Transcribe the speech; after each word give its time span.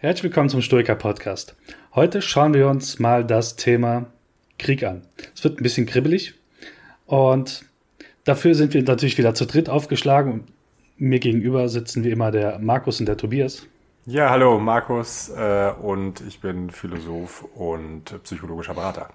Herzlich 0.00 0.22
willkommen 0.22 0.48
zum 0.48 0.62
Stoiker 0.62 0.94
Podcast. 0.94 1.56
Heute 1.92 2.22
schauen 2.22 2.54
wir 2.54 2.68
uns 2.68 3.00
mal 3.00 3.24
das 3.24 3.56
Thema 3.56 4.06
Krieg 4.56 4.84
an. 4.84 5.02
Es 5.34 5.42
wird 5.42 5.58
ein 5.58 5.64
bisschen 5.64 5.86
kribbelig 5.86 6.34
und 7.06 7.64
dafür 8.22 8.54
sind 8.54 8.74
wir 8.74 8.82
natürlich 8.84 9.18
wieder 9.18 9.34
zu 9.34 9.44
dritt 9.44 9.68
aufgeschlagen. 9.68 10.44
Mir 10.98 11.18
gegenüber 11.18 11.68
sitzen 11.68 12.04
wie 12.04 12.12
immer 12.12 12.30
der 12.30 12.60
Markus 12.60 13.00
und 13.00 13.06
der 13.06 13.16
Tobias. 13.16 13.66
Ja, 14.06 14.30
hallo, 14.30 14.60
Markus 14.60 15.30
äh, 15.30 15.72
und 15.82 16.20
ich 16.28 16.38
bin 16.40 16.70
Philosoph 16.70 17.42
und 17.56 18.22
psychologischer 18.22 18.74
Berater. 18.74 19.08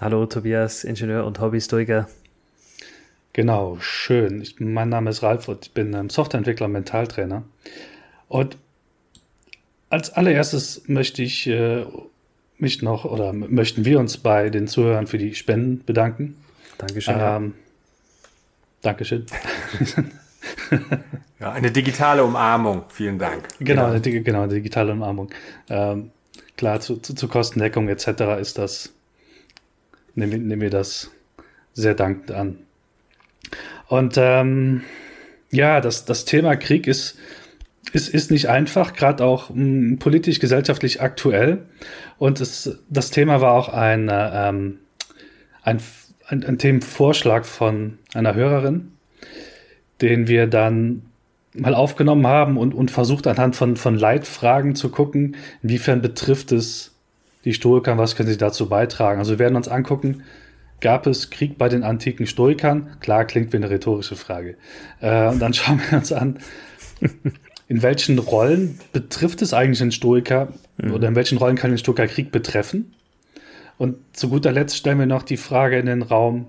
Hallo, 0.00 0.24
Tobias, 0.24 0.84
Ingenieur 0.84 1.26
und 1.26 1.38
Hobbystoiker. 1.38 2.08
Genau, 3.34 3.76
schön. 3.80 4.40
Ich, 4.40 4.58
mein 4.58 4.88
Name 4.88 5.10
ist 5.10 5.22
Ralf 5.22 5.48
und 5.48 5.66
ich 5.66 5.74
bin 5.74 5.92
ähm, 5.92 6.08
Softwareentwickler 6.08 6.64
und 6.64 6.72
Mentaltrainer. 6.72 7.42
Und 8.28 8.56
als 9.88 10.10
allererstes 10.10 10.82
möchte 10.88 11.22
ich 11.22 11.46
äh, 11.46 11.84
mich 12.58 12.82
noch 12.82 13.04
oder 13.04 13.32
möchten 13.32 13.84
wir 13.84 14.00
uns 14.00 14.18
bei 14.18 14.50
den 14.50 14.66
Zuhörern 14.66 15.06
für 15.06 15.18
die 15.18 15.34
Spenden 15.34 15.84
bedanken. 15.84 16.36
Dankeschön. 16.78 17.16
Ähm, 17.18 17.54
Dankeschön. 18.82 19.26
ja, 21.40 21.52
eine 21.52 21.70
digitale 21.70 22.24
Umarmung. 22.24 22.84
Vielen 22.88 23.18
Dank. 23.18 23.48
Genau, 23.58 23.86
eine, 23.86 24.00
genau, 24.00 24.42
eine 24.42 24.54
digitale 24.54 24.92
Umarmung. 24.92 25.30
Ähm, 25.68 26.10
klar, 26.56 26.80
zu, 26.80 26.96
zu, 26.96 27.14
zu, 27.14 27.28
Kostendeckung 27.28 27.88
etc. 27.88 28.38
ist 28.40 28.58
das, 28.58 28.92
nehmen, 30.14 30.46
nehmen 30.46 30.62
wir 30.62 30.70
das 30.70 31.10
sehr 31.74 31.94
dankend 31.94 32.30
an. 32.30 32.58
Und 33.88 34.14
ähm, 34.18 34.82
ja, 35.50 35.80
das, 35.80 36.04
das 36.04 36.24
Thema 36.24 36.56
Krieg 36.56 36.86
ist 36.86 37.18
ist, 37.92 38.08
ist 38.08 38.30
nicht 38.30 38.48
einfach, 38.48 38.94
gerade 38.94 39.24
auch 39.24 39.50
mh, 39.52 39.96
politisch, 39.98 40.40
gesellschaftlich 40.40 41.00
aktuell. 41.00 41.64
Und 42.18 42.40
es, 42.40 42.78
das 42.88 43.10
Thema 43.10 43.40
war 43.40 43.52
auch 43.52 43.68
ein, 43.68 44.10
ähm, 44.12 44.78
ein, 45.62 45.80
ein, 46.26 46.44
ein 46.44 46.58
Themenvorschlag 46.58 47.46
von 47.46 47.98
einer 48.14 48.34
Hörerin, 48.34 48.92
den 50.00 50.28
wir 50.28 50.46
dann 50.46 51.02
mal 51.54 51.74
aufgenommen 51.74 52.26
haben 52.26 52.58
und, 52.58 52.74
und 52.74 52.90
versucht 52.90 53.26
anhand 53.26 53.56
von, 53.56 53.76
von 53.76 53.96
Leitfragen 53.96 54.74
zu 54.74 54.90
gucken, 54.90 55.36
inwiefern 55.62 56.02
betrifft 56.02 56.52
es 56.52 56.94
die 57.44 57.54
Stoiker, 57.54 57.96
was 57.96 58.16
können 58.16 58.28
sie 58.28 58.36
dazu 58.36 58.68
beitragen. 58.68 59.18
Also 59.20 59.32
wir 59.32 59.38
werden 59.38 59.56
uns 59.56 59.68
angucken, 59.68 60.24
gab 60.80 61.06
es 61.06 61.30
Krieg 61.30 61.56
bei 61.56 61.68
den 61.68 61.82
antiken 61.82 62.26
Stoikern? 62.26 62.96
Klar, 63.00 63.24
klingt 63.24 63.52
wie 63.52 63.56
eine 63.56 63.70
rhetorische 63.70 64.16
Frage. 64.16 64.56
Äh, 65.00 65.28
und 65.28 65.38
dann 65.38 65.54
schauen 65.54 65.80
wir 65.88 65.98
uns 65.98 66.12
an, 66.12 66.38
in 67.68 67.82
welchen 67.82 68.18
Rollen 68.18 68.80
betrifft 68.92 69.42
es 69.42 69.52
eigentlich 69.52 69.82
einen 69.82 69.92
Stoiker 69.92 70.52
mhm. 70.76 70.92
oder 70.92 71.08
in 71.08 71.16
welchen 71.16 71.38
Rollen 71.38 71.56
kann 71.56 71.70
ein 71.70 71.78
Stoiker 71.78 72.06
Krieg 72.06 72.30
betreffen? 72.30 72.94
Und 73.78 73.96
zu 74.12 74.28
guter 74.28 74.52
Letzt 74.52 74.76
stellen 74.76 74.98
wir 74.98 75.06
noch 75.06 75.22
die 75.22 75.36
Frage 75.36 75.78
in 75.78 75.86
den 75.86 76.02
Raum, 76.02 76.46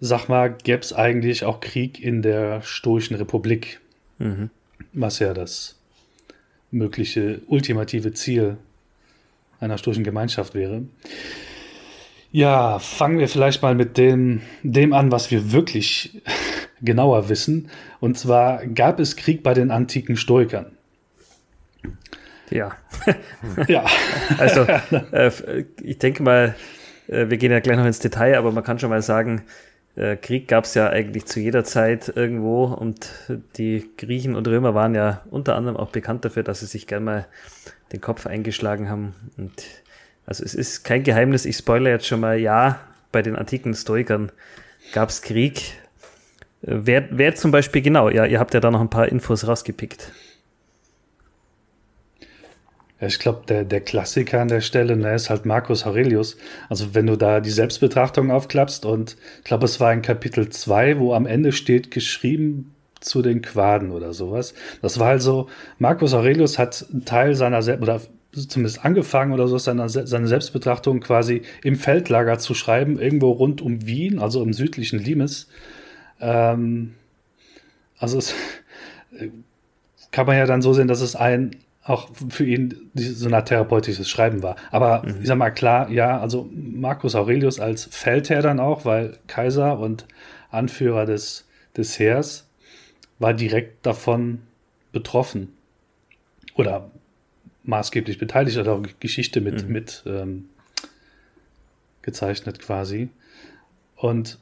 sag 0.00 0.28
mal, 0.28 0.52
gäbe 0.52 0.80
es 0.80 0.92
eigentlich 0.92 1.44
auch 1.44 1.60
Krieg 1.60 2.02
in 2.02 2.22
der 2.22 2.62
Stoischen 2.62 3.16
Republik? 3.16 3.80
Mhm. 4.18 4.50
Was 4.92 5.18
ja 5.18 5.34
das 5.34 5.76
mögliche 6.70 7.40
ultimative 7.46 8.12
Ziel 8.12 8.58
einer 9.60 9.78
stoischen 9.78 10.04
Gemeinschaft 10.04 10.54
wäre. 10.54 10.82
Ja, 12.32 12.80
fangen 12.80 13.18
wir 13.18 13.28
vielleicht 13.28 13.62
mal 13.62 13.74
mit 13.74 13.96
dem, 13.96 14.42
dem 14.62 14.92
an, 14.92 15.12
was 15.12 15.30
wir 15.30 15.52
wirklich 15.52 16.20
genauer 16.84 17.28
wissen. 17.28 17.68
Und 18.00 18.18
zwar 18.18 18.66
gab 18.66 19.00
es 19.00 19.16
Krieg 19.16 19.42
bei 19.42 19.54
den 19.54 19.70
antiken 19.70 20.16
Stoikern. 20.16 20.66
Ja. 22.50 22.76
ja. 23.68 23.84
Also, 24.38 24.62
äh, 25.12 25.30
ich 25.82 25.98
denke 25.98 26.22
mal, 26.22 26.54
äh, 27.08 27.28
wir 27.28 27.36
gehen 27.36 27.50
ja 27.50 27.60
gleich 27.60 27.76
noch 27.76 27.86
ins 27.86 27.98
Detail, 27.98 28.36
aber 28.38 28.52
man 28.52 28.64
kann 28.64 28.78
schon 28.78 28.90
mal 28.90 29.02
sagen, 29.02 29.42
äh, 29.96 30.16
Krieg 30.16 30.48
gab 30.48 30.64
es 30.64 30.74
ja 30.74 30.88
eigentlich 30.88 31.26
zu 31.26 31.40
jeder 31.40 31.64
Zeit 31.64 32.12
irgendwo 32.14 32.64
und 32.64 33.10
die 33.56 33.90
Griechen 33.96 34.34
und 34.34 34.48
Römer 34.48 34.74
waren 34.74 34.94
ja 34.94 35.22
unter 35.30 35.56
anderem 35.56 35.76
auch 35.76 35.90
bekannt 35.90 36.24
dafür, 36.24 36.42
dass 36.42 36.60
sie 36.60 36.66
sich 36.66 36.86
gern 36.86 37.04
mal 37.04 37.26
den 37.92 38.00
Kopf 38.00 38.26
eingeschlagen 38.26 38.88
haben. 38.88 39.14
Und 39.36 39.52
also 40.26 40.42
es 40.42 40.54
ist 40.54 40.84
kein 40.84 41.04
Geheimnis, 41.04 41.44
ich 41.44 41.56
spoilere 41.56 41.92
jetzt 41.92 42.06
schon 42.06 42.20
mal, 42.20 42.38
ja, 42.38 42.80
bei 43.12 43.22
den 43.22 43.36
antiken 43.36 43.74
Stoikern 43.74 44.32
gab 44.92 45.10
es 45.10 45.22
Krieg, 45.22 45.74
Wer, 46.66 47.08
wer 47.10 47.34
zum 47.34 47.50
Beispiel 47.50 47.82
genau? 47.82 48.08
Ja, 48.08 48.24
ihr 48.24 48.40
habt 48.40 48.54
ja 48.54 48.60
da 48.60 48.70
noch 48.70 48.80
ein 48.80 48.88
paar 48.88 49.08
Infos 49.08 49.46
rausgepickt. 49.46 50.10
Ich 53.00 53.18
glaube, 53.18 53.42
der, 53.46 53.64
der 53.64 53.82
Klassiker 53.82 54.40
an 54.40 54.48
der 54.48 54.62
Stelle 54.62 54.96
ne, 54.96 55.14
ist 55.14 55.28
halt 55.28 55.44
Marcus 55.44 55.84
Aurelius. 55.84 56.38
Also 56.70 56.94
wenn 56.94 57.06
du 57.06 57.16
da 57.16 57.40
die 57.40 57.50
Selbstbetrachtung 57.50 58.30
aufklappst 58.30 58.86
und 58.86 59.16
ich 59.38 59.44
glaube, 59.44 59.66
es 59.66 59.78
war 59.78 59.92
in 59.92 60.00
Kapitel 60.00 60.48
2, 60.48 60.98
wo 60.98 61.12
am 61.12 61.26
Ende 61.26 61.52
steht 61.52 61.90
geschrieben 61.90 62.74
zu 62.98 63.20
den 63.20 63.42
Quaden 63.42 63.90
oder 63.90 64.14
sowas. 64.14 64.54
Das 64.80 64.98
war 64.98 65.08
also, 65.08 65.48
Marcus 65.78 66.14
Aurelius 66.14 66.58
hat 66.58 66.86
einen 66.90 67.04
Teil 67.04 67.34
seiner 67.34 67.60
Selbst 67.60 67.82
oder 67.82 68.00
zumindest 68.32 68.82
angefangen 68.86 69.32
oder 69.32 69.48
so, 69.48 69.58
seine, 69.58 69.90
seine 69.90 70.26
Selbstbetrachtung 70.26 71.00
quasi 71.00 71.42
im 71.62 71.76
Feldlager 71.76 72.38
zu 72.38 72.54
schreiben, 72.54 72.98
irgendwo 72.98 73.32
rund 73.32 73.60
um 73.60 73.86
Wien, 73.86 74.18
also 74.18 74.42
im 74.42 74.54
südlichen 74.54 74.98
Limes. 74.98 75.48
Ähm, 76.24 76.94
also 77.98 78.18
es 78.18 78.34
kann 80.10 80.26
man 80.26 80.36
ja 80.36 80.46
dann 80.46 80.62
so 80.62 80.72
sehen, 80.72 80.88
dass 80.88 81.00
es 81.00 81.14
ein 81.14 81.56
auch 81.84 82.08
für 82.30 82.44
ihn 82.44 82.90
so 82.94 83.28
ein 83.28 83.44
therapeutisches 83.44 84.08
Schreiben 84.08 84.42
war. 84.42 84.56
Aber 84.70 85.02
mhm. 85.04 85.20
ich 85.20 85.26
sag 85.26 85.36
mal, 85.36 85.50
klar, 85.50 85.90
ja, 85.90 86.18
also 86.18 86.48
Marcus 86.50 87.14
Aurelius 87.14 87.60
als 87.60 87.84
Feldherr 87.84 88.40
dann 88.40 88.58
auch, 88.58 88.86
weil 88.86 89.18
Kaiser 89.26 89.78
und 89.78 90.06
Anführer 90.50 91.04
des, 91.04 91.46
des 91.76 91.98
Heers 91.98 92.48
war 93.18 93.34
direkt 93.34 93.84
davon 93.84 94.40
betroffen. 94.92 95.52
Oder 96.54 96.90
maßgeblich 97.64 98.18
beteiligt, 98.18 98.56
oder 98.56 98.72
auch 98.72 98.82
Geschichte 99.00 99.42
mit, 99.42 99.66
mhm. 99.66 99.72
mit 99.72 100.04
ähm, 100.06 100.48
gezeichnet 102.00 102.60
quasi. 102.60 103.10
Und 103.96 104.38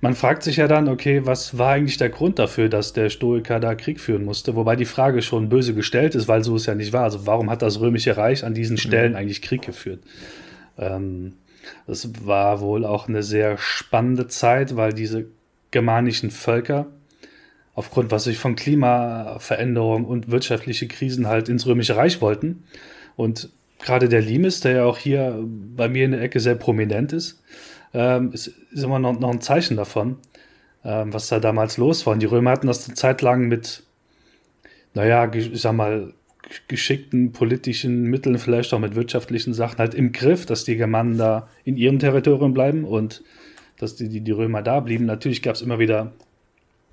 man 0.00 0.14
fragt 0.14 0.42
sich 0.42 0.56
ja 0.56 0.68
dann, 0.68 0.88
okay, 0.88 1.22
was 1.24 1.58
war 1.58 1.72
eigentlich 1.72 1.96
der 1.96 2.10
Grund 2.10 2.38
dafür, 2.38 2.68
dass 2.68 2.92
der 2.92 3.10
Stoiker 3.10 3.60
da 3.60 3.74
Krieg 3.74 4.00
führen 4.00 4.24
musste? 4.24 4.56
Wobei 4.56 4.76
die 4.76 4.84
Frage 4.84 5.22
schon 5.22 5.48
böse 5.48 5.74
gestellt 5.74 6.14
ist, 6.14 6.28
weil 6.28 6.44
so 6.44 6.56
es 6.56 6.66
ja 6.66 6.74
nicht 6.74 6.92
war. 6.92 7.04
Also 7.04 7.26
warum 7.26 7.50
hat 7.50 7.62
das 7.62 7.80
Römische 7.80 8.16
Reich 8.16 8.44
an 8.44 8.54
diesen 8.54 8.76
Stellen 8.76 9.12
mhm. 9.12 9.18
eigentlich 9.18 9.42
Krieg 9.42 9.62
geführt? 9.62 10.00
Ähm, 10.78 11.34
das 11.86 12.26
war 12.26 12.60
wohl 12.60 12.84
auch 12.84 13.08
eine 13.08 13.22
sehr 13.22 13.58
spannende 13.58 14.26
Zeit, 14.26 14.76
weil 14.76 14.92
diese 14.92 15.26
germanischen 15.70 16.30
Völker 16.30 16.86
aufgrund, 17.74 18.10
was 18.10 18.24
sich 18.24 18.38
von 18.38 18.56
Klimaveränderung 18.56 20.04
und 20.04 20.30
wirtschaftliche 20.30 20.86
Krisen 20.86 21.26
halt 21.26 21.48
ins 21.48 21.66
Römische 21.66 21.96
Reich 21.96 22.20
wollten. 22.20 22.64
Und 23.16 23.50
gerade 23.78 24.08
der 24.08 24.20
Limes, 24.20 24.60
der 24.60 24.72
ja 24.72 24.84
auch 24.84 24.98
hier 24.98 25.38
bei 25.46 25.88
mir 25.88 26.04
in 26.04 26.12
der 26.12 26.22
Ecke 26.22 26.40
sehr 26.40 26.54
prominent 26.54 27.12
ist, 27.12 27.42
ähm, 27.92 28.32
ist, 28.32 28.48
ist 28.48 28.84
immer 28.84 28.98
noch, 28.98 29.18
noch 29.18 29.30
ein 29.30 29.40
Zeichen 29.40 29.76
davon, 29.76 30.18
ähm, 30.84 31.12
was 31.12 31.28
da 31.28 31.40
damals 31.40 31.76
los 31.76 32.06
war. 32.06 32.14
Und 32.14 32.20
die 32.20 32.26
Römer 32.26 32.50
hatten 32.50 32.66
das 32.66 32.86
eine 32.86 32.94
Zeit 32.94 33.22
lang 33.22 33.48
mit, 33.48 33.84
naja, 34.94 35.32
ich 35.32 35.60
sag 35.60 35.74
mal, 35.74 36.12
geschickten 36.68 37.32
politischen 37.32 38.04
Mitteln, 38.04 38.38
vielleicht 38.38 38.72
auch 38.74 38.78
mit 38.78 38.94
wirtschaftlichen 38.94 39.54
Sachen 39.54 39.78
halt 39.78 39.94
im 39.94 40.12
Griff, 40.12 40.44
dass 40.46 40.64
die 40.64 40.76
Germanen 40.76 41.16
da 41.16 41.48
in 41.64 41.76
ihrem 41.76 41.98
Territorium 41.98 42.52
bleiben 42.52 42.84
und 42.84 43.22
dass 43.78 43.96
die, 43.96 44.08
die, 44.08 44.20
die 44.20 44.30
Römer 44.30 44.62
da 44.62 44.80
blieben. 44.80 45.06
Natürlich 45.06 45.42
gab 45.42 45.54
es 45.54 45.62
immer 45.62 45.78
wieder 45.78 46.12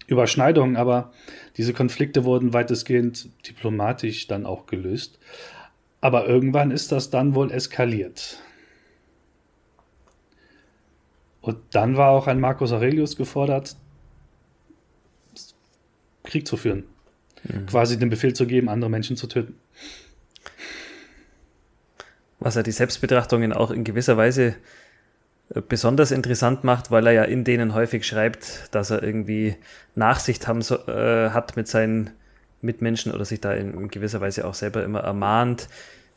Überschneidungen, 0.07 0.77
aber 0.77 1.11
diese 1.57 1.73
Konflikte 1.73 2.23
wurden 2.23 2.53
weitestgehend 2.53 3.29
diplomatisch 3.47 4.27
dann 4.27 4.45
auch 4.45 4.65
gelöst. 4.67 5.19
Aber 6.01 6.27
irgendwann 6.27 6.71
ist 6.71 6.91
das 6.91 7.09
dann 7.11 7.35
wohl 7.35 7.51
eskaliert. 7.51 8.41
Und 11.41 11.57
dann 11.71 11.97
war 11.97 12.09
auch 12.09 12.27
ein 12.27 12.39
Marcus 12.39 12.71
Aurelius 12.71 13.15
gefordert, 13.15 13.75
Krieg 16.23 16.47
zu 16.47 16.57
führen. 16.57 16.83
mhm. 17.43 17.65
quasi 17.65 17.97
den 17.97 18.09
Befehl 18.09 18.33
zu 18.33 18.45
geben, 18.45 18.69
andere 18.69 18.89
Menschen 18.89 19.17
zu 19.17 19.27
töten. 19.27 19.55
Was 22.39 22.55
er 22.55 22.63
die 22.63 22.71
Selbstbetrachtungen 22.71 23.53
auch 23.53 23.71
in 23.71 23.83
gewisser 23.83 24.17
Weise 24.17 24.55
äh, 25.53 25.61
besonders 25.61 26.11
interessant 26.11 26.63
macht, 26.63 26.89
weil 26.89 27.07
er 27.07 27.13
ja 27.13 27.23
in 27.23 27.43
denen 27.43 27.73
häufig 27.73 28.05
schreibt, 28.05 28.69
dass 28.71 28.89
er 28.89 29.03
irgendwie 29.03 29.55
Nachsicht 29.95 30.47
haben 30.47 30.61
so, 30.61 30.75
äh, 30.87 31.31
hat 31.31 31.55
mit 31.55 31.67
seinen 31.67 32.11
Mitmenschen 32.61 33.11
oder 33.11 33.25
sich 33.25 33.41
da 33.41 33.53
in, 33.53 33.87
gewisser 33.89 34.21
Weise 34.21 34.45
auch 34.45 34.53
selber 34.53 34.83
immer 34.83 35.01
ermahnt, 35.01 35.67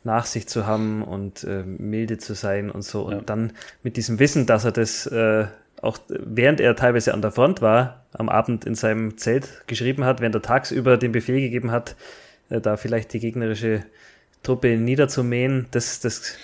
Nachsicht 0.03 0.49
zu 0.49 0.67
haben 0.67 1.03
und 1.03 1.43
äh, 1.43 1.63
milde 1.63 2.17
zu 2.17 2.35
sein 2.35 2.69
und 2.69 2.83
so. 2.83 3.03
Und 3.03 3.29
dann 3.29 3.53
mit 3.81 3.97
diesem 3.97 4.19
Wissen, 4.19 4.45
dass 4.45 4.65
er 4.65 4.71
das 4.71 5.07
äh, 5.07 5.45
auch 5.81 5.99
während 6.07 6.59
er 6.59 6.75
teilweise 6.75 7.13
an 7.13 7.21
der 7.21 7.31
Front 7.31 7.61
war, 7.61 8.05
am 8.13 8.29
Abend 8.29 8.65
in 8.65 8.75
seinem 8.75 9.17
Zelt 9.17 9.63
geschrieben 9.67 10.05
hat, 10.05 10.19
während 10.21 10.35
er 10.35 10.41
tagsüber 10.41 10.97
den 10.97 11.11
Befehl 11.11 11.39
gegeben 11.39 11.71
hat, 11.71 11.95
äh, 12.49 12.61
da 12.61 12.77
vielleicht 12.77 13.13
die 13.13 13.19
gegnerische 13.19 13.83
Truppe 14.43 14.77
niederzumähen, 14.77 15.67
das, 15.71 15.99
das 15.99 16.35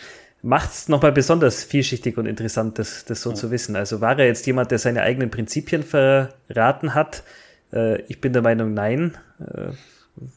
macht 0.41 0.71
es 0.71 0.89
nochmal 0.89 1.11
besonders 1.11 1.63
vielschichtig 1.63 2.17
und 2.17 2.25
interessant, 2.25 2.79
das, 2.79 3.05
das 3.05 3.21
so 3.21 3.29
ja. 3.29 3.35
zu 3.35 3.51
wissen. 3.51 3.75
Also 3.75 4.01
war 4.01 4.17
er 4.17 4.25
jetzt 4.25 4.45
jemand, 4.47 4.71
der 4.71 4.79
seine 4.79 5.03
eigenen 5.03 5.29
Prinzipien 5.29 5.83
verraten 5.83 6.95
hat? 6.95 7.23
Äh, 7.73 8.01
ich 8.03 8.21
bin 8.21 8.33
der 8.33 8.41
Meinung, 8.41 8.73
nein. 8.73 9.17
Äh, 9.39 9.71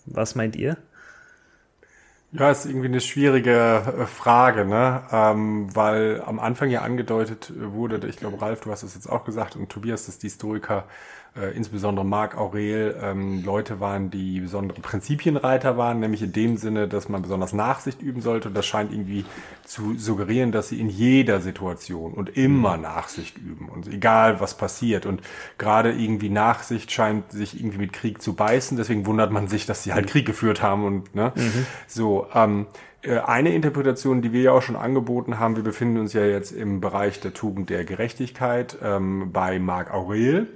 was 0.06 0.34
meint 0.34 0.56
ihr? 0.56 0.76
Ja, 2.32 2.50
ist 2.50 2.66
irgendwie 2.66 2.88
eine 2.88 3.00
schwierige 3.00 3.52
äh, 3.96 4.06
Frage, 4.06 4.64
ne? 4.64 5.02
Ähm, 5.12 5.74
weil 5.74 6.20
am 6.26 6.40
Anfang 6.40 6.68
ja 6.68 6.82
angedeutet 6.82 7.52
wurde, 7.56 8.04
ich 8.08 8.16
glaube, 8.16 8.40
Ralf, 8.42 8.62
du 8.62 8.72
hast 8.72 8.82
es 8.82 8.94
jetzt 8.94 9.08
auch 9.08 9.24
gesagt, 9.24 9.54
und 9.54 9.70
Tobias, 9.70 10.06
dass 10.06 10.18
die 10.18 10.26
Historiker 10.26 10.84
äh, 11.36 11.56
insbesondere 11.56 12.06
Marc 12.06 12.36
Aurel 12.36 12.96
ähm, 13.02 13.44
Leute 13.44 13.80
waren, 13.80 14.08
die 14.08 14.40
besondere 14.40 14.80
Prinzipienreiter 14.80 15.76
waren, 15.76 15.98
nämlich 15.98 16.22
in 16.22 16.32
dem 16.32 16.56
Sinne, 16.56 16.86
dass 16.86 17.08
man 17.08 17.22
besonders 17.22 17.52
Nachsicht 17.52 18.00
üben 18.00 18.20
sollte. 18.20 18.48
Und 18.48 18.54
das 18.54 18.66
scheint 18.66 18.92
irgendwie 18.92 19.24
zu 19.64 19.96
suggerieren, 19.96 20.52
dass 20.52 20.68
sie 20.68 20.80
in 20.80 20.88
jeder 20.88 21.40
Situation 21.40 22.12
und 22.14 22.36
immer 22.36 22.76
mhm. 22.76 22.82
Nachsicht 22.82 23.36
üben 23.38 23.68
und 23.68 23.88
egal 23.88 24.40
was 24.40 24.56
passiert. 24.56 25.06
Und 25.06 25.22
gerade 25.58 25.92
irgendwie 25.92 26.28
Nachsicht 26.28 26.92
scheint 26.92 27.32
sich 27.32 27.58
irgendwie 27.58 27.78
mit 27.78 27.92
Krieg 27.92 28.22
zu 28.22 28.34
beißen. 28.34 28.76
Deswegen 28.76 29.04
wundert 29.04 29.32
man 29.32 29.48
sich, 29.48 29.66
dass 29.66 29.82
sie 29.82 29.92
halt. 29.92 30.06
Krieg 30.06 30.26
geführt 30.26 30.62
haben 30.62 30.84
und 30.84 31.14
ne, 31.14 31.32
mhm. 31.34 31.66
so. 31.88 32.28
Ähm, 32.32 32.66
äh, 33.02 33.18
eine 33.18 33.52
Interpretation, 33.52 34.22
die 34.22 34.32
wir 34.32 34.42
ja 34.42 34.52
auch 34.52 34.62
schon 34.62 34.76
angeboten 34.76 35.38
haben, 35.38 35.56
wir 35.56 35.64
befinden 35.64 35.98
uns 35.98 36.12
ja 36.12 36.24
jetzt 36.24 36.52
im 36.52 36.80
Bereich 36.80 37.20
der 37.20 37.34
Tugend 37.34 37.70
der 37.70 37.84
Gerechtigkeit 37.84 38.78
ähm, 38.82 39.30
bei 39.32 39.58
Marc 39.58 39.92
Aurel. 39.92 40.48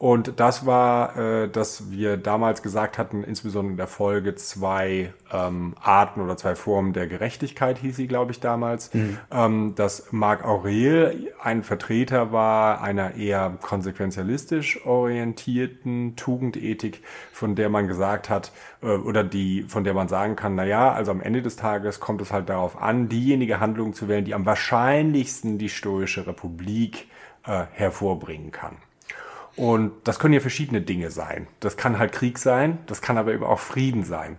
Und 0.00 0.40
das 0.40 0.64
war, 0.64 1.18
äh, 1.18 1.48
dass 1.50 1.90
wir 1.90 2.16
damals 2.16 2.62
gesagt 2.62 2.96
hatten, 2.96 3.22
insbesondere 3.22 3.72
in 3.72 3.76
der 3.76 3.86
Folge 3.86 4.34
zwei 4.34 5.12
ähm, 5.30 5.74
Arten 5.78 6.22
oder 6.22 6.38
zwei 6.38 6.54
Formen 6.54 6.94
der 6.94 7.06
Gerechtigkeit, 7.06 7.76
hieß 7.76 7.96
sie, 7.96 8.06
glaube 8.06 8.32
ich, 8.32 8.40
damals, 8.40 8.94
mhm. 8.94 9.18
ähm, 9.30 9.74
dass 9.74 10.10
Marc 10.10 10.42
Aurel 10.42 11.30
ein 11.42 11.62
Vertreter 11.62 12.32
war 12.32 12.80
einer 12.80 13.16
eher 13.16 13.58
konsequenzialistisch 13.60 14.86
orientierten 14.86 16.16
Tugendethik, 16.16 17.02
von 17.30 17.54
der 17.54 17.68
man 17.68 17.86
gesagt 17.86 18.30
hat, 18.30 18.52
äh, 18.82 18.86
oder 18.86 19.22
die, 19.22 19.64
von 19.64 19.84
der 19.84 19.92
man 19.92 20.08
sagen 20.08 20.34
kann, 20.34 20.54
na 20.54 20.64
ja, 20.64 20.90
also 20.90 21.10
am 21.10 21.20
Ende 21.20 21.42
des 21.42 21.56
Tages 21.56 22.00
kommt 22.00 22.22
es 22.22 22.32
halt 22.32 22.48
darauf 22.48 22.80
an, 22.80 23.10
diejenige 23.10 23.60
Handlung 23.60 23.92
zu 23.92 24.08
wählen, 24.08 24.24
die 24.24 24.32
am 24.32 24.46
wahrscheinlichsten 24.46 25.58
die 25.58 25.68
stoische 25.68 26.26
Republik 26.26 27.06
äh, 27.44 27.64
hervorbringen 27.74 28.50
kann. 28.50 28.76
Und 29.56 29.92
das 30.04 30.18
können 30.18 30.34
ja 30.34 30.40
verschiedene 30.40 30.80
Dinge 30.80 31.10
sein. 31.10 31.46
Das 31.60 31.76
kann 31.76 31.98
halt 31.98 32.12
Krieg 32.12 32.38
sein, 32.38 32.78
das 32.86 33.02
kann 33.02 33.18
aber 33.18 33.32
eben 33.32 33.44
auch 33.44 33.58
Frieden 33.58 34.04
sein. 34.04 34.38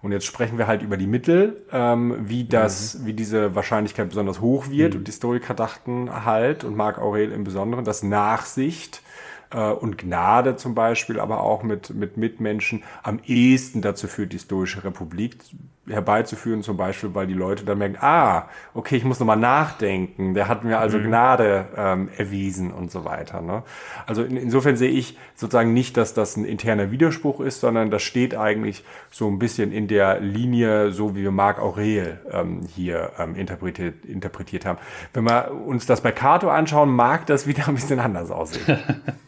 Und 0.00 0.12
jetzt 0.12 0.26
sprechen 0.26 0.58
wir 0.58 0.66
halt 0.66 0.82
über 0.82 0.96
die 0.96 1.06
Mittel, 1.06 1.64
ähm, 1.72 2.16
wie 2.20 2.44
das, 2.44 2.98
mhm. 2.98 3.06
wie 3.06 3.12
diese 3.14 3.54
Wahrscheinlichkeit 3.54 4.08
besonders 4.08 4.40
hoch 4.40 4.70
wird. 4.70 4.94
Mhm. 4.94 5.00
Und 5.00 5.08
die 5.08 5.10
Historiker 5.10 5.54
dachten 5.54 6.24
halt, 6.24 6.64
und 6.64 6.76
Marc 6.76 6.98
Aurel 6.98 7.32
im 7.32 7.44
Besonderen, 7.44 7.84
dass 7.84 8.02
Nachsicht 8.02 9.02
äh, 9.50 9.70
und 9.70 9.98
Gnade 9.98 10.56
zum 10.56 10.74
Beispiel, 10.74 11.18
aber 11.18 11.40
auch 11.40 11.62
mit, 11.64 11.90
mit 11.90 12.16
Mitmenschen 12.16 12.84
am 13.02 13.20
ehesten 13.26 13.82
dazu 13.82 14.06
führt, 14.06 14.32
die 14.32 14.38
Stoische 14.38 14.84
Republik 14.84 15.38
herbeizuführen, 15.88 16.62
zum 16.62 16.76
Beispiel, 16.76 17.14
weil 17.14 17.26
die 17.26 17.34
Leute 17.34 17.64
dann 17.64 17.78
merken, 17.78 17.96
ah, 18.00 18.48
okay, 18.74 18.96
ich 18.96 19.04
muss 19.04 19.20
nochmal 19.20 19.36
nachdenken, 19.36 20.34
der 20.34 20.48
hat 20.48 20.64
mir 20.64 20.78
also 20.78 20.98
mhm. 20.98 21.04
Gnade 21.04 21.66
ähm, 21.76 22.08
erwiesen 22.16 22.72
und 22.72 22.90
so 22.90 23.04
weiter. 23.04 23.40
Ne? 23.40 23.62
Also 24.06 24.22
in, 24.22 24.36
insofern 24.36 24.76
sehe 24.76 24.90
ich 24.90 25.16
sozusagen 25.34 25.72
nicht, 25.72 25.96
dass 25.96 26.14
das 26.14 26.36
ein 26.36 26.44
interner 26.44 26.90
Widerspruch 26.90 27.40
ist, 27.40 27.60
sondern 27.60 27.90
das 27.90 28.02
steht 28.02 28.34
eigentlich 28.34 28.84
so 29.10 29.28
ein 29.28 29.38
bisschen 29.38 29.72
in 29.72 29.88
der 29.88 30.20
Linie, 30.20 30.92
so 30.92 31.16
wie 31.16 31.22
wir 31.22 31.30
Marc 31.30 31.58
Aurel 31.60 32.20
ähm, 32.30 32.60
hier 32.74 33.12
ähm, 33.18 33.34
interpretiert, 33.34 34.04
interpretiert 34.04 34.66
haben. 34.66 34.78
Wenn 35.12 35.24
wir 35.24 35.52
uns 35.52 35.86
das 35.86 36.00
bei 36.00 36.12
Cato 36.12 36.48
anschauen, 36.50 36.90
mag 36.90 37.26
das 37.26 37.46
wieder 37.46 37.68
ein 37.68 37.74
bisschen 37.74 38.00
anders 38.00 38.30
aussehen. 38.30 38.78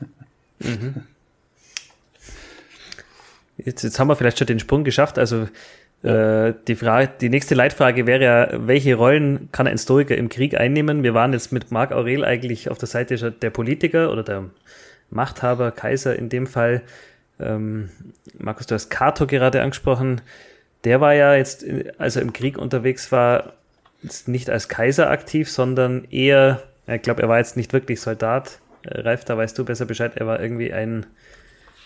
mhm. 0.59 1.03
Jetzt, 3.65 3.83
jetzt 3.83 3.99
haben 3.99 4.09
wir 4.09 4.17
vielleicht 4.17 4.39
schon 4.39 4.47
den 4.47 4.59
Sprung 4.59 4.85
geschafft. 4.85 5.19
Also 5.19 5.49
äh, 6.03 6.55
die, 6.67 6.77
Frage, 6.77 7.11
die 7.21 7.29
nächste 7.29 7.55
Leitfrage 7.55 8.07
wäre 8.07 8.25
ja, 8.25 8.49
welche 8.67 8.95
Rollen 8.95 9.51
kann 9.53 9.67
ein 9.67 9.73
Historiker 9.73 10.17
im 10.17 10.29
Krieg 10.29 10.59
einnehmen? 10.59 11.03
Wir 11.03 11.13
waren 11.13 11.33
jetzt 11.33 11.53
mit 11.53 11.71
Marc 11.71 11.93
Aurel 11.93 12.25
eigentlich 12.25 12.71
auf 12.71 12.79
der 12.79 12.89
Seite 12.89 13.33
der 13.33 13.51
Politiker 13.51 14.11
oder 14.11 14.23
der 14.23 14.45
Machthaber, 15.11 15.73
Kaiser 15.73 16.17
in 16.17 16.29
dem 16.29 16.47
Fall. 16.47 16.83
Ähm, 17.39 17.91
Markus, 18.39 18.67
du 18.67 18.75
hast 18.75 18.89
Cato 18.89 19.27
gerade 19.27 19.61
angesprochen. 19.63 20.23
Der 20.85 21.01
war 21.03 21.15
ja 21.15 21.35
jetzt, 21.35 21.67
als 21.99 22.17
er 22.17 22.23
im 22.23 22.33
Krieg 22.33 22.57
unterwegs 22.57 23.13
war, 23.13 23.53
jetzt 24.03 24.29
nicht 24.29 24.49
als 24.49 24.69
Kaiser 24.69 25.11
aktiv, 25.11 25.51
sondern 25.51 26.05
eher, 26.11 26.63
ich 26.87 27.03
glaube, 27.03 27.23
er 27.23 27.29
war 27.29 27.39
jetzt 27.39 27.57
nicht 27.59 27.75
wirklich 27.75 28.01
Soldat. 28.01 28.59
Äh, 28.85 29.01
Ralf, 29.01 29.27
da 29.27 29.37
weißt 29.37 29.59
du 29.59 29.67
besser 29.67 29.85
Bescheid, 29.85 30.13
er 30.17 30.27
war 30.27 30.41
irgendwie 30.41 30.73
ein 30.73 31.05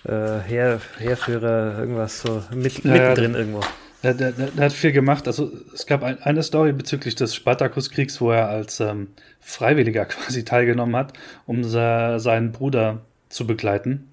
äh, 0.05 0.39
Heer, 0.47 0.81
Heerführer, 0.99 1.79
irgendwas 1.79 2.21
so 2.21 2.45
mit, 2.55 2.85
ja, 2.85 2.93
mittendrin 2.93 3.35
irgendwo. 3.35 3.61
Der, 4.05 4.13
der, 4.13 4.33
der, 4.33 4.65
hat 4.67 4.73
viel 4.75 4.93
gemacht. 4.93 5.27
Also 5.27 5.51
es 5.73 5.87
gab 5.87 6.03
ein, 6.03 6.23
eine 6.23 6.43
Story 6.43 6.75
bezüglich 6.75 7.15
des 7.15 7.35
Spartakuskriegs, 7.35 8.21
wo 8.21 8.33
er 8.33 8.49
als 8.51 8.79
ähm, 8.81 9.09
Freiwilliger 9.41 10.05
quasi 10.05 10.45
teilgenommen 10.45 10.95
hat, 10.95 11.15
um 11.47 11.65
se, 11.65 12.17
seinen 12.19 12.53
Bruder 12.53 13.01
zu 13.31 13.47
begleiten. 13.47 14.11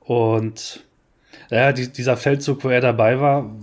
Und 0.00 0.84
ja, 1.50 1.72
die, 1.72 1.92
dieser 1.92 2.16
Feldzug, 2.16 2.64
wo 2.64 2.70
er 2.70 2.80
dabei 2.80 3.20
war, 3.20 3.54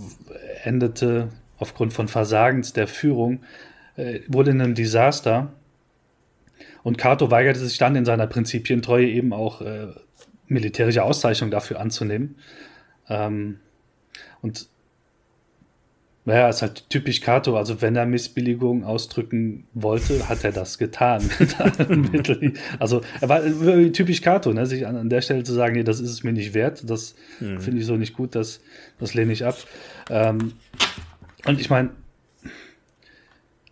endete 0.62 1.28
aufgrund 1.58 1.92
von 1.92 2.06
Versagens 2.06 2.72
der 2.72 2.86
Führung, 2.86 3.40
äh, 3.96 4.20
wurde 4.28 4.52
in 4.52 4.60
einem 4.60 4.76
Desaster. 4.76 5.52
Und 6.84 6.98
Cato 6.98 7.32
weigerte 7.32 7.58
sich 7.58 7.78
dann 7.78 7.96
in 7.96 8.04
seiner 8.04 8.28
Prinzipientreue 8.28 9.08
eben 9.08 9.32
auch 9.32 9.60
äh, 9.60 9.88
militärische 10.46 11.02
Auszeichnung 11.02 11.50
dafür 11.50 11.80
anzunehmen. 11.80 12.36
Ähm, 13.08 13.58
und 14.40 14.68
naja, 16.24 16.48
ist 16.48 16.62
halt 16.62 16.88
typisch 16.88 17.20
Kato. 17.20 17.56
Also 17.56 17.82
wenn 17.82 17.96
er 17.96 18.06
Missbilligung 18.06 18.84
ausdrücken 18.84 19.66
wollte, 19.74 20.28
hat 20.28 20.44
er 20.44 20.52
das 20.52 20.78
getan. 20.78 21.28
also 22.78 23.00
er 23.20 23.28
war 23.28 23.42
typisch 23.92 24.22
Kato, 24.22 24.52
ne? 24.52 24.66
sich 24.66 24.86
an, 24.86 24.96
an, 24.96 25.08
der 25.08 25.20
Stelle 25.20 25.42
zu 25.42 25.52
sagen, 25.52 25.74
nee, 25.74 25.82
das 25.82 25.98
ist 25.98 26.10
es 26.10 26.22
mir 26.22 26.32
nicht 26.32 26.54
wert. 26.54 26.88
Das 26.88 27.16
mhm. 27.40 27.60
finde 27.60 27.80
ich 27.80 27.86
so 27.86 27.96
nicht 27.96 28.14
gut, 28.14 28.36
das, 28.36 28.60
das 29.00 29.14
lehne 29.14 29.32
ich 29.32 29.44
ab. 29.44 29.56
Ähm, 30.10 30.52
und 31.44 31.60
ich 31.60 31.70
meine, 31.70 31.90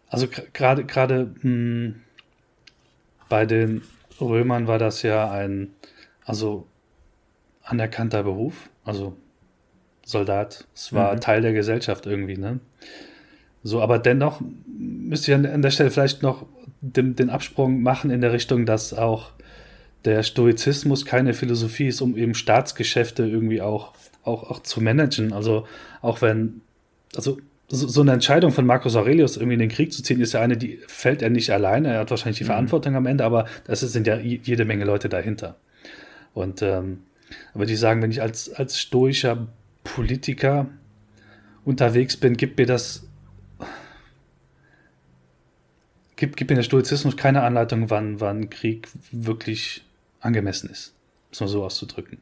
also 0.08 0.26
gerade 0.52 0.84
gerade 0.84 1.32
hm, 1.42 2.00
bei 3.28 3.46
den 3.46 3.82
Römern 4.20 4.66
war 4.66 4.78
das 4.78 5.02
ja 5.02 5.30
ein 5.30 5.68
also 6.24 6.66
anerkannter 7.62 8.24
Beruf. 8.24 8.70
Also 8.84 9.16
Soldat. 10.10 10.66
Es 10.74 10.92
war 10.92 11.14
mhm. 11.14 11.20
Teil 11.20 11.42
der 11.42 11.52
Gesellschaft 11.52 12.06
irgendwie, 12.06 12.36
ne? 12.36 12.60
So, 13.62 13.82
aber 13.82 13.98
dennoch 13.98 14.40
müsste 14.66 15.30
ich 15.30 15.34
an, 15.34 15.62
der 15.62 15.70
Stelle 15.70 15.90
vielleicht 15.90 16.22
noch 16.22 16.46
den, 16.80 17.14
den, 17.14 17.28
Absprung 17.28 17.82
machen 17.82 18.10
in 18.10 18.22
der 18.22 18.32
Richtung, 18.32 18.64
dass 18.64 18.94
auch 18.94 19.32
der 20.06 20.22
Stoizismus 20.22 21.04
keine 21.04 21.34
Philosophie 21.34 21.88
ist, 21.88 22.00
um 22.00 22.16
eben 22.16 22.34
Staatsgeschäfte 22.34 23.26
irgendwie 23.26 23.60
auch, 23.60 23.92
auch, 24.24 24.50
auch 24.50 24.62
zu 24.62 24.80
managen. 24.80 25.34
Also 25.34 25.66
auch 26.00 26.22
wenn, 26.22 26.62
also 27.14 27.36
so, 27.68 27.86
so 27.86 28.00
eine 28.00 28.12
Entscheidung 28.12 28.50
von 28.50 28.64
Marcus 28.64 28.96
Aurelius, 28.96 29.36
irgendwie 29.36 29.54
in 29.54 29.60
den 29.60 29.68
Krieg 29.68 29.92
zu 29.92 30.02
ziehen, 30.02 30.22
ist 30.22 30.32
ja 30.32 30.40
eine, 30.40 30.56
die 30.56 30.80
fällt 30.86 31.20
er 31.20 31.28
nicht 31.28 31.50
alleine. 31.50 31.92
Er 31.92 32.00
hat 32.00 32.10
wahrscheinlich 32.10 32.38
die 32.38 32.44
mhm. 32.44 32.48
Verantwortung 32.48 32.96
am 32.96 33.04
Ende, 33.04 33.24
aber 33.24 33.44
das 33.66 33.80
sind 33.80 34.06
ja 34.06 34.16
jede 34.16 34.64
Menge 34.64 34.86
Leute 34.86 35.10
dahinter. 35.10 35.56
Und 36.32 36.62
ähm, 36.62 37.00
aber 37.54 37.66
die 37.66 37.76
sagen, 37.76 38.02
wenn 38.02 38.10
ich 38.10 38.22
als, 38.22 38.52
als 38.52 38.78
stoischer 38.78 39.48
Politiker 39.84 40.66
unterwegs 41.64 42.16
bin, 42.16 42.36
gibt 42.36 42.58
mir 42.58 42.66
das 42.66 43.06
gibt, 46.20 46.36
gibt 46.36 46.50
mir 46.50 46.56
der 46.56 46.62
Stoizismus 46.62 47.16
keine 47.16 47.42
Anleitung, 47.42 47.90
wann, 47.90 48.20
wann 48.20 48.50
Krieg 48.50 48.88
wirklich 49.10 49.84
angemessen 50.20 50.70
ist. 50.70 50.88
Um 50.88 51.32
es 51.32 51.40
mal 51.40 51.48
so 51.48 51.64
auszudrücken. 51.64 52.18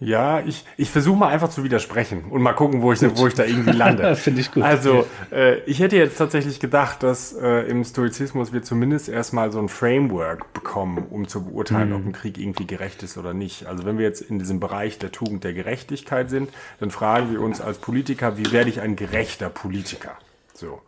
Ja, 0.00 0.40
ich, 0.40 0.64
ich 0.76 0.90
versuche 0.90 1.16
mal 1.16 1.28
einfach 1.28 1.48
zu 1.48 1.62
widersprechen 1.62 2.24
und 2.30 2.42
mal 2.42 2.52
gucken, 2.52 2.82
wo 2.82 2.92
ich, 2.92 3.00
wo 3.16 3.26
ich 3.26 3.34
da 3.34 3.44
irgendwie 3.44 3.70
lande. 3.70 4.16
Finde 4.16 4.40
ich 4.40 4.50
gut. 4.50 4.62
Also, 4.62 5.06
äh, 5.30 5.60
ich 5.60 5.78
hätte 5.78 5.96
jetzt 5.96 6.18
tatsächlich 6.18 6.58
gedacht, 6.58 7.02
dass 7.02 7.32
äh, 7.32 7.60
im 7.68 7.84
Stoizismus 7.84 8.52
wir 8.52 8.62
zumindest 8.62 9.08
erstmal 9.08 9.52
so 9.52 9.60
ein 9.60 9.68
Framework 9.68 10.52
bekommen, 10.52 11.06
um 11.10 11.28
zu 11.28 11.44
beurteilen, 11.44 11.90
mhm. 11.90 11.94
ob 11.94 12.06
ein 12.06 12.12
Krieg 12.12 12.38
irgendwie 12.38 12.66
gerecht 12.66 13.02
ist 13.02 13.16
oder 13.16 13.34
nicht. 13.34 13.66
Also, 13.66 13.84
wenn 13.84 13.96
wir 13.96 14.04
jetzt 14.04 14.20
in 14.20 14.38
diesem 14.38 14.58
Bereich 14.58 14.98
der 14.98 15.12
Tugend 15.12 15.44
der 15.44 15.54
Gerechtigkeit 15.54 16.28
sind, 16.28 16.50
dann 16.80 16.90
fragen 16.90 17.30
wir 17.30 17.40
uns 17.40 17.60
als 17.60 17.78
Politiker, 17.78 18.36
wie 18.36 18.50
werde 18.50 18.70
ich 18.70 18.80
ein 18.80 18.96
gerechter 18.96 19.48
Politiker? 19.48 20.18
So. 20.54 20.80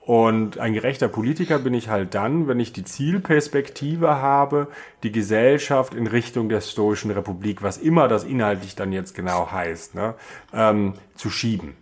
Und 0.00 0.58
ein 0.58 0.72
gerechter 0.72 1.08
Politiker 1.08 1.58
bin 1.58 1.74
ich 1.74 1.88
halt 1.88 2.14
dann, 2.14 2.48
wenn 2.48 2.58
ich 2.58 2.72
die 2.72 2.84
Zielperspektive 2.84 4.16
habe, 4.16 4.68
die 5.02 5.12
Gesellschaft 5.12 5.94
in 5.94 6.06
Richtung 6.06 6.48
der 6.48 6.62
Stoischen 6.62 7.10
Republik, 7.10 7.62
was 7.62 7.76
immer 7.76 8.08
das 8.08 8.24
inhaltlich 8.24 8.74
dann 8.74 8.92
jetzt 8.92 9.14
genau 9.14 9.52
heißt, 9.52 9.94
ne, 9.94 10.14
ähm, 10.54 10.94
zu 11.14 11.28
schieben. 11.30 11.74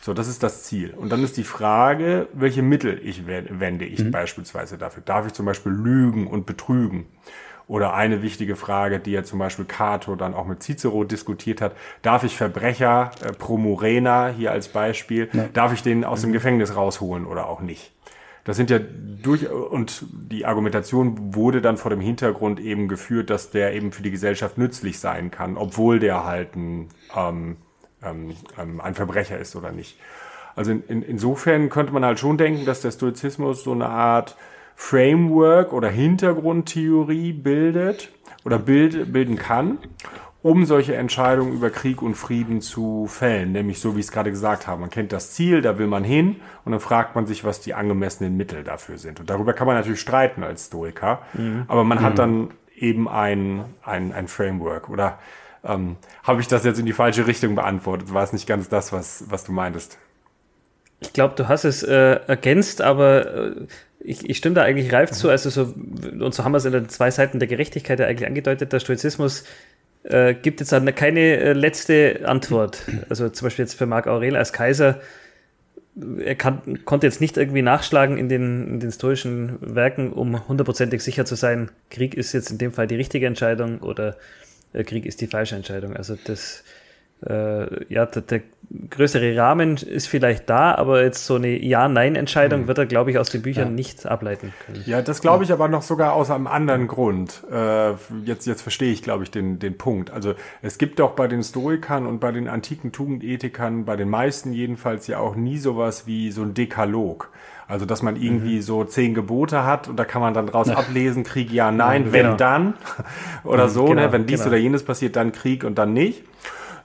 So, 0.00 0.14
das 0.14 0.28
ist 0.28 0.42
das 0.42 0.64
Ziel. 0.64 0.92
Und 0.94 1.10
dann 1.10 1.24
ist 1.24 1.36
die 1.38 1.44
Frage, 1.44 2.28
welche 2.34 2.62
Mittel 2.62 3.00
ich 3.02 3.26
wende 3.26 3.86
ich 3.86 4.04
mhm. 4.04 4.10
beispielsweise 4.10 4.76
dafür. 4.76 5.02
Darf 5.02 5.26
ich 5.26 5.32
zum 5.32 5.46
Beispiel 5.46 5.72
lügen 5.72 6.26
und 6.26 6.46
betrügen? 6.46 7.06
Oder 7.66 7.94
eine 7.94 8.20
wichtige 8.20 8.56
Frage, 8.56 9.00
die 9.00 9.12
ja 9.12 9.24
zum 9.24 9.38
Beispiel 9.38 9.64
Cato 9.64 10.16
dann 10.16 10.34
auch 10.34 10.46
mit 10.46 10.62
Cicero 10.62 11.04
diskutiert 11.04 11.62
hat, 11.62 11.74
darf 12.02 12.22
ich 12.22 12.36
Verbrecher 12.36 13.10
äh, 13.22 13.32
pro 13.32 13.56
Morena 13.56 14.28
hier 14.28 14.52
als 14.52 14.68
Beispiel, 14.68 15.30
ja. 15.32 15.46
darf 15.54 15.72
ich 15.72 15.82
den 15.82 16.04
aus 16.04 16.20
dem. 16.20 16.34
Gefängnis 16.34 16.76
rausholen 16.76 17.26
oder 17.26 17.48
auch 17.48 17.60
nicht? 17.60 17.92
Das 18.44 18.58
sind 18.58 18.68
ja 18.68 18.78
durch, 19.22 19.50
und 19.50 20.04
die 20.12 20.44
Argumentation 20.44 21.34
wurde 21.34 21.62
dann 21.62 21.78
vor 21.78 21.90
dem 21.90 22.00
Hintergrund 22.00 22.60
eben 22.60 22.88
geführt, 22.88 23.30
dass 23.30 23.50
der 23.50 23.72
eben 23.72 23.92
für 23.92 24.02
die 24.02 24.10
Gesellschaft 24.10 24.58
nützlich 24.58 24.98
sein 24.98 25.30
kann, 25.30 25.56
obwohl 25.56 25.98
der 25.98 26.24
halt 26.24 26.54
ein, 26.54 26.88
ähm, 27.16 27.56
ähm, 28.02 28.36
ähm 28.58 28.80
ein 28.82 28.94
Verbrecher 28.94 29.38
ist 29.38 29.56
oder 29.56 29.72
nicht. 29.72 29.98
Also 30.56 30.72
in, 30.72 30.82
in, 30.88 31.02
insofern 31.02 31.70
könnte 31.70 31.92
man 31.92 32.04
halt 32.04 32.18
schon 32.20 32.36
denken, 32.36 32.66
dass 32.66 32.82
der 32.82 32.90
Stoizismus 32.90 33.64
so 33.64 33.72
eine 33.72 33.88
Art 33.88 34.36
Framework 34.76 35.72
oder 35.72 35.88
Hintergrundtheorie 35.88 37.32
bildet 37.32 38.10
oder 38.44 38.58
bild, 38.58 39.12
bilden 39.12 39.36
kann, 39.36 39.78
um 40.42 40.66
solche 40.66 40.94
Entscheidungen 40.94 41.54
über 41.54 41.70
Krieg 41.70 42.02
und 42.02 42.14
Frieden 42.16 42.60
zu 42.60 43.06
fällen. 43.08 43.52
Nämlich 43.52 43.80
so, 43.80 43.96
wie 43.96 44.00
ich 44.00 44.06
es 44.06 44.12
gerade 44.12 44.30
gesagt 44.30 44.66
habe. 44.66 44.80
Man 44.80 44.90
kennt 44.90 45.12
das 45.12 45.32
Ziel, 45.32 45.62
da 45.62 45.78
will 45.78 45.86
man 45.86 46.04
hin 46.04 46.36
und 46.64 46.72
dann 46.72 46.80
fragt 46.80 47.14
man 47.14 47.26
sich, 47.26 47.44
was 47.44 47.60
die 47.60 47.74
angemessenen 47.74 48.36
Mittel 48.36 48.62
dafür 48.62 48.98
sind. 48.98 49.20
Und 49.20 49.30
darüber 49.30 49.54
kann 49.54 49.66
man 49.66 49.76
natürlich 49.76 50.00
streiten 50.00 50.42
als 50.42 50.66
Stoiker, 50.66 51.22
mhm. 51.32 51.64
aber 51.68 51.84
man 51.84 51.98
mhm. 51.98 52.02
hat 52.02 52.18
dann 52.18 52.50
eben 52.76 53.08
ein, 53.08 53.64
ein, 53.82 54.12
ein 54.12 54.28
Framework. 54.28 54.90
Oder 54.90 55.18
ähm, 55.64 55.96
habe 56.22 56.40
ich 56.40 56.48
das 56.48 56.64
jetzt 56.64 56.78
in 56.78 56.86
die 56.86 56.92
falsche 56.92 57.26
Richtung 57.26 57.54
beantwortet? 57.54 58.12
War 58.12 58.22
es 58.22 58.32
nicht 58.32 58.46
ganz 58.46 58.68
das, 58.68 58.92
was, 58.92 59.24
was 59.28 59.44
du 59.44 59.52
meintest? 59.52 59.98
Ich 61.00 61.12
glaube, 61.12 61.34
du 61.36 61.48
hast 61.48 61.64
es 61.64 61.82
äh, 61.82 62.20
ergänzt, 62.26 62.80
aber 62.80 63.34
äh, 63.34 63.66
ich, 64.04 64.28
ich 64.28 64.36
stimme 64.36 64.54
da 64.54 64.62
eigentlich 64.62 64.92
reif 64.92 65.10
zu. 65.10 65.30
Also 65.30 65.50
so, 65.50 65.74
und 66.20 66.34
so 66.34 66.44
haben 66.44 66.52
wir 66.52 66.58
es 66.58 66.64
in 66.64 66.72
den 66.72 66.88
zwei 66.88 67.10
Seiten 67.10 67.38
der 67.38 67.48
Gerechtigkeit 67.48 67.98
ja 67.98 68.06
eigentlich 68.06 68.28
angedeutet. 68.28 68.72
Der 68.72 68.80
Stoizismus 68.80 69.44
äh, 70.04 70.34
gibt 70.34 70.60
jetzt 70.60 70.74
keine 70.96 71.20
äh, 71.20 71.52
letzte 71.54 72.20
Antwort. 72.24 72.82
Also 73.08 73.28
zum 73.30 73.46
Beispiel 73.46 73.64
jetzt 73.64 73.74
für 73.74 73.86
Marc 73.86 74.06
Aurel 74.06 74.36
als 74.36 74.52
Kaiser, 74.52 75.00
er 76.18 76.34
kann, 76.34 76.84
konnte 76.84 77.06
jetzt 77.06 77.20
nicht 77.20 77.36
irgendwie 77.36 77.62
nachschlagen 77.62 78.18
in 78.18 78.28
den, 78.28 78.68
in 78.68 78.80
den 78.80 78.90
stoischen 78.90 79.58
Werken, 79.60 80.12
um 80.12 80.48
hundertprozentig 80.48 81.02
sicher 81.02 81.24
zu 81.24 81.36
sein, 81.36 81.70
Krieg 81.88 82.14
ist 82.14 82.32
jetzt 82.32 82.50
in 82.50 82.58
dem 82.58 82.72
Fall 82.72 82.88
die 82.88 82.96
richtige 82.96 83.26
Entscheidung 83.26 83.78
oder 83.78 84.16
äh, 84.72 84.82
Krieg 84.82 85.06
ist 85.06 85.20
die 85.20 85.28
falsche 85.28 85.54
Entscheidung. 85.54 85.96
Also 85.96 86.16
das 86.24 86.64
äh, 87.26 87.92
ja, 87.92 88.06
der, 88.06 88.22
der, 88.22 88.40
größere 88.90 89.36
Rahmen 89.36 89.76
ist 89.76 90.08
vielleicht 90.08 90.48
da, 90.50 90.74
aber 90.74 91.02
jetzt 91.02 91.26
so 91.26 91.36
eine 91.36 91.62
Ja-Nein-Entscheidung 91.62 92.60
hm. 92.60 92.68
wird 92.68 92.78
er, 92.78 92.86
glaube 92.86 93.10
ich, 93.10 93.18
aus 93.18 93.30
den 93.30 93.42
Büchern 93.42 93.68
ja. 93.68 93.74
nicht 93.74 94.06
ableiten 94.06 94.52
können. 94.64 94.82
Ja, 94.86 95.02
das 95.02 95.20
glaube 95.20 95.44
ich 95.44 95.52
aber 95.52 95.68
noch 95.68 95.82
sogar 95.82 96.14
aus 96.14 96.30
einem 96.30 96.46
anderen 96.46 96.88
Grund. 96.88 97.42
Äh, 97.52 97.90
jetzt, 98.24 98.46
jetzt 98.46 98.62
verstehe 98.62 98.92
ich, 98.92 99.02
glaube 99.02 99.24
ich, 99.24 99.30
den, 99.30 99.58
den 99.58 99.76
Punkt. 99.76 100.10
Also 100.10 100.34
es 100.62 100.78
gibt 100.78 100.98
doch 100.98 101.12
bei 101.12 101.28
den 101.28 101.42
Stoikern 101.42 102.06
und 102.06 102.20
bei 102.20 102.32
den 102.32 102.48
antiken 102.48 102.90
Tugendethikern, 102.90 103.84
bei 103.84 103.96
den 103.96 104.08
meisten 104.08 104.52
jedenfalls 104.52 105.06
ja 105.06 105.18
auch 105.18 105.36
nie 105.36 105.58
sowas 105.58 106.06
wie 106.06 106.30
so 106.32 106.42
ein 106.42 106.54
Dekalog. 106.54 107.30
Also, 107.66 107.86
dass 107.86 108.02
man 108.02 108.16
irgendwie 108.16 108.56
mhm. 108.56 108.62
so 108.62 108.84
zehn 108.84 109.14
Gebote 109.14 109.64
hat 109.64 109.88
und 109.88 109.96
da 109.96 110.04
kann 110.04 110.20
man 110.20 110.34
dann 110.34 110.46
draus 110.46 110.68
ja. 110.68 110.76
ablesen, 110.76 111.24
Krieg 111.24 111.50
ja, 111.50 111.70
nein, 111.70 112.06
ja, 112.06 112.12
wenn 112.12 112.22
genau. 112.24 112.36
dann 112.36 112.74
oder 113.44 113.64
mhm, 113.66 113.70
so, 113.70 113.82
ne? 113.84 113.88
genau, 113.90 114.02
ne? 114.02 114.12
wenn 114.12 114.26
dies 114.26 114.40
genau. 114.40 114.50
oder 114.50 114.58
jenes 114.58 114.82
passiert, 114.82 115.16
dann 115.16 115.32
Krieg 115.32 115.64
und 115.64 115.78
dann 115.78 115.94
nicht 115.94 116.24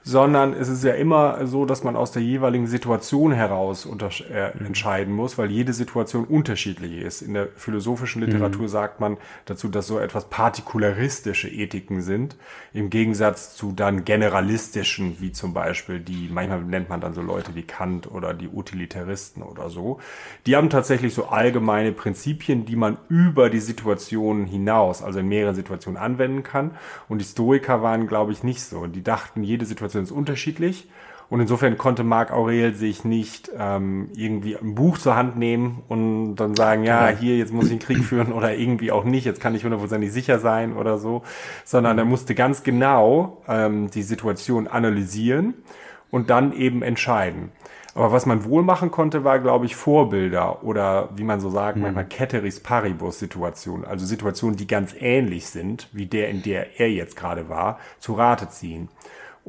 sondern 0.02 0.54
es 0.54 0.68
ist 0.68 0.82
ja 0.82 0.94
immer 0.94 1.46
so, 1.46 1.66
dass 1.66 1.84
man 1.84 1.94
aus 1.94 2.12
der 2.12 2.22
jeweiligen 2.22 2.66
Situation 2.66 3.32
heraus 3.32 3.86
äh, 3.86 4.50
mhm. 4.58 4.66
entscheiden 4.66 5.14
muss, 5.14 5.36
weil 5.36 5.50
jede 5.50 5.72
Situation 5.72 6.24
unterschiedlich 6.24 6.96
ist. 6.96 7.22
In 7.22 7.34
der 7.34 7.48
philosophischen 7.54 8.22
Literatur 8.22 8.62
mhm. 8.62 8.68
sagt 8.68 9.00
man 9.00 9.16
dazu, 9.44 9.68
dass 9.68 9.86
so 9.86 9.98
etwas 9.98 10.30
partikularistische 10.30 11.48
Ethiken 11.48 12.00
sind, 12.00 12.36
im 12.72 12.88
Gegensatz 12.88 13.56
zu 13.56 13.72
dann 13.72 14.04
generalistischen, 14.04 15.20
wie 15.20 15.32
zum 15.32 15.52
Beispiel 15.52 16.00
die, 16.00 16.30
manchmal 16.32 16.62
nennt 16.62 16.88
man 16.88 17.00
dann 17.00 17.12
so 17.12 17.20
Leute 17.20 17.54
wie 17.54 17.62
Kant 17.62 18.10
oder 18.10 18.32
die 18.32 18.48
Utilitaristen 18.48 19.42
oder 19.42 19.68
so. 19.68 20.00
Die 20.46 20.56
haben 20.56 20.70
tatsächlich 20.70 21.12
so 21.12 21.26
allgemeine 21.26 21.92
Prinzipien, 21.92 22.64
die 22.64 22.76
man 22.76 22.96
über 23.08 23.50
die 23.50 23.60
Situation 23.60 24.46
hinaus, 24.46 25.02
also 25.02 25.18
in 25.18 25.28
mehreren 25.28 25.54
Situationen 25.54 26.00
anwenden 26.00 26.42
kann. 26.42 26.70
Und 27.08 27.18
die 27.18 27.24
Stoiker 27.24 27.82
waren, 27.82 28.06
glaube 28.06 28.32
ich, 28.32 28.42
nicht 28.42 28.62
so. 28.62 28.86
Die 28.86 29.02
dachten, 29.02 29.42
jede 29.42 29.66
Situation 29.66 29.89
Situation 29.90 30.04
ist 30.04 30.10
unterschiedlich. 30.12 30.88
Und 31.28 31.38
insofern 31.38 31.78
konnte 31.78 32.02
Marc 32.02 32.32
Aurel 32.32 32.74
sich 32.74 33.04
nicht 33.04 33.52
ähm, 33.56 34.08
irgendwie 34.16 34.56
ein 34.56 34.74
Buch 34.74 34.98
zur 34.98 35.14
Hand 35.14 35.36
nehmen 35.36 35.84
und 35.86 36.34
dann 36.34 36.56
sagen, 36.56 36.82
ja, 36.82 37.06
genau. 37.08 37.20
hier, 37.20 37.36
jetzt 37.36 37.52
muss 37.52 37.66
ich 37.66 37.70
einen 37.70 37.78
Krieg 37.78 38.02
führen 38.02 38.32
oder 38.32 38.56
irgendwie 38.56 38.90
auch 38.90 39.04
nicht, 39.04 39.26
jetzt 39.26 39.40
kann 39.40 39.54
ich 39.54 39.62
hundertprozentig 39.62 40.12
sicher 40.12 40.40
sein 40.40 40.76
oder 40.76 40.98
so, 40.98 41.22
sondern 41.64 41.98
er 41.98 42.04
musste 42.04 42.34
ganz 42.34 42.64
genau 42.64 43.42
ähm, 43.46 43.90
die 43.92 44.02
Situation 44.02 44.66
analysieren 44.66 45.54
und 46.10 46.30
dann 46.30 46.52
eben 46.52 46.82
entscheiden. 46.82 47.52
Aber 47.94 48.10
was 48.10 48.26
man 48.26 48.44
wohl 48.44 48.64
machen 48.64 48.90
konnte, 48.90 49.22
war, 49.22 49.38
glaube 49.38 49.66
ich, 49.66 49.76
Vorbilder 49.76 50.64
oder 50.64 51.10
wie 51.14 51.24
man 51.24 51.38
so 51.38 51.48
sagt, 51.48 51.76
mhm. 51.76 51.82
manchmal 51.82 52.08
Ceteris 52.08 52.58
Paribus 52.58 53.20
Situationen, 53.20 53.84
also 53.84 54.04
Situationen, 54.04 54.56
die 54.56 54.66
ganz 54.66 54.96
ähnlich 54.98 55.46
sind, 55.46 55.88
wie 55.92 56.06
der, 56.06 56.28
in 56.28 56.42
der 56.42 56.80
er 56.80 56.90
jetzt 56.90 57.14
gerade 57.14 57.48
war, 57.48 57.78
zu 58.00 58.14
Rate 58.14 58.48
ziehen. 58.48 58.88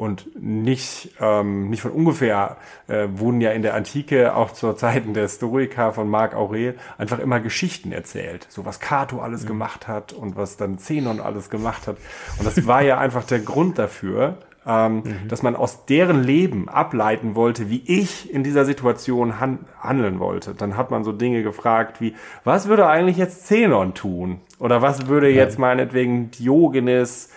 Und 0.01 0.29
nicht, 0.41 1.11
ähm, 1.21 1.69
nicht 1.69 1.81
von 1.81 1.91
ungefähr 1.91 2.57
äh, 2.87 3.07
wurden 3.13 3.39
ja 3.39 3.51
in 3.51 3.61
der 3.61 3.75
Antike, 3.75 4.35
auch 4.35 4.51
zur 4.51 4.75
Zeiten 4.75 5.13
der 5.13 5.27
Stoiker 5.27 5.93
von 5.93 6.09
Marc 6.09 6.33
Aurel, 6.33 6.75
einfach 6.97 7.19
immer 7.19 7.39
Geschichten 7.39 7.91
erzählt. 7.91 8.47
So 8.49 8.65
was 8.65 8.79
Cato 8.79 9.19
alles 9.19 9.43
mhm. 9.43 9.49
gemacht 9.49 9.87
hat 9.87 10.11
und 10.11 10.35
was 10.35 10.57
dann 10.57 10.79
Zenon 10.79 11.19
alles 11.19 11.51
gemacht 11.51 11.85
hat. 11.85 11.97
Und 12.39 12.47
das 12.47 12.65
war 12.65 12.81
ja 12.81 12.97
einfach 12.97 13.25
der 13.25 13.41
Grund 13.41 13.77
dafür, 13.77 14.39
ähm, 14.65 15.03
mhm. 15.03 15.27
dass 15.27 15.43
man 15.43 15.55
aus 15.55 15.85
deren 15.85 16.23
Leben 16.23 16.67
ableiten 16.67 17.35
wollte, 17.35 17.69
wie 17.69 17.83
ich 17.85 18.33
in 18.33 18.43
dieser 18.43 18.65
Situation 18.65 19.39
han 19.39 19.59
handeln 19.79 20.17
wollte. 20.19 20.55
Dann 20.55 20.77
hat 20.77 20.89
man 20.89 21.03
so 21.03 21.11
Dinge 21.11 21.43
gefragt 21.43 22.01
wie, 22.01 22.15
was 22.43 22.67
würde 22.67 22.87
eigentlich 22.87 23.17
jetzt 23.17 23.45
Zenon 23.45 23.93
tun? 23.93 24.41
Oder 24.57 24.81
was 24.81 25.05
würde 25.05 25.29
jetzt 25.29 25.59
meinetwegen 25.59 26.31
Diogenes 26.31 27.29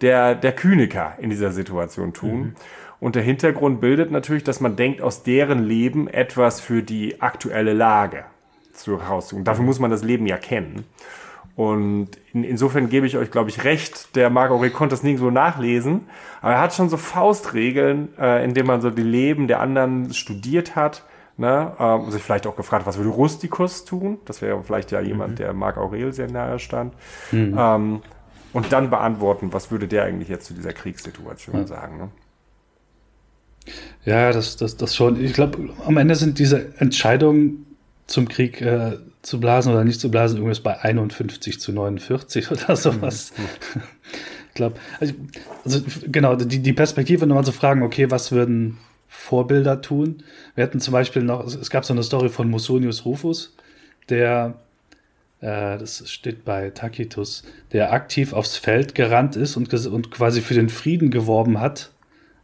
der, 0.00 0.34
der 0.34 0.52
Kyniker 0.52 1.14
in 1.18 1.30
dieser 1.30 1.52
Situation 1.52 2.12
tun. 2.12 2.38
Mhm. 2.38 2.54
Und 2.98 3.14
der 3.14 3.22
Hintergrund 3.22 3.80
bildet 3.80 4.10
natürlich, 4.10 4.44
dass 4.44 4.60
man 4.60 4.76
denkt, 4.76 5.02
aus 5.02 5.22
deren 5.22 5.64
Leben 5.64 6.08
etwas 6.08 6.60
für 6.60 6.82
die 6.82 7.20
aktuelle 7.20 7.74
Lage 7.74 8.24
zu 8.72 9.00
herauszuholen. 9.00 9.44
Dafür 9.44 9.64
muss 9.64 9.78
man 9.78 9.90
das 9.90 10.02
Leben 10.02 10.26
ja 10.26 10.36
kennen. 10.36 10.84
Und 11.56 12.10
in, 12.34 12.44
insofern 12.44 12.90
gebe 12.90 13.06
ich 13.06 13.16
euch, 13.16 13.30
glaube 13.30 13.48
ich, 13.48 13.64
recht. 13.64 14.14
Der 14.14 14.28
Marc 14.28 14.50
Aurel 14.50 14.70
konnte 14.70 14.94
das 14.94 15.02
nirgendwo 15.02 15.30
nachlesen, 15.30 16.02
aber 16.42 16.52
er 16.52 16.60
hat 16.60 16.74
schon 16.74 16.90
so 16.90 16.98
Faustregeln, 16.98 18.08
äh, 18.18 18.44
indem 18.44 18.66
man 18.66 18.82
so 18.82 18.90
die 18.90 19.02
Leben 19.02 19.48
der 19.48 19.60
anderen 19.60 20.12
studiert 20.12 20.76
hat. 20.76 21.04
Ne, 21.38 21.72
ähm, 21.78 22.10
sich 22.10 22.22
vielleicht 22.22 22.46
auch 22.46 22.56
gefragt, 22.56 22.86
was 22.86 22.96
würde 22.96 23.10
Rusticus 23.10 23.84
tun? 23.84 24.16
Das 24.24 24.40
wäre 24.40 24.62
vielleicht 24.62 24.90
ja 24.90 25.02
jemand, 25.02 25.32
mhm. 25.32 25.36
der 25.36 25.52
Marc 25.52 25.76
Aurel 25.76 26.14
sehr 26.14 26.30
nahe 26.30 26.58
stand. 26.58 26.94
Mhm. 27.30 27.54
Ähm, 27.58 28.02
und 28.56 28.72
dann 28.72 28.88
beantworten, 28.88 29.52
was 29.52 29.70
würde 29.70 29.86
der 29.86 30.04
eigentlich 30.04 30.30
jetzt 30.30 30.46
zu 30.46 30.54
dieser 30.54 30.72
Kriegssituation 30.72 31.56
ja. 31.56 31.66
sagen. 31.66 31.98
Ne? 31.98 32.08
Ja, 34.06 34.32
das, 34.32 34.56
das, 34.56 34.78
das 34.78 34.96
schon. 34.96 35.22
Ich 35.22 35.34
glaube, 35.34 35.68
am 35.84 35.98
Ende 35.98 36.14
sind 36.14 36.38
diese 36.38 36.72
Entscheidungen 36.78 37.66
zum 38.06 38.28
Krieg 38.28 38.62
äh, 38.62 38.96
zu 39.20 39.40
blasen 39.40 39.72
oder 39.74 39.84
nicht 39.84 40.00
zu 40.00 40.10
blasen 40.10 40.38
irgendwas 40.38 40.60
bei 40.60 40.80
51 40.80 41.60
zu 41.60 41.70
49 41.70 42.50
oder 42.50 42.76
sowas. 42.76 43.34
Mhm. 43.36 43.82
ich 44.48 44.54
glaube, 44.54 44.76
also, 45.00 45.12
also, 45.62 45.82
genau, 46.06 46.34
die, 46.36 46.60
die 46.60 46.72
Perspektive 46.72 47.26
nochmal 47.26 47.44
zu 47.44 47.52
fragen, 47.52 47.82
okay, 47.82 48.10
was 48.10 48.32
würden 48.32 48.78
Vorbilder 49.06 49.82
tun? 49.82 50.22
Wir 50.54 50.64
hatten 50.64 50.80
zum 50.80 50.92
Beispiel 50.92 51.20
noch, 51.20 51.44
es 51.44 51.68
gab 51.68 51.84
so 51.84 51.92
eine 51.92 52.02
Story 52.02 52.30
von 52.30 52.48
Musonius 52.48 53.04
Rufus, 53.04 53.54
der 54.08 54.54
das 55.40 56.10
steht 56.10 56.44
bei 56.44 56.70
Tacitus, 56.70 57.44
der 57.72 57.92
aktiv 57.92 58.32
aufs 58.32 58.56
Feld 58.56 58.94
gerannt 58.94 59.36
ist 59.36 59.56
und, 59.56 59.72
und 59.72 60.10
quasi 60.10 60.40
für 60.40 60.54
den 60.54 60.68
Frieden 60.68 61.10
geworben 61.10 61.60
hat. 61.60 61.92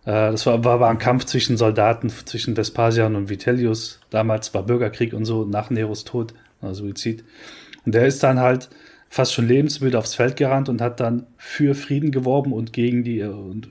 Äh, 0.05 0.31
das 0.31 0.47
war, 0.47 0.65
war, 0.65 0.81
war 0.81 0.91
ein 0.91 0.99
Kampf 0.99 1.25
zwischen 1.25 1.57
Soldaten, 1.57 2.11
zwischen 2.11 2.57
Vespasian 2.57 3.17
und 3.17 3.29
Vitellius. 3.31 4.01
Damals 4.11 4.53
war 4.55 4.65
Bürgerkrieg 4.65 5.15
und 5.15 5.25
so, 5.25 5.45
nach 5.45 5.71
Neros 5.71 6.05
Tod, 6.05 6.35
also 6.61 6.85
Suizid. 6.85 7.25
Und 7.87 7.95
der 7.95 8.07
ist 8.07 8.23
dann 8.23 8.41
halt 8.41 8.69
fast 9.09 9.35
schon 9.35 9.47
lebensmüde 9.47 9.99
aufs 9.99 10.15
Feld 10.15 10.37
gerannt 10.37 10.69
und 10.69 10.81
hat 10.81 11.01
dann 11.01 11.27
für 11.37 11.75
Frieden 11.75 12.13
geworben 12.13 12.53
und 12.53 12.73
gegen 12.73 13.05
die, 13.05 13.23
und 13.23 13.69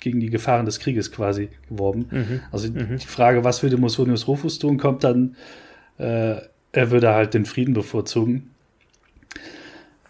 gegen 0.00 0.20
die 0.20 0.30
Gefahren 0.30 0.66
des 0.66 0.80
Krieges 0.80 1.12
quasi 1.12 1.48
geworben. 1.68 2.06
Mhm. 2.10 2.40
Also 2.52 2.68
mhm. 2.68 2.98
die 2.98 3.06
Frage, 3.06 3.42
was 3.42 3.62
würde 3.62 3.76
Musonius 3.76 4.28
Rufus 4.28 4.58
tun, 4.58 4.76
kommt 4.76 5.02
dann, 5.04 5.36
äh, 5.98 6.36
er 6.76 6.90
würde 6.90 7.14
halt 7.14 7.34
den 7.34 7.46
Frieden 7.46 7.74
bevorzugen. 7.74 8.50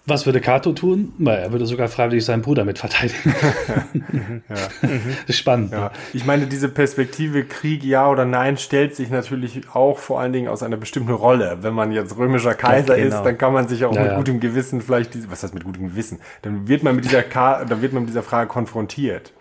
Was 0.09 0.25
würde 0.25 0.41
Cato 0.41 0.73
tun? 0.73 1.13
Er 1.25 1.51
würde 1.51 1.67
sogar 1.67 1.89
freiwillig 1.89 2.25
seinen 2.25 2.43
Bruder 2.43 2.65
mit 2.65 2.79
verteidigen. 2.79 3.35
ja. 4.49 4.55
Das 4.81 4.91
ist 5.27 5.39
spannend. 5.39 5.73
Ja. 5.73 5.91
Ich 6.13 6.25
meine, 6.25 6.47
diese 6.47 6.69
Perspektive 6.69 7.43
Krieg 7.43 7.83
ja 7.83 8.09
oder 8.09 8.25
nein 8.25 8.57
stellt 8.57 8.95
sich 8.95 9.11
natürlich 9.11 9.63
auch 9.75 9.99
vor 9.99 10.21
allen 10.21 10.33
Dingen 10.33 10.47
aus 10.47 10.63
einer 10.63 10.77
bestimmten 10.77 11.11
Rolle. 11.11 11.59
Wenn 11.63 11.75
man 11.75 11.91
jetzt 11.91 12.17
römischer 12.17 12.55
Kaiser 12.55 12.97
ja, 12.97 13.03
genau. 13.03 13.17
ist, 13.17 13.25
dann 13.25 13.37
kann 13.37 13.53
man 13.53 13.67
sich 13.67 13.85
auch 13.85 13.97
ja, 13.97 14.05
mit 14.05 14.15
gutem 14.15 14.39
Gewissen 14.39 14.81
vielleicht, 14.81 15.13
diese, 15.15 15.29
was 15.29 15.43
heißt 15.43 15.55
mit 15.55 15.65
gutem 15.65 15.89
Gewissen? 15.89 16.21
Dann 16.43 16.69
wird 16.69 16.85
man 16.85 16.95
mit 16.95 17.05
dieser, 17.05 17.23
dann 17.23 17.83
wird 17.83 17.93
man 17.93 18.05
mit 18.05 18.11
dieser 18.11 18.23
Frage 18.23 18.49
konfrontiert 18.49 19.33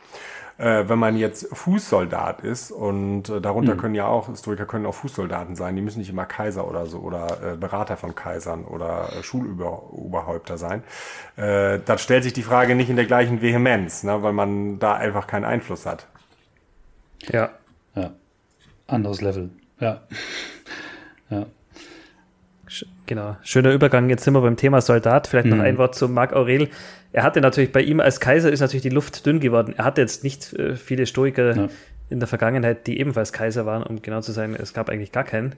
äh, 0.58 0.88
wenn 0.88 1.00
man 1.00 1.18
jetzt 1.18 1.48
Fußsoldat 1.52 2.42
ist 2.42 2.72
und 2.72 3.30
äh, 3.30 3.42
darunter 3.42 3.76
mhm. 3.76 3.80
können 3.80 3.96
ja 3.96 4.08
auch, 4.08 4.28
Historiker 4.28 4.66
können 4.66 4.86
auch 4.86 4.94
Fußsoldaten 4.94 5.56
sein, 5.56 5.76
die 5.76 5.82
müssen 5.82 6.00
nicht 6.00 6.10
immer 6.10 6.26
Kaiser 6.26 6.68
oder 6.68 6.86
so 6.86 7.00
oder 7.00 7.54
äh, 7.54 7.58
Berater 7.58 7.98
von 7.98 8.16
Kaisern 8.16 8.64
oder 8.64 9.10
äh, 9.18 9.24
Schuluberhäupter 9.24 10.58
sein, 10.58 10.84
äh, 11.36 11.80
dann 11.84 11.98
stellt 11.98 12.24
sich 12.24 12.34
die 12.34 12.44
Frage 12.44 12.76
nicht 12.76 12.90
in 12.90 12.96
der 12.96 13.06
gleichen 13.06 13.42
Vehemenz, 13.42 14.04
ne, 14.04 14.24
weil 14.24 14.34
man 14.34 14.80
da 14.80 14.96
einfach 14.96 15.28
keinen 15.28 15.46
Einfluss 15.46 15.86
hat. 15.86 16.08
Ja. 17.22 17.50
Ja. 17.96 18.12
Anderes 18.88 19.22
Level. 19.22 19.50
Ja. 19.80 20.02
ja. 21.30 21.46
Genau. 23.08 23.38
Schöner 23.44 23.72
Übergang. 23.72 24.10
Jetzt 24.10 24.24
sind 24.24 24.34
wir 24.34 24.42
beim 24.42 24.58
Thema 24.58 24.82
Soldat. 24.82 25.28
Vielleicht 25.28 25.48
noch 25.48 25.58
mhm. 25.58 25.64
ein 25.64 25.78
Wort 25.78 25.96
zu 25.96 26.10
Marc 26.10 26.34
Aurel 26.34 26.70
er 27.16 27.24
hatte 27.24 27.40
natürlich 27.40 27.72
bei 27.72 27.82
ihm 27.82 28.02
als 28.02 28.20
Kaiser 28.20 28.52
ist 28.52 28.60
natürlich 28.60 28.82
die 28.82 28.90
Luft 28.90 29.26
dünn 29.26 29.40
geworden. 29.40 29.74
Er 29.78 29.86
hatte 29.86 30.02
jetzt 30.02 30.26
nicht 30.26 30.52
äh, 30.52 30.76
viele 30.76 31.06
Stoiker 31.06 31.56
ja. 31.56 31.70
in 32.10 32.20
der 32.20 32.28
Vergangenheit, 32.28 32.88
die 32.88 33.00
ebenfalls 33.00 33.32
Kaiser 33.32 33.66
waren, 33.66 33.84
um 33.84 34.02
genau 34.02 34.20
zu 34.20 34.34
sein, 34.34 34.54
es 34.54 34.74
gab 34.74 34.90
eigentlich 34.90 35.14
gar 35.14 35.24
keinen 35.24 35.56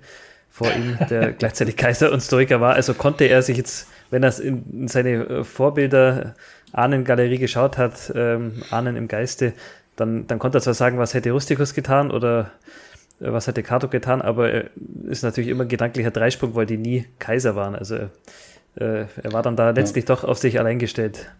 vor 0.52 0.72
ihm, 0.72 1.00
der 1.10 1.32
gleichzeitig 1.40 1.76
Kaiser 1.76 2.12
und 2.12 2.22
Stoiker 2.22 2.62
war. 2.62 2.76
Also 2.76 2.94
konnte 2.94 3.26
er 3.26 3.42
sich 3.42 3.58
jetzt, 3.58 3.88
wenn 4.12 4.22
er 4.22 4.40
in, 4.40 4.66
in 4.72 4.88
seine 4.88 5.28
äh, 5.28 5.44
Vorbilder 5.44 6.36
Ahnengalerie 6.74 7.40
geschaut 7.40 7.80
hat, 7.80 8.14
ähm, 8.14 8.62
Ahnen 8.70 8.96
im 8.96 9.08
Geiste, 9.08 9.54
dann, 9.96 10.28
dann 10.28 10.38
konnte 10.38 10.60
er 10.60 10.62
zwar 10.62 10.76
sagen, 10.76 11.00
was 11.00 11.16
hätte 11.16 11.32
Rusticus 11.32 11.74
getan 11.74 12.12
oder 12.12 12.42
äh, 12.42 12.70
was 13.20 13.48
hätte 13.48 13.64
Cato 13.64 13.88
getan, 13.88 14.22
aber 14.22 14.52
er 14.52 14.70
ist 15.08 15.24
natürlich 15.24 15.50
immer 15.50 15.66
gedanklicher 15.66 16.12
Dreisprung, 16.12 16.56
weil 16.56 16.66
die 16.66 16.78
nie 16.78 17.06
Kaiser 17.20 17.56
waren. 17.56 17.76
Also 17.76 17.96
äh, 17.96 19.06
er 19.06 19.34
war 19.34 19.42
dann 19.42 19.56
da 19.56 19.72
letztlich 19.72 20.08
ja. 20.08 20.16
doch 20.16 20.24
auf 20.24 20.38
sich 20.38 20.60
allein 20.60 20.80
gestellt 20.80 21.32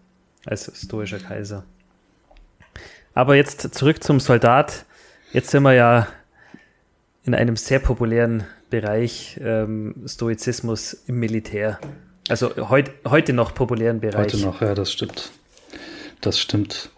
als 0.44 0.70
stoischer 0.74 1.18
Kaiser. 1.18 1.64
Aber 3.14 3.36
jetzt 3.36 3.74
zurück 3.74 4.02
zum 4.02 4.20
Soldat. 4.20 4.86
Jetzt 5.32 5.50
sind 5.50 5.62
wir 5.62 5.74
ja 5.74 6.08
in 7.24 7.34
einem 7.34 7.56
sehr 7.56 7.78
populären 7.78 8.44
Bereich 8.70 9.38
ähm, 9.42 9.94
Stoizismus 10.06 10.94
im 11.06 11.18
Militär. 11.18 11.78
Also 12.28 12.68
heut, 12.68 12.90
heute 13.06 13.32
noch 13.32 13.54
populären 13.54 14.00
Bereich. 14.00 14.34
Heute 14.34 14.38
noch, 14.38 14.60
ja, 14.60 14.74
das 14.74 14.92
stimmt. 14.92 15.30
Das 16.20 16.38
stimmt. 16.38 16.90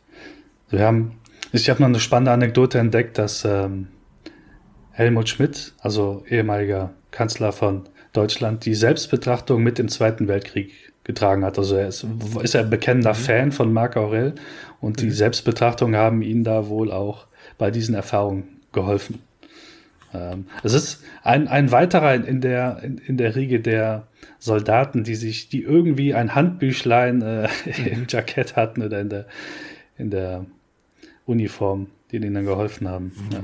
Wir 0.70 0.84
haben, 0.84 1.18
ich 1.52 1.68
habe 1.70 1.80
noch 1.80 1.88
eine 1.88 2.00
spannende 2.00 2.32
Anekdote 2.32 2.78
entdeckt, 2.78 3.18
dass 3.18 3.44
ähm, 3.44 3.88
Helmut 4.92 5.28
Schmidt, 5.28 5.74
also 5.80 6.24
ehemaliger 6.28 6.90
Kanzler 7.10 7.52
von 7.52 7.84
Deutschland, 8.12 8.64
die 8.64 8.74
Selbstbetrachtung 8.74 9.62
mit 9.62 9.78
dem 9.78 9.88
Zweiten 9.88 10.28
Weltkrieg 10.28 10.72
getragen 11.04 11.44
hat. 11.44 11.58
Also 11.58 11.76
er 11.76 11.88
ist, 11.88 12.06
ist 12.42 12.54
er 12.54 12.62
ein 12.62 12.70
bekennender 12.70 13.14
mhm. 13.14 13.18
Fan 13.18 13.52
von 13.52 13.72
Marc 13.72 13.96
Aurel 13.96 14.34
und 14.80 14.98
mhm. 14.98 15.06
die 15.06 15.10
Selbstbetrachtung 15.10 15.96
haben 15.96 16.22
ihm 16.22 16.44
da 16.44 16.68
wohl 16.68 16.90
auch 16.90 17.26
bei 17.58 17.70
diesen 17.70 17.94
Erfahrungen 17.94 18.60
geholfen. 18.72 19.20
Ähm, 20.12 20.46
es 20.62 20.74
ist 20.74 21.04
ein, 21.22 21.48
ein 21.48 21.70
weiterer 21.70 22.14
in 22.14 22.40
der, 22.40 22.82
in, 22.82 22.98
in, 22.98 23.16
der 23.16 23.36
Riege 23.36 23.60
der 23.60 24.08
Soldaten, 24.38 25.04
die 25.04 25.14
sich, 25.14 25.48
die 25.48 25.62
irgendwie 25.62 26.14
ein 26.14 26.34
Handbüchlein 26.34 27.22
äh, 27.22 27.48
im 27.86 28.06
Jackett 28.08 28.56
hatten 28.56 28.82
oder 28.82 29.00
in 29.00 29.08
der, 29.08 29.26
in 29.98 30.10
der 30.10 30.46
Uniform, 31.26 31.88
die 32.10 32.16
ihnen 32.16 32.34
dann 32.34 32.44
geholfen 32.44 32.88
haben. 32.88 33.12
Mhm. 33.16 33.32
Ja. 33.32 33.40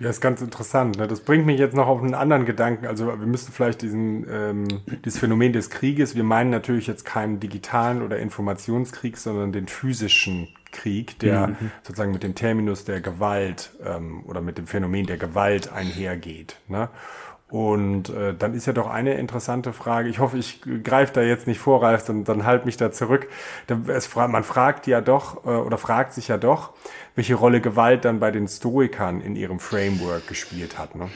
Ja, 0.00 0.10
ist 0.10 0.20
ganz 0.20 0.40
interessant. 0.40 0.98
Ne? 0.98 1.06
Das 1.06 1.20
bringt 1.20 1.46
mich 1.46 1.58
jetzt 1.58 1.74
noch 1.74 1.86
auf 1.86 2.02
einen 2.02 2.14
anderen 2.14 2.44
Gedanken. 2.44 2.86
Also 2.86 3.06
wir 3.06 3.26
müssen 3.26 3.52
vielleicht 3.52 3.82
diesen, 3.82 4.26
ähm, 4.28 4.82
dieses 5.04 5.20
Phänomen 5.20 5.52
des 5.52 5.70
Krieges, 5.70 6.16
wir 6.16 6.24
meinen 6.24 6.50
natürlich 6.50 6.86
jetzt 6.86 7.04
keinen 7.04 7.40
digitalen 7.40 8.02
oder 8.02 8.18
Informationskrieg, 8.18 9.16
sondern 9.16 9.52
den 9.52 9.68
physischen 9.68 10.48
Krieg, 10.72 11.18
der 11.20 11.48
mhm. 11.48 11.70
sozusagen 11.82 12.12
mit 12.12 12.22
dem 12.22 12.34
Terminus 12.34 12.84
der 12.84 13.00
Gewalt 13.00 13.70
ähm, 13.84 14.24
oder 14.26 14.40
mit 14.40 14.58
dem 14.58 14.66
Phänomen 14.66 15.06
der 15.06 15.16
Gewalt 15.16 15.72
einhergeht. 15.72 16.56
Ne? 16.68 16.88
Und 17.50 18.08
äh, 18.08 18.34
dann 18.34 18.54
ist 18.54 18.66
ja 18.66 18.72
doch 18.72 18.88
eine 18.88 19.14
interessante 19.14 19.72
Frage. 19.72 20.08
Ich 20.08 20.18
hoffe, 20.18 20.38
ich 20.38 20.60
greife 20.82 21.12
da 21.12 21.22
jetzt 21.22 21.46
nicht 21.46 21.60
vor, 21.60 21.82
Ralf, 21.82 22.04
dann, 22.04 22.24
dann 22.24 22.44
halt 22.44 22.64
mich 22.64 22.76
da 22.76 22.90
zurück. 22.90 23.28
Es, 23.86 24.14
man 24.14 24.42
fragt 24.42 24.86
ja 24.86 25.00
doch 25.00 25.44
äh, 25.44 25.50
oder 25.50 25.78
fragt 25.78 26.14
sich 26.14 26.28
ja 26.28 26.38
doch, 26.38 26.72
welche 27.14 27.34
Rolle 27.34 27.60
Gewalt 27.60 28.04
dann 28.04 28.18
bei 28.18 28.30
den 28.30 28.48
Stoikern 28.48 29.20
in 29.20 29.36
ihrem 29.36 29.60
Framework 29.60 30.26
gespielt 30.26 30.78
hat. 30.78 30.96
Ne? 30.96 31.08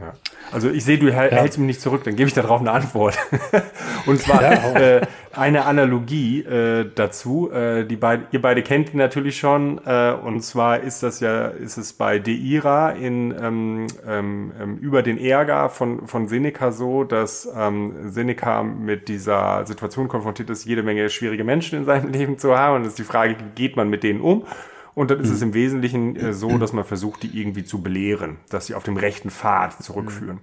Ja. 0.00 0.12
Also 0.50 0.70
ich 0.70 0.84
sehe, 0.84 0.98
du 0.98 1.08
ja. 1.08 1.14
hältst 1.14 1.58
mich 1.58 1.66
nicht 1.66 1.80
zurück, 1.80 2.04
dann 2.04 2.16
gebe 2.16 2.28
ich 2.28 2.34
darauf 2.34 2.60
eine 2.60 2.72
Antwort. 2.72 3.16
und 4.06 4.20
zwar 4.20 4.42
ja, 4.42 4.74
äh, 4.74 5.06
eine 5.38 5.64
Analogie 5.64 6.40
äh, 6.40 6.90
dazu. 6.94 7.50
Äh, 7.50 7.84
die 7.84 7.96
beid, 7.96 8.28
ihr 8.32 8.40
beide 8.40 8.62
kennt 8.62 8.92
ihn 8.92 8.98
natürlich 8.98 9.38
schon. 9.38 9.80
Äh, 9.84 10.12
und 10.12 10.42
zwar 10.42 10.80
ist 10.80 11.02
das 11.02 11.20
ja, 11.20 11.48
ist 11.48 11.76
es 11.76 11.92
bei 11.92 12.18
Deira 12.18 12.90
in 12.90 13.34
ähm, 13.40 13.86
ähm, 14.06 14.52
ähm, 14.60 14.76
über 14.78 15.02
den 15.02 15.18
Ärger 15.18 15.68
von, 15.68 16.06
von 16.06 16.28
Seneca 16.28 16.72
so, 16.72 17.04
dass 17.04 17.48
ähm, 17.56 18.10
Seneca 18.10 18.62
mit 18.62 19.08
dieser 19.08 19.66
Situation 19.66 20.08
konfrontiert 20.08 20.50
ist, 20.50 20.64
jede 20.64 20.82
Menge 20.82 21.08
schwierige 21.10 21.44
Menschen 21.44 21.78
in 21.78 21.84
seinem 21.84 22.08
Leben 22.12 22.38
zu 22.38 22.56
haben. 22.56 22.76
Und 22.76 22.82
es 22.82 22.88
ist 22.88 22.98
die 22.98 23.04
Frage, 23.04 23.36
wie 23.38 23.54
geht 23.54 23.76
man 23.76 23.88
mit 23.88 24.02
denen 24.02 24.20
um? 24.20 24.44
Und 24.94 25.10
dann 25.10 25.20
ist 25.20 25.30
es 25.30 25.40
mhm. 25.40 25.48
im 25.48 25.54
Wesentlichen 25.54 26.16
äh, 26.16 26.32
so, 26.32 26.58
dass 26.58 26.72
man 26.72 26.84
versucht, 26.84 27.22
die 27.24 27.38
irgendwie 27.38 27.64
zu 27.64 27.82
belehren, 27.82 28.36
dass 28.48 28.66
sie 28.66 28.74
auf 28.74 28.84
dem 28.84 28.96
rechten 28.96 29.30
Pfad 29.30 29.82
zurückführen. 29.82 30.38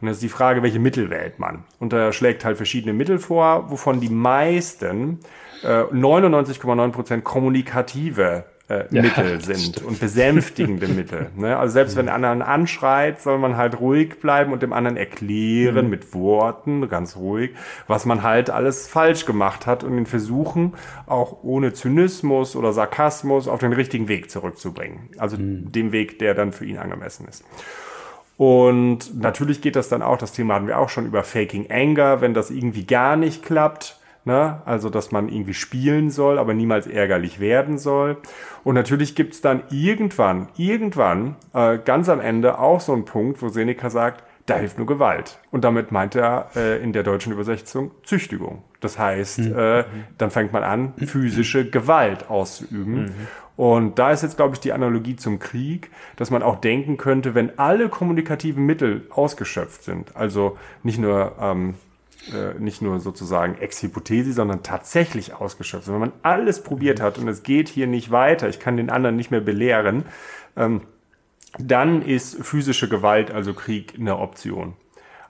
Und 0.00 0.08
das 0.08 0.16
ist 0.16 0.22
die 0.22 0.28
Frage, 0.28 0.62
welche 0.62 0.78
Mittel 0.78 1.10
wählt 1.10 1.38
man? 1.38 1.64
Und 1.78 1.92
er 1.92 2.12
schlägt 2.12 2.44
halt 2.44 2.56
verschiedene 2.56 2.92
Mittel 2.92 3.18
vor, 3.18 3.70
wovon 3.70 4.00
die 4.00 4.08
meisten 4.08 5.20
äh, 5.62 5.82
99,9 5.82 6.90
Prozent 6.90 7.24
kommunikative 7.24 8.44
äh, 8.68 8.84
ja, 8.90 9.02
Mittel 9.02 9.40
sind 9.40 9.82
und 9.82 10.00
besänftigende 10.00 10.88
Mittel. 10.88 11.30
Ne? 11.36 11.56
Also 11.56 11.72
selbst 11.72 11.96
wenn 11.96 12.06
der 12.06 12.14
anderen 12.14 12.42
anschreit, 12.42 13.20
soll 13.20 13.38
man 13.38 13.56
halt 13.56 13.80
ruhig 13.80 14.20
bleiben 14.20 14.52
und 14.52 14.62
dem 14.62 14.72
anderen 14.72 14.96
erklären 14.96 15.86
mhm. 15.86 15.90
mit 15.90 16.14
Worten, 16.14 16.88
ganz 16.88 17.16
ruhig, 17.16 17.50
was 17.86 18.06
man 18.06 18.22
halt 18.22 18.50
alles 18.50 18.86
falsch 18.86 19.26
gemacht 19.26 19.66
hat 19.66 19.84
und 19.84 19.96
ihn 19.98 20.06
versuchen, 20.06 20.74
auch 21.06 21.42
ohne 21.42 21.72
Zynismus 21.72 22.56
oder 22.56 22.72
Sarkasmus 22.72 23.48
auf 23.48 23.58
den 23.58 23.72
richtigen 23.72 24.08
Weg 24.08 24.30
zurückzubringen. 24.30 25.10
Also 25.18 25.36
mhm. 25.36 25.72
dem 25.72 25.92
Weg, 25.92 26.18
der 26.18 26.34
dann 26.34 26.52
für 26.52 26.64
ihn 26.64 26.78
angemessen 26.78 27.26
ist. 27.28 27.44
Und 28.36 29.20
natürlich 29.20 29.60
geht 29.60 29.76
das 29.76 29.88
dann 29.88 30.02
auch, 30.02 30.18
das 30.18 30.32
Thema 30.32 30.54
hatten 30.54 30.66
wir 30.66 30.78
auch 30.78 30.88
schon 30.88 31.06
über 31.06 31.22
Faking 31.22 31.70
Anger, 31.70 32.20
wenn 32.20 32.34
das 32.34 32.50
irgendwie 32.50 32.84
gar 32.84 33.16
nicht 33.16 33.44
klappt 33.44 33.98
Ne? 34.26 34.62
Also, 34.64 34.88
dass 34.88 35.12
man 35.12 35.28
irgendwie 35.28 35.52
spielen 35.52 36.10
soll, 36.10 36.38
aber 36.38 36.54
niemals 36.54 36.86
ärgerlich 36.86 37.40
werden 37.40 37.76
soll. 37.76 38.16
Und 38.64 38.74
natürlich 38.74 39.14
gibt's 39.14 39.42
dann 39.42 39.64
irgendwann, 39.70 40.48
irgendwann, 40.56 41.36
äh, 41.52 41.78
ganz 41.78 42.08
am 42.08 42.20
Ende 42.20 42.58
auch 42.58 42.80
so 42.80 42.94
einen 42.94 43.04
Punkt, 43.04 43.42
wo 43.42 43.48
Seneca 43.48 43.90
sagt, 43.90 44.24
da 44.46 44.56
hilft 44.56 44.78
nur 44.78 44.86
Gewalt. 44.86 45.38
Und 45.50 45.64
damit 45.64 45.92
meint 45.92 46.14
er 46.14 46.50
äh, 46.56 46.82
in 46.82 46.94
der 46.94 47.02
deutschen 47.02 47.32
Übersetzung 47.32 47.90
Züchtigung. 48.02 48.62
Das 48.80 48.98
heißt, 48.98 49.40
mhm. 49.40 49.58
äh, 49.58 49.84
dann 50.16 50.30
fängt 50.30 50.52
man 50.52 50.62
an, 50.64 50.94
physische 50.96 51.68
Gewalt 51.68 52.30
auszuüben. 52.30 53.04
Mhm. 53.04 53.14
Und 53.56 53.98
da 53.98 54.10
ist 54.10 54.22
jetzt, 54.22 54.36
glaube 54.36 54.54
ich, 54.54 54.60
die 54.60 54.72
Analogie 54.72 55.16
zum 55.16 55.38
Krieg, 55.38 55.90
dass 56.16 56.30
man 56.30 56.42
auch 56.42 56.56
denken 56.60 56.96
könnte, 56.96 57.34
wenn 57.34 57.58
alle 57.58 57.88
kommunikativen 57.88 58.66
Mittel 58.66 59.06
ausgeschöpft 59.10 59.84
sind, 59.84 60.16
also 60.16 60.58
nicht 60.82 60.98
nur 60.98 61.36
ähm, 61.40 61.74
äh, 62.32 62.58
nicht 62.58 62.80
nur 62.80 63.00
sozusagen 63.00 63.58
Ex-Hypothese, 63.58 64.32
sondern 64.32 64.62
tatsächlich 64.62 65.34
ausgeschöpft. 65.34 65.88
Wenn 65.88 65.98
man 65.98 66.12
alles 66.22 66.62
probiert 66.62 67.00
hat 67.00 67.18
und 67.18 67.28
es 67.28 67.42
geht 67.42 67.68
hier 67.68 67.86
nicht 67.86 68.10
weiter, 68.10 68.48
ich 68.48 68.58
kann 68.58 68.78
den 68.78 68.88
anderen 68.88 69.16
nicht 69.16 69.30
mehr 69.30 69.42
belehren, 69.42 70.04
ähm, 70.56 70.82
dann 71.58 72.02
ist 72.02 72.42
physische 72.42 72.88
Gewalt, 72.88 73.30
also 73.30 73.52
Krieg, 73.52 73.94
eine 73.98 74.18
Option. 74.18 74.74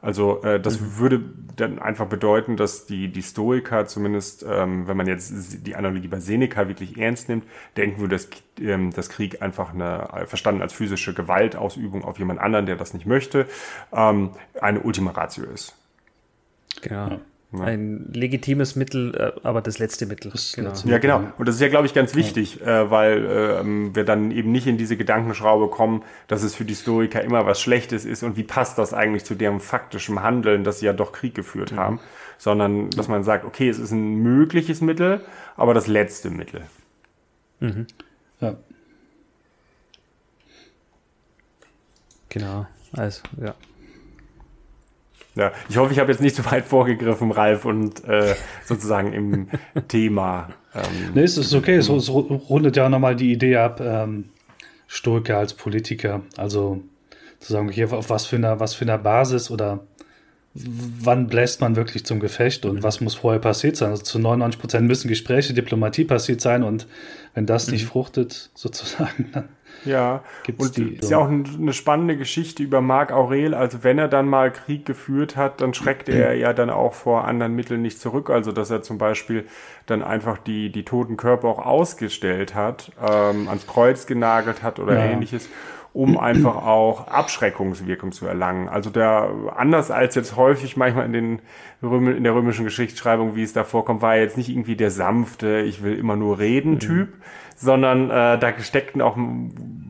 Also 0.05 0.43
äh, 0.43 0.61
das 0.61 0.81
mhm. 0.81 0.99
würde 0.99 1.23
dann 1.57 1.79
einfach 1.79 2.07
bedeuten, 2.07 2.59
dass 2.59 2.85
die, 2.85 3.09
die 3.09 3.23
Stoiker 3.23 3.87
zumindest, 3.87 4.45
ähm, 4.47 4.87
wenn 4.87 4.99
man 4.99 5.07
jetzt 5.07 5.67
die 5.67 5.75
Analogie 5.77 6.09
bei 6.09 6.21
Seneca 6.21 6.69
wirklich 6.69 6.99
ernst 6.99 7.31
nimmt, 7.31 7.47
denken 7.79 8.01
würde, 8.01 8.17
dass 8.17 8.29
ähm, 8.61 8.93
das 8.93 9.09
Krieg 9.09 9.41
einfach 9.41 9.73
eine, 9.73 10.11
äh, 10.13 10.27
verstanden 10.27 10.61
als 10.61 10.75
physische 10.75 11.15
Gewaltausübung 11.15 12.05
auf 12.05 12.19
jemand 12.19 12.39
anderen, 12.39 12.67
der 12.67 12.77
das 12.77 12.93
nicht 12.93 13.07
möchte, 13.07 13.47
ähm, 13.95 14.33
eine 14.61 14.81
Ultima 14.81 15.13
Ratio 15.13 15.45
ist. 15.45 15.75
Genau. 16.83 17.09
Ja. 17.09 17.21
Ja. 17.59 17.65
Ein 17.65 18.11
legitimes 18.13 18.77
Mittel, 18.77 19.15
äh, 19.15 19.33
aber 19.43 19.61
das 19.61 19.79
letzte 19.79 20.07
Mittel. 20.07 20.31
Das 20.33 20.53
genau. 20.53 20.71
Letzte 20.71 20.89
ja, 20.89 20.99
genau. 20.99 21.23
Und 21.39 21.47
das 21.49 21.57
ist 21.57 21.61
ja, 21.61 21.69
glaube 21.69 21.87
ich, 21.87 21.95
ganz 21.95 22.15
wichtig, 22.15 22.61
ja. 22.61 22.83
äh, 22.83 22.91
weil 22.91 23.25
äh, 23.25 23.95
wir 23.95 24.05
dann 24.05 24.31
eben 24.31 24.53
nicht 24.53 24.67
in 24.67 24.79
diese 24.79 24.97
Gedankenschraube 24.97 25.69
kommen, 25.69 26.03
dass 26.27 26.43
es 26.43 26.55
für 26.55 26.65
die 26.65 26.75
Historiker 26.75 27.23
immer 27.23 27.47
was 27.47 27.61
Schlechtes 27.61 28.05
ist 28.05 28.23
und 28.23 28.37
wie 28.37 28.43
passt 28.43 28.79
das 28.79 28.95
eigentlich 28.95 29.25
zu 29.25 29.35
deren 29.35 29.61
faktischem 29.61 30.23
Handeln, 30.23 30.65
dass 30.65 30.81
sie 30.81 30.87
ja 30.87 30.93
doch 30.93 31.13
Krieg 31.13 31.35
geführt 31.35 31.73
mhm. 31.73 31.77
haben, 31.77 32.01
sondern 32.39 32.91
dass 32.91 33.09
man 33.09 33.23
sagt, 33.23 33.45
okay, 33.45 33.69
es 33.69 33.79
ist 33.79 33.93
ein 33.93 34.17
mögliches 34.17 34.81
Mittel, 34.81 35.21
aber 35.57 35.75
das 35.75 35.87
letzte 35.87 36.31
Mittel. 36.31 36.63
Mhm. 37.61 37.87
Ja. 38.41 38.57
Genau. 42.29 42.67
Also, 42.93 43.23
ja. 43.41 43.55
Ja, 45.37 45.53
ich 45.69 45.77
hoffe, 45.77 45.93
ich 45.93 45.99
habe 45.99 46.13
jetzt 46.13 46.21
nicht 46.21 46.37
zu 46.37 46.45
weit 46.51 46.65
vorgegriffen, 46.65 47.33
Ralf, 47.33 47.65
und 47.65 48.05
äh, 48.05 48.35
sozusagen 48.65 49.13
im 49.13 49.49
Thema. 49.89 50.49
Ähm, 50.75 50.83
nee, 51.15 51.23
es 51.23 51.37
ist 51.37 51.55
okay, 51.55 51.77
es, 51.77 51.89
es 51.89 52.09
rundet 52.09 52.77
ja 52.77 52.89
nochmal 52.89 53.17
die 53.17 53.33
Idee 53.33 53.57
ab, 53.57 53.81
ähm, 53.81 54.27
Stoiker 54.87 55.39
als 55.39 55.55
Politiker. 55.55 56.23
Also 56.37 56.83
zu 57.41 57.53
sagen, 57.53 57.69
okay, 57.69 57.85
auf 57.85 58.11
was 58.11 58.27
für 58.27 58.37
einer, 58.37 58.61
was 58.61 58.75
für 58.75 58.85
einer 58.85 58.99
Basis 58.99 59.51
oder 59.51 59.81
wann 60.55 61.27
bläst 61.27 61.61
man 61.61 61.75
wirklich 61.75 62.07
zum 62.07 62.21
Gefecht 62.21 62.65
und 62.65 62.77
mhm. 62.77 62.83
was 62.83 63.01
muss 63.01 63.17
vorher 63.17 63.41
passiert 63.41 63.77
sein? 63.77 63.91
Also 63.91 64.05
zu 64.05 64.19
99 64.21 64.61
Prozent 64.61 64.87
müssen 64.87 65.09
Gespräche, 65.09 65.53
Diplomatie 65.53 66.05
passiert 66.05 66.41
sein 66.41 66.63
und 66.63 66.87
wenn 67.35 67.45
das 67.45 67.69
nicht 67.69 67.85
mhm. 67.85 67.89
fruchtet, 67.89 68.51
sozusagen, 68.55 69.31
dann 69.33 69.49
ja, 69.85 70.23
Gibt's 70.45 70.67
und 70.67 70.77
die, 70.77 70.95
ist 70.95 71.11
ja 71.11 71.19
auch 71.19 71.29
eine 71.29 71.73
spannende 71.73 72.17
Geschichte 72.17 72.63
über 72.63 72.81
Marc 72.81 73.13
Aurel. 73.13 73.55
Also 73.55 73.85
wenn 73.85 73.99
er 73.99 74.09
dann 74.09 74.29
mal 74.29 74.51
Krieg 74.51 74.87
geführt 74.87 75.37
hat, 75.37 75.61
dann 75.61 75.75
schreckt 75.75 76.09
er 76.09 76.35
ja 76.35 76.53
dann 76.53 76.71
auch 76.71 76.95
vor 76.95 77.27
anderen 77.27 77.55
Mitteln 77.55 77.83
nicht 77.83 78.01
zurück. 78.01 78.31
Also 78.31 78.53
dass 78.53 78.71
er 78.71 78.83
zum 78.83 78.99
Beispiel 78.99 79.47
dann 79.87 80.03
einfach 80.03 80.39
die, 80.39 80.71
die 80.71 80.85
toten 80.85 81.17
Körper 81.17 81.49
auch 81.49 81.65
ausgestellt 81.65 82.55
hat, 82.55 82.93
ähm, 83.01 83.49
ans 83.49 83.67
Kreuz 83.67 84.07
genagelt 84.07 84.63
hat 84.63 84.79
oder 84.79 84.95
ja. 84.95 85.05
ähnliches 85.05 85.49
um 85.95 86.19
einfach 86.19 86.57
auch 86.57 87.07
Abschreckungswirkung 87.07 88.11
zu 88.11 88.27
erlangen. 88.27 88.69
Also 88.69 88.91
der, 88.91 89.31
anders 89.55 89.93
als 89.93 90.17
jetzt 90.17 90.35
häufig 90.35 90.77
manchmal 90.77 91.07
in 91.07 91.13
den 91.13 91.39
Röm, 91.85 92.09
in 92.09 92.25
der 92.25 92.35
römischen 92.35 92.65
Geschichtsschreibung, 92.65 93.37
wie 93.37 93.45
es 93.45 93.53
da 93.53 93.63
vorkommt, 93.63 94.03
war 94.03 94.17
er 94.17 94.23
jetzt 94.23 94.37
nicht 94.37 94.49
irgendwie 94.49 94.75
der 94.75 94.91
sanfte, 94.91 95.61
ich 95.61 95.85
will 95.85 95.97
immer 95.97 96.17
nur 96.17 96.41
reden 96.41 96.73
mhm. 96.73 96.79
Sondern 97.57 98.11
äh, 98.11 98.39
da 98.39 98.53
steckten 98.61 99.01
auch 99.01 99.17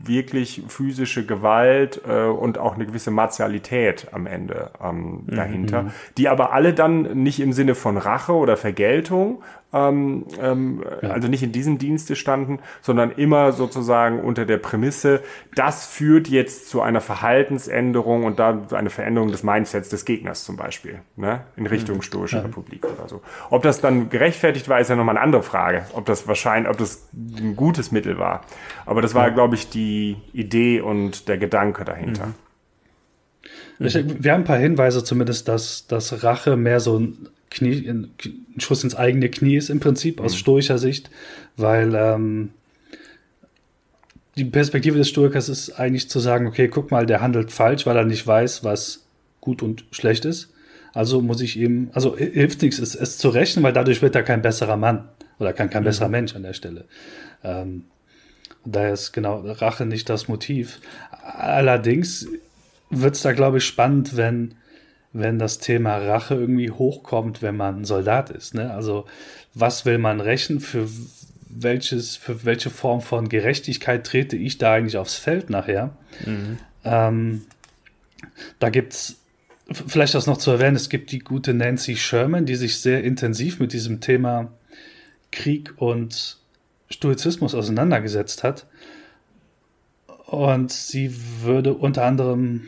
wirklich 0.07 0.63
physische 0.67 1.25
Gewalt 1.25 2.01
äh, 2.07 2.25
und 2.25 2.57
auch 2.57 2.75
eine 2.75 2.85
gewisse 2.85 3.11
Martialität 3.11 4.07
am 4.11 4.27
Ende 4.27 4.71
ähm, 4.83 5.23
mhm. 5.25 5.35
dahinter, 5.35 5.83
mhm. 5.83 5.91
die 6.17 6.29
aber 6.29 6.53
alle 6.53 6.73
dann 6.73 7.23
nicht 7.23 7.39
im 7.39 7.53
Sinne 7.53 7.75
von 7.75 7.97
Rache 7.97 8.33
oder 8.33 8.57
Vergeltung, 8.57 9.41
ähm, 9.75 10.25
ähm, 10.41 10.83
ja. 11.01 11.09
also 11.09 11.27
nicht 11.27 11.43
in 11.43 11.51
diesem 11.51 11.77
Dienste 11.77 12.15
standen, 12.15 12.59
sondern 12.81 13.11
immer 13.11 13.51
sozusagen 13.51 14.21
unter 14.21 14.45
der 14.45 14.57
Prämisse, 14.57 15.21
das 15.53 15.85
führt 15.85 16.29
jetzt 16.29 16.69
zu 16.69 16.81
einer 16.81 17.01
Verhaltensänderung 17.01 18.23
und 18.23 18.39
da 18.39 18.61
eine 18.71 18.89
Veränderung 18.89 19.31
des 19.31 19.43
Mindsets 19.43 19.89
des 19.89 20.05
Gegners 20.05 20.45
zum 20.45 20.55
Beispiel, 20.55 20.99
ne? 21.17 21.41
in 21.57 21.67
Richtung 21.67 21.97
mhm. 21.97 22.01
stoische 22.03 22.37
ja. 22.37 22.43
Republik 22.43 22.85
oder 22.85 23.09
so. 23.09 23.21
Ob 23.49 23.63
das 23.63 23.81
dann 23.81 24.09
gerechtfertigt 24.09 24.69
war, 24.69 24.79
ist 24.79 24.89
ja 24.89 24.95
nochmal 24.95 25.17
eine 25.17 25.23
andere 25.23 25.43
Frage, 25.43 25.85
ob 25.93 26.05
das 26.05 26.27
wahrscheinlich, 26.27 26.69
ob 26.71 26.77
das 26.77 27.09
ein 27.13 27.55
gutes 27.55 27.91
Mittel 27.91 28.17
war. 28.17 28.41
Aber 28.85 29.01
das 29.01 29.13
war, 29.13 29.27
ja. 29.27 29.33
glaube 29.33 29.55
ich, 29.55 29.69
die 29.69 30.15
Idee 30.31 30.79
und 30.79 31.27
der 31.27 31.37
Gedanke 31.37 31.83
dahinter. 31.83 32.27
Mhm. 32.27 32.33
Wir 33.77 34.31
haben 34.31 34.41
ein 34.41 34.45
paar 34.45 34.57
Hinweise 34.57 35.03
zumindest, 35.03 35.49
dass, 35.49 35.85
dass 35.87 36.23
Rache 36.23 36.55
mehr 36.55 36.79
so 36.79 36.97
ein 36.97 37.27
Knie, 37.55 37.87
ein 37.87 38.11
Schuss 38.57 38.83
ins 38.83 38.95
eigene 38.95 39.29
Knie 39.29 39.55
ist 39.55 39.69
im 39.69 39.79
Prinzip 39.79 40.19
aus 40.19 40.33
mhm. 40.33 40.37
stoischer 40.37 40.77
Sicht, 40.77 41.09
weil 41.55 41.95
ähm, 41.95 42.49
die 44.35 44.43
Perspektive 44.45 44.97
des 44.97 45.07
Stoikers 45.09 45.47
ist 45.47 45.71
eigentlich 45.71 46.09
zu 46.09 46.19
sagen, 46.19 46.47
okay, 46.47 46.67
guck 46.67 46.91
mal, 46.91 47.05
der 47.05 47.21
handelt 47.21 47.51
falsch, 47.51 47.85
weil 47.85 47.95
er 47.95 48.03
nicht 48.03 48.27
weiß, 48.27 48.63
was 48.63 49.05
gut 49.39 49.61
und 49.61 49.85
schlecht 49.91 50.25
ist. 50.25 50.51
Also 50.93 51.21
muss 51.21 51.41
ich 51.41 51.57
ihm, 51.57 51.89
also 51.93 52.17
hilft 52.17 52.61
nichts, 52.61 52.79
es, 52.79 52.93
es 52.95 53.17
zu 53.17 53.29
rechnen, 53.29 53.63
weil 53.63 53.73
dadurch 53.73 54.01
wird 54.01 54.15
er 54.15 54.23
kein 54.23 54.41
besserer 54.41 54.77
Mann 54.77 55.07
oder 55.39 55.53
kein, 55.53 55.69
kein 55.69 55.83
mhm. 55.83 55.87
besserer 55.87 56.09
Mensch 56.09 56.35
an 56.35 56.43
der 56.43 56.53
Stelle. 56.53 56.85
Ähm, 57.43 57.85
daher 58.65 58.93
ist 58.93 59.13
genau 59.13 59.39
Rache 59.39 59.85
nicht 59.85 60.09
das 60.09 60.27
Motiv. 60.27 60.81
Allerdings 61.37 62.27
wird 62.89 63.15
es 63.15 63.21
da, 63.21 63.31
glaube 63.31 63.59
ich, 63.59 63.65
spannend, 63.65 64.17
wenn 64.17 64.55
wenn 65.17 65.39
das 65.39 65.59
Thema 65.59 65.97
Rache 65.97 66.35
irgendwie 66.35 66.71
hochkommt, 66.71 67.41
wenn 67.41 67.55
man 67.55 67.85
Soldat 67.85 68.29
ist. 68.29 68.53
Ne? 68.53 68.73
Also 68.73 69.05
was 69.53 69.85
will 69.85 69.97
man 69.97 70.19
rächen? 70.19 70.59
Für 70.59 70.89
welches, 71.47 72.17
für 72.17 72.43
welche 72.43 72.69
Form 72.69 72.99
von 72.99 73.29
Gerechtigkeit 73.29 74.05
trete 74.05 74.35
ich 74.35 74.57
da 74.57 74.73
eigentlich 74.73 74.97
aufs 74.97 75.15
Feld 75.15 75.49
nachher? 75.49 75.95
Mhm. 76.25 76.57
Ähm, 76.83 77.45
da 78.59 78.69
gibt's 78.69 79.21
vielleicht 79.87 80.15
das 80.15 80.27
noch 80.27 80.37
zu 80.37 80.51
erwähnen, 80.51 80.75
es 80.75 80.89
gibt 80.89 81.11
die 81.11 81.19
gute 81.19 81.53
Nancy 81.53 81.95
Sherman, 81.95 82.45
die 82.45 82.55
sich 82.55 82.79
sehr 82.79 83.01
intensiv 83.01 83.61
mit 83.61 83.71
diesem 83.71 84.01
Thema 84.01 84.51
Krieg 85.31 85.73
und 85.77 86.37
Stoizismus 86.89 87.55
auseinandergesetzt 87.55 88.43
hat. 88.43 88.67
Und 90.25 90.73
sie 90.73 91.15
würde 91.41 91.73
unter 91.73 92.03
anderem 92.03 92.67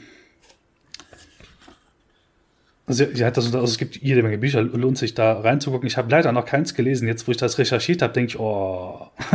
Sie, 2.89 3.06
sie 3.13 3.26
hat 3.26 3.36
das, 3.36 3.47
also 3.47 3.65
es 3.65 3.78
gibt 3.78 3.97
jede 3.97 4.23
Menge 4.23 4.38
Bücher, 4.38 4.62
lohnt 4.62 4.97
sich 4.97 5.13
da 5.13 5.41
reinzugucken. 5.41 5.88
Ich 5.88 5.97
habe 5.97 6.10
leider 6.10 6.32
noch 6.32 6.45
keins 6.45 6.73
gelesen. 6.73 7.06
Jetzt, 7.06 7.28
wo 7.28 7.32
ich 7.32 7.38
das 7.38 7.58
recherchiert 7.58 8.02
habe, 8.02 8.13
denke 8.13 8.30
ich, 8.30 8.39
oh, 8.39 9.10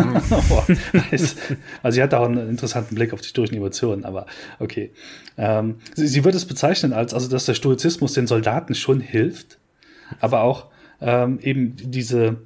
oh 0.51 0.62
nice. 0.95 1.37
Also 1.83 1.97
sie 1.97 2.03
hat 2.03 2.15
da 2.15 2.21
auch 2.21 2.29
einen 2.29 2.49
interessanten 2.49 2.95
Blick 2.95 3.12
auf 3.12 3.21
die 3.21 3.27
historischen 3.27 3.57
Emotionen, 3.57 4.07
aber 4.07 4.25
okay. 4.59 4.91
Ähm, 5.37 5.77
sie, 5.95 6.07
sie 6.07 6.25
würde 6.25 6.38
es 6.38 6.47
bezeichnen 6.47 6.95
als, 6.95 7.12
also 7.12 7.29
dass 7.29 7.45
der 7.45 7.53
Stoizismus 7.53 8.15
den 8.15 8.27
Soldaten 8.27 8.75
schon 8.75 9.01
hilft, 9.01 9.59
aber 10.21 10.43
auch 10.45 10.69
ähm, 11.03 11.38
eben 11.43 11.77
diese, 11.77 12.38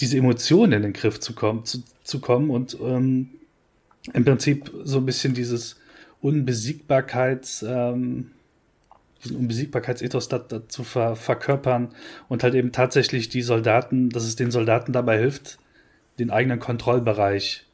diese 0.00 0.16
Emotionen 0.16 0.72
in 0.72 0.82
den 0.82 0.92
Griff 0.94 1.20
zu 1.20 1.34
kommen, 1.34 1.66
zu, 1.66 1.82
zu 2.04 2.20
kommen 2.20 2.48
und 2.48 2.78
ähm, 2.80 3.32
im 4.14 4.24
Prinzip 4.24 4.70
so 4.82 4.96
ein 4.96 5.04
bisschen 5.04 5.34
dieses 5.34 5.76
Unbesiegbarkeits, 6.22 7.66
ähm, 7.68 8.30
diesen 9.28 9.38
Unbesiegbarkeitsethos 9.38 10.28
da, 10.28 10.38
da 10.38 10.68
zu 10.68 10.84
ver, 10.84 11.16
verkörpern 11.16 11.88
und 12.28 12.42
halt 12.42 12.54
eben 12.54 12.72
tatsächlich 12.72 13.28
die 13.28 13.42
Soldaten, 13.42 14.10
dass 14.10 14.24
es 14.24 14.36
den 14.36 14.50
Soldaten 14.50 14.92
dabei 14.92 15.18
hilft, 15.18 15.58
den 16.18 16.30
eigenen 16.30 16.58
Kontrollbereich 16.58 17.66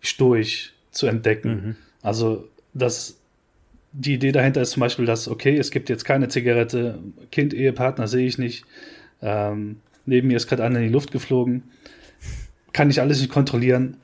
stoisch 0.00 0.74
zu 0.90 1.06
entdecken. 1.06 1.50
Mhm. 1.50 1.76
Also, 2.02 2.48
dass 2.74 3.18
die 3.92 4.14
Idee 4.14 4.32
dahinter 4.32 4.62
ist 4.62 4.70
zum 4.70 4.80
Beispiel, 4.80 5.06
dass, 5.06 5.28
okay, 5.28 5.56
es 5.56 5.70
gibt 5.70 5.88
jetzt 5.88 6.04
keine 6.04 6.28
Zigarette, 6.28 6.98
Kind, 7.30 7.54
Ehepartner 7.54 8.06
sehe 8.06 8.26
ich 8.26 8.38
nicht, 8.38 8.64
ähm, 9.22 9.80
neben 10.06 10.28
mir 10.28 10.36
ist 10.36 10.48
gerade 10.48 10.64
einer 10.64 10.78
in 10.78 10.86
die 10.86 10.92
Luft 10.92 11.10
geflogen, 11.10 11.64
kann 12.72 12.90
ich 12.90 13.00
alles 13.00 13.20
nicht 13.20 13.32
kontrollieren, 13.32 13.96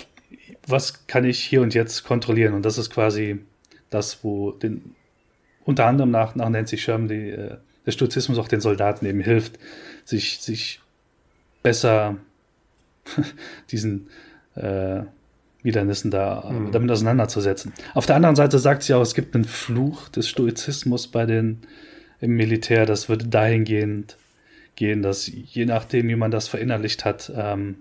was 0.66 1.06
kann 1.06 1.24
ich 1.24 1.40
hier 1.40 1.60
und 1.60 1.74
jetzt 1.74 2.04
kontrollieren? 2.04 2.54
Und 2.54 2.64
das 2.64 2.78
ist 2.78 2.90
quasi 2.90 3.40
das, 3.90 4.24
wo 4.24 4.50
den 4.50 4.94
unter 5.64 5.86
anderem 5.86 6.10
nach, 6.10 6.34
nach 6.34 6.48
Nancy 6.48 6.78
Sherman 6.78 7.08
die, 7.08 7.30
äh, 7.30 7.56
der 7.86 7.92
Stoizismus 7.92 8.38
auch 8.38 8.48
den 8.48 8.60
Soldaten 8.60 9.06
eben 9.06 9.20
hilft, 9.20 9.58
sich, 10.04 10.38
sich 10.40 10.80
besser 11.62 12.16
diesen 13.70 14.08
äh, 14.54 15.00
Widernissen 15.62 16.10
da 16.10 16.50
mhm. 16.50 16.72
damit 16.72 16.90
auseinanderzusetzen. 16.90 17.72
Auf 17.94 18.06
der 18.06 18.16
anderen 18.16 18.36
Seite 18.36 18.58
sagt 18.58 18.82
sie 18.82 18.94
auch, 18.94 19.00
es 19.00 19.14
gibt 19.14 19.34
einen 19.34 19.44
Fluch 19.44 20.08
des 20.10 20.28
Stoizismus 20.28 21.08
bei 21.08 21.26
den 21.26 21.62
im 22.20 22.36
Militär. 22.36 22.86
Das 22.86 23.08
würde 23.08 23.26
dahingehend 23.26 24.16
gehen, 24.76 25.02
dass 25.02 25.26
je 25.26 25.64
nachdem, 25.64 26.08
wie 26.08 26.16
man 26.16 26.30
das 26.30 26.48
verinnerlicht 26.48 27.04
hat, 27.04 27.32
ähm, 27.34 27.76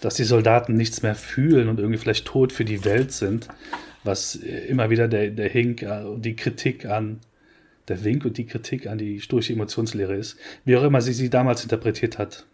dass 0.00 0.14
die 0.14 0.24
Soldaten 0.24 0.74
nichts 0.74 1.02
mehr 1.02 1.14
fühlen 1.14 1.68
und 1.68 1.78
irgendwie 1.78 1.98
vielleicht 1.98 2.26
tot 2.26 2.52
für 2.52 2.64
die 2.64 2.84
Welt 2.84 3.12
sind, 3.12 3.48
was 4.04 4.36
immer 4.36 4.90
wieder 4.90 5.08
der, 5.08 5.30
der 5.30 5.48
Hink 5.48 5.82
und 5.82 6.22
die 6.22 6.36
Kritik 6.36 6.86
an, 6.86 7.20
der 7.88 8.04
Wink 8.04 8.24
und 8.24 8.38
die 8.38 8.46
Kritik 8.46 8.86
an 8.86 8.98
die 8.98 9.20
stoische 9.20 9.52
Emotionslehre 9.52 10.14
ist, 10.14 10.38
wie 10.64 10.76
auch 10.76 10.84
immer 10.84 11.00
sie 11.00 11.12
sie 11.12 11.30
damals 11.30 11.62
interpretiert 11.62 12.18
hat. 12.18 12.46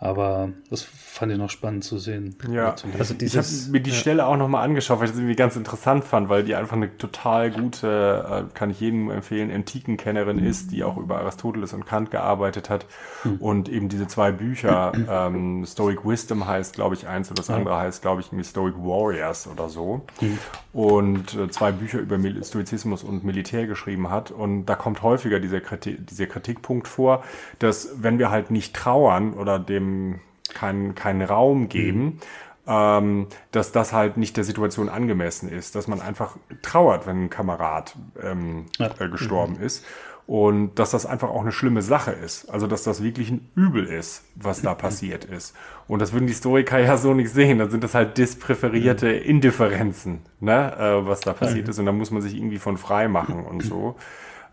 Aber 0.00 0.50
das 0.70 0.82
fand 0.82 1.32
ich 1.32 1.38
noch 1.38 1.50
spannend 1.50 1.82
zu 1.82 1.98
sehen. 1.98 2.36
Ja, 2.48 2.76
also 2.96 3.14
dieses, 3.14 3.52
ich 3.52 3.62
habe 3.64 3.72
mir 3.72 3.80
die 3.80 3.90
ja. 3.90 3.96
Stelle 3.96 4.26
auch 4.26 4.36
nochmal 4.36 4.64
angeschaut, 4.64 5.00
weil 5.00 5.06
ich 5.06 5.10
das 5.10 5.18
irgendwie 5.18 5.34
ganz 5.34 5.56
interessant 5.56 6.04
fand, 6.04 6.28
weil 6.28 6.44
die 6.44 6.54
einfach 6.54 6.76
eine 6.76 6.96
total 6.98 7.50
gute, 7.50 8.46
äh, 8.48 8.54
kann 8.54 8.70
ich 8.70 8.78
jedem 8.78 9.10
empfehlen, 9.10 9.50
Antikenkennerin 9.50 10.38
ist, 10.38 10.70
die 10.70 10.84
auch 10.84 10.98
über 10.98 11.18
Aristoteles 11.18 11.72
und 11.72 11.84
Kant 11.84 12.12
gearbeitet 12.12 12.70
hat. 12.70 12.86
Mhm. 13.24 13.36
Und 13.38 13.68
eben 13.68 13.88
diese 13.88 14.06
zwei 14.06 14.30
Bücher, 14.30 14.92
ähm, 15.10 15.66
Stoic 15.66 16.06
Wisdom 16.06 16.46
heißt, 16.46 16.76
glaube 16.76 16.94
ich, 16.94 17.08
eins 17.08 17.30
und 17.30 17.38
das 17.40 17.50
andere 17.50 17.76
heißt, 17.76 18.00
glaube 18.00 18.20
ich, 18.20 18.28
irgendwie 18.28 18.44
Stoic 18.44 18.76
Warriors 18.76 19.48
oder 19.48 19.68
so. 19.68 20.06
Mhm. 20.20 20.38
Und 20.72 21.34
äh, 21.34 21.50
zwei 21.50 21.72
Bücher 21.72 21.98
über 21.98 22.18
Stoizismus 22.44 23.02
und 23.02 23.24
Militär 23.24 23.66
geschrieben 23.66 24.10
hat. 24.10 24.30
Und 24.30 24.66
da 24.66 24.76
kommt 24.76 25.02
häufiger 25.02 25.40
dieser, 25.40 25.60
Kritik, 25.60 26.06
dieser 26.06 26.26
Kritikpunkt 26.26 26.86
vor, 26.86 27.24
dass 27.58 27.90
wenn 28.00 28.20
wir 28.20 28.30
halt 28.30 28.52
nicht 28.52 28.76
trauern 28.76 29.32
oder 29.32 29.58
dem 29.58 29.87
keinen, 30.52 30.94
keinen 30.94 31.22
Raum 31.22 31.68
geben, 31.68 32.04
mhm. 32.04 32.18
ähm, 32.66 33.26
dass 33.52 33.72
das 33.72 33.92
halt 33.92 34.16
nicht 34.16 34.36
der 34.36 34.44
Situation 34.44 34.88
angemessen 34.88 35.48
ist, 35.48 35.74
dass 35.74 35.88
man 35.88 36.00
einfach 36.00 36.36
trauert, 36.62 37.06
wenn 37.06 37.24
ein 37.24 37.30
Kamerad 37.30 37.96
ähm, 38.22 38.66
ja. 38.78 38.90
äh, 38.98 39.08
gestorben 39.08 39.56
mhm. 39.58 39.64
ist. 39.64 39.84
Und 40.26 40.78
dass 40.78 40.90
das 40.90 41.06
einfach 41.06 41.30
auch 41.30 41.40
eine 41.40 41.52
schlimme 41.52 41.80
Sache 41.80 42.10
ist. 42.10 42.50
Also, 42.50 42.66
dass 42.66 42.82
das 42.82 43.02
wirklich 43.02 43.30
ein 43.30 43.48
Übel 43.56 43.86
ist, 43.86 44.24
was 44.34 44.60
da 44.60 44.74
mhm. 44.74 44.78
passiert 44.78 45.24
ist. 45.24 45.56
Und 45.86 46.02
das 46.02 46.12
würden 46.12 46.26
die 46.26 46.34
Historiker 46.34 46.78
ja 46.78 46.98
so 46.98 47.14
nicht 47.14 47.30
sehen. 47.30 47.56
Dann 47.56 47.70
sind 47.70 47.82
das 47.82 47.94
halt 47.94 48.18
dispräferierte 48.18 49.06
mhm. 49.06 49.22
Indifferenzen, 49.22 50.20
ne, 50.40 50.76
äh, 50.76 51.06
was 51.06 51.20
da 51.20 51.32
passiert 51.32 51.68
ist. 51.68 51.78
Und 51.78 51.86
da 51.86 51.92
muss 51.92 52.10
man 52.10 52.20
sich 52.20 52.36
irgendwie 52.36 52.58
von 52.58 52.76
frei 52.76 53.08
machen 53.08 53.46
und 53.46 53.62
so. 53.64 53.96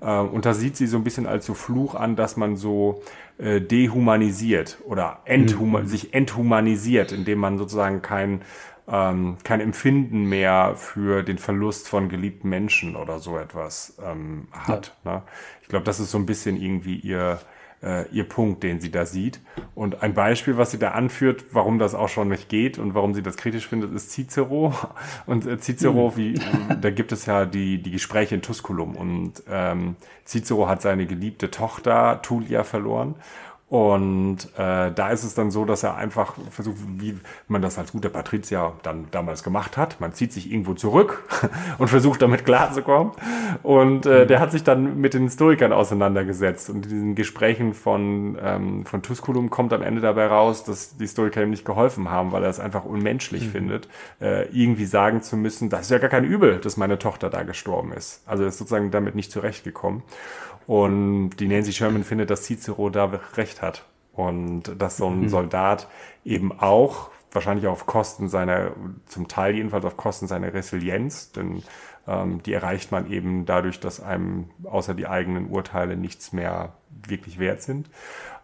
Äh, 0.05 0.19
und 0.19 0.45
da 0.45 0.53
sieht 0.53 0.77
sie 0.77 0.87
so 0.87 0.97
ein 0.97 1.03
bisschen 1.03 1.25
als 1.25 1.45
so 1.45 1.53
Fluch 1.53 1.95
an, 1.95 2.15
dass 2.15 2.37
man 2.37 2.55
so 2.55 3.01
äh, 3.37 3.59
dehumanisiert 3.59 4.77
oder 4.85 5.21
enthuma 5.25 5.81
mhm. 5.81 5.87
sich 5.87 6.13
enthumanisiert, 6.13 7.11
indem 7.11 7.39
man 7.39 7.57
sozusagen 7.57 8.01
kein 8.01 8.41
ähm, 8.87 9.37
kein 9.43 9.61
Empfinden 9.61 10.25
mehr 10.25 10.75
für 10.75 11.23
den 11.23 11.39
Verlust 11.39 11.87
von 11.87 12.07
geliebten 12.07 12.49
Menschen 12.49 12.95
oder 12.95 13.17
so 13.17 13.35
etwas 13.39 13.97
ähm, 14.03 14.47
hat. 14.51 14.95
Ja. 15.03 15.11
Ne? 15.11 15.21
Ich 15.63 15.69
glaube, 15.69 15.85
das 15.85 15.99
ist 15.99 16.11
so 16.11 16.19
ein 16.19 16.27
bisschen 16.27 16.61
irgendwie 16.61 16.97
ihr 16.97 17.39
äh, 17.85 18.07
ihr 18.11 18.27
Punkt, 18.27 18.63
den 18.63 18.81
sie 18.81 18.91
da 18.91 19.05
sieht. 19.05 19.39
Und 19.75 20.01
ein 20.01 20.13
Beispiel, 20.13 20.57
was 20.57 20.71
sie 20.71 20.79
da 20.79 20.91
anführt, 20.91 21.45
warum 21.51 21.79
das 21.79 21.93
auch 21.93 22.09
schon 22.09 22.29
nicht 22.29 22.49
geht 22.49 22.79
und 22.79 22.95
warum 22.95 23.13
sie 23.13 23.21
das 23.21 23.37
kritisch 23.37 23.67
findet, 23.67 23.93
ist 23.93 24.11
Cicero. 24.11 24.73
Und 25.25 25.45
äh, 25.45 25.57
Cicero, 25.59 26.11
mhm. 26.11 26.17
wie, 26.17 26.39
da 26.81 26.89
gibt 26.89 27.11
es 27.11 27.25
ja 27.25 27.45
die, 27.45 27.81
die 27.81 27.91
Gespräche 27.91 28.35
in 28.35 28.41
Tusculum 28.41 28.95
und 28.95 29.43
ähm, 29.49 29.95
Cicero 30.25 30.67
hat 30.67 30.81
seine 30.81 31.05
geliebte 31.05 31.51
Tochter 31.51 32.21
Tulia 32.21 32.63
verloren 32.63 33.15
und 33.67 34.37
äh, 34.57 34.91
da 34.91 35.09
ist 35.09 35.23
es 35.23 35.33
dann 35.33 35.49
so, 35.49 35.65
dass 35.65 35.81
er 35.81 35.95
einfach 35.95 36.35
versucht, 36.51 36.77
wie 36.97 37.17
man 37.47 37.63
das 37.63 37.79
als 37.79 37.93
guter 37.93 38.09
Patrizier 38.09 38.73
dann 38.83 39.07
damals 39.09 39.41
gemacht 39.41 39.75
hat. 39.75 39.99
Man 39.99 40.13
zieht 40.13 40.33
sich 40.33 40.51
irgendwo 40.51 40.75
zurück 40.75 41.23
und 41.79 41.87
versucht 41.87 42.21
damit 42.21 42.45
klarzukommen. 42.45 43.13
Und 43.63 44.05
äh, 44.05 44.27
der 44.27 44.39
hat 44.39 44.51
sich 44.51 44.63
dann 44.63 45.01
mit 45.01 45.15
den 45.15 45.23
Historikern 45.23 45.73
auseinandergesetzt. 45.73 46.69
Und 46.69 46.85
in 46.85 46.91
diesen 46.91 47.15
Gesprächen 47.15 47.73
von, 47.73 48.37
ähm, 48.39 48.85
von 48.85 49.01
Tusculum 49.01 49.49
kommt 49.49 49.73
am 49.73 49.81
Ende 49.81 49.99
dabei 49.99 50.27
raus, 50.27 50.63
dass 50.63 50.95
die 50.97 51.03
Historiker 51.03 51.41
ihm 51.41 51.49
nicht 51.49 51.65
geholfen 51.65 52.11
haben, 52.11 52.31
weil 52.31 52.43
er 52.43 52.51
es 52.51 52.59
einfach 52.59 52.85
unmenschlich 52.85 53.47
mhm. 53.47 53.51
findet, 53.51 53.89
äh, 54.21 54.47
irgendwie 54.49 54.85
sagen 54.85 55.23
zu 55.23 55.37
müssen, 55.37 55.71
das 55.71 55.81
ist 55.81 55.91
ja 55.91 55.97
gar 55.97 56.11
kein 56.11 56.23
Übel, 56.23 56.59
dass 56.59 56.77
meine 56.77 56.99
Tochter 56.99 57.31
da 57.31 57.41
gestorben 57.41 57.93
ist. 57.93 58.21
Also 58.27 58.43
er 58.43 58.49
ist 58.49 58.59
sozusagen 58.59 58.91
damit 58.91 59.15
nicht 59.15 59.31
zurechtgekommen. 59.31 60.03
Und 60.67 61.37
die 61.37 61.47
Nancy 61.47 61.73
Sherman 61.73 62.03
findet, 62.03 62.29
dass 62.29 62.43
Cicero 62.43 62.89
da 62.89 63.05
recht 63.35 63.61
hat. 63.61 63.85
Und 64.13 64.81
dass 64.81 64.97
so 64.97 65.07
ein 65.07 65.21
mhm. 65.21 65.29
Soldat 65.29 65.87
eben 66.23 66.57
auch, 66.57 67.09
wahrscheinlich 67.31 67.67
auf 67.67 67.85
Kosten 67.85 68.29
seiner, 68.29 68.71
zum 69.05 69.27
Teil 69.27 69.55
jedenfalls 69.55 69.85
auf 69.85 69.97
Kosten 69.97 70.25
seiner 70.27 70.53
Resilienz, 70.53 71.33
denn 71.33 71.63
ähm, 72.07 72.41
die 72.43 72.53
erreicht 72.53 72.91
man 72.93 73.11
eben 73.11 73.45
dadurch, 73.45 73.81
dass 73.81 73.99
einem 73.99 74.49
außer 74.63 74.93
die 74.93 75.05
eigenen 75.05 75.49
Urteile 75.49 75.97
nichts 75.97 76.31
mehr 76.31 76.73
wirklich 77.05 77.37
wert 77.37 77.61
sind, 77.61 77.89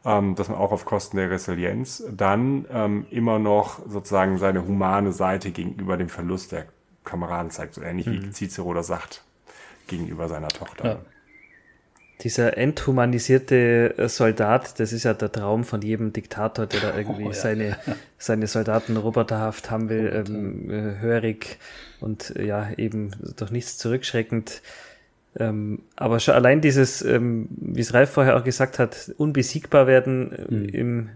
ähm, 0.03 0.35
dass 0.35 0.49
man 0.49 0.57
auch 0.57 0.73
auf 0.73 0.83
Kosten 0.83 1.15
der 1.15 1.31
Resilienz 1.31 2.03
dann 2.11 2.65
ähm, 2.69 3.05
immer 3.09 3.39
noch 3.39 3.79
sozusagen 3.87 4.37
seine 4.37 4.67
humane 4.67 5.13
Seite 5.13 5.51
gegenüber 5.51 5.95
dem 5.95 6.09
Verlust 6.09 6.51
der 6.51 6.65
Kameraden 7.05 7.49
zeigt, 7.49 7.75
so 7.75 7.81
ähnlich 7.81 8.07
mhm. 8.07 8.23
wie 8.23 8.31
Cicero 8.31 8.73
das 8.73 8.87
sagt 8.87 9.23
gegenüber 9.87 10.27
seiner 10.27 10.49
Tochter. 10.49 10.85
Ja 10.85 10.99
dieser 12.21 12.57
enthumanisierte 12.57 13.97
äh, 13.97 14.09
Soldat, 14.09 14.79
das 14.79 14.93
ist 14.93 15.03
ja 15.03 15.13
der 15.13 15.31
Traum 15.31 15.63
von 15.63 15.81
jedem 15.81 16.13
Diktator, 16.13 16.67
der 16.67 16.79
da 16.79 16.97
irgendwie 16.97 17.25
oh, 17.25 17.29
ja. 17.29 17.33
seine, 17.33 17.77
seine 18.17 18.47
Soldaten 18.47 18.97
roboterhaft 18.97 19.71
haben 19.71 19.89
will, 19.89 20.25
ähm, 20.27 20.69
äh, 20.69 20.99
hörig 20.99 21.57
und 21.99 22.35
äh, 22.35 22.45
ja, 22.45 22.69
eben 22.77 23.11
durch 23.37 23.51
nichts 23.51 23.77
zurückschreckend. 23.77 24.61
Ähm, 25.37 25.83
aber 25.95 26.19
schon 26.19 26.35
allein 26.35 26.61
dieses, 26.61 27.01
ähm, 27.01 27.47
wie 27.49 27.81
es 27.81 27.93
Ralf 27.93 28.11
vorher 28.11 28.37
auch 28.37 28.43
gesagt 28.43 28.79
hat, 28.79 29.11
unbesiegbar 29.17 29.87
werden 29.87 30.35
mhm. 30.49 30.69
im, 30.69 31.09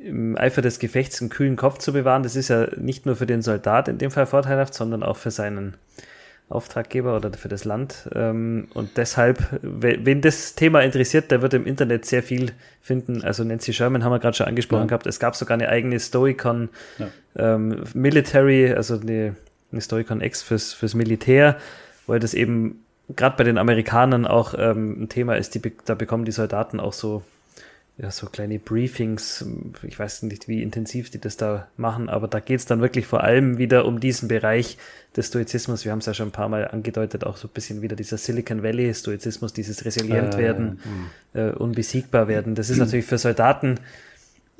im 0.00 0.36
Eifer 0.36 0.60
des 0.60 0.78
Gefechts 0.78 1.20
einen 1.20 1.30
kühlen 1.30 1.56
Kopf 1.56 1.78
zu 1.78 1.92
bewahren, 1.92 2.24
das 2.24 2.36
ist 2.36 2.48
ja 2.48 2.68
nicht 2.76 3.06
nur 3.06 3.16
für 3.16 3.26
den 3.26 3.42
Soldat 3.42 3.88
in 3.88 3.98
dem 3.98 4.10
Fall 4.10 4.26
vorteilhaft, 4.26 4.74
sondern 4.74 5.02
auch 5.02 5.16
für 5.16 5.30
seinen 5.30 5.76
Auftraggeber 6.50 7.16
oder 7.16 7.30
für 7.32 7.48
das 7.48 7.64
Land. 7.64 8.08
Ähm, 8.14 8.68
und 8.72 8.96
deshalb, 8.96 9.58
wen 9.62 10.20
das 10.20 10.54
Thema 10.54 10.80
interessiert, 10.80 11.30
der 11.30 11.42
wird 11.42 11.54
im 11.54 11.66
Internet 11.66 12.06
sehr 12.06 12.22
viel 12.22 12.52
finden. 12.80 13.22
Also 13.22 13.44
Nancy 13.44 13.72
Sherman 13.72 14.02
haben 14.02 14.12
wir 14.12 14.18
gerade 14.18 14.36
schon 14.36 14.46
angesprochen 14.46 14.82
ja. 14.82 14.86
gehabt. 14.86 15.06
Es 15.06 15.20
gab 15.20 15.36
sogar 15.36 15.54
eine 15.54 15.68
eigene 15.68 16.00
Stoicon 16.00 16.70
ja. 16.98 17.08
ähm, 17.36 17.84
Military, 17.92 18.72
also 18.72 18.98
eine, 18.98 19.36
eine 19.72 19.80
Stoicon 19.80 20.22
X 20.22 20.42
fürs, 20.42 20.72
fürs 20.72 20.94
Militär, 20.94 21.56
weil 22.06 22.18
das 22.18 22.32
eben 22.32 22.84
gerade 23.14 23.36
bei 23.36 23.44
den 23.44 23.58
Amerikanern 23.58 24.26
auch 24.26 24.54
ähm, 24.56 25.02
ein 25.02 25.08
Thema 25.10 25.36
ist. 25.36 25.54
Die, 25.54 25.72
da 25.84 25.94
bekommen 25.94 26.24
die 26.24 26.32
Soldaten 26.32 26.80
auch 26.80 26.94
so 26.94 27.22
ja, 28.00 28.12
so 28.12 28.28
kleine 28.28 28.60
Briefings. 28.60 29.44
Ich 29.82 29.98
weiß 29.98 30.22
nicht, 30.22 30.46
wie 30.46 30.62
intensiv 30.62 31.10
die 31.10 31.20
das 31.20 31.36
da 31.36 31.66
machen, 31.76 32.08
aber 32.08 32.28
da 32.28 32.38
geht's 32.38 32.64
dann 32.64 32.80
wirklich 32.80 33.08
vor 33.08 33.24
allem 33.24 33.58
wieder 33.58 33.86
um 33.86 33.98
diesen 33.98 34.28
Bereich 34.28 34.78
des 35.16 35.26
Stoizismus. 35.26 35.84
Wir 35.84 35.90
haben 35.90 35.98
es 35.98 36.06
ja 36.06 36.14
schon 36.14 36.28
ein 36.28 36.32
paar 36.32 36.48
Mal 36.48 36.68
angedeutet, 36.68 37.24
auch 37.24 37.36
so 37.36 37.48
ein 37.48 37.52
bisschen 37.52 37.82
wieder 37.82 37.96
dieser 37.96 38.16
Silicon 38.16 38.62
Valley 38.62 38.94
Stoizismus, 38.94 39.52
dieses 39.52 39.84
resilient 39.84 40.36
äh, 40.36 40.38
werden, 40.38 40.80
äh, 41.34 41.50
unbesiegbar 41.50 42.28
werden. 42.28 42.54
Das 42.54 42.70
ist 42.70 42.78
natürlich 42.78 43.06
für 43.06 43.18
Soldaten 43.18 43.80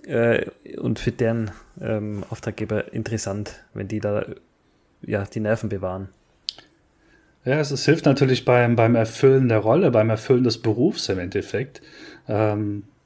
äh, 0.04 0.46
und 0.76 0.98
für 0.98 1.12
deren 1.12 1.52
ähm, 1.80 2.24
Auftraggeber 2.30 2.92
interessant, 2.92 3.62
wenn 3.72 3.86
die 3.86 4.00
da 4.00 4.26
ja 5.02 5.24
die 5.24 5.40
Nerven 5.40 5.68
bewahren. 5.68 6.08
Ja, 7.44 7.60
es, 7.60 7.70
es 7.70 7.84
hilft 7.84 8.04
natürlich 8.04 8.44
beim, 8.44 8.74
beim 8.74 8.96
Erfüllen 8.96 9.48
der 9.48 9.58
Rolle, 9.58 9.92
beim 9.92 10.10
Erfüllen 10.10 10.42
des 10.42 10.58
Berufs 10.58 11.08
im 11.08 11.20
Endeffekt. 11.20 11.80
Ähm, 12.26 12.82
es, 12.82 12.97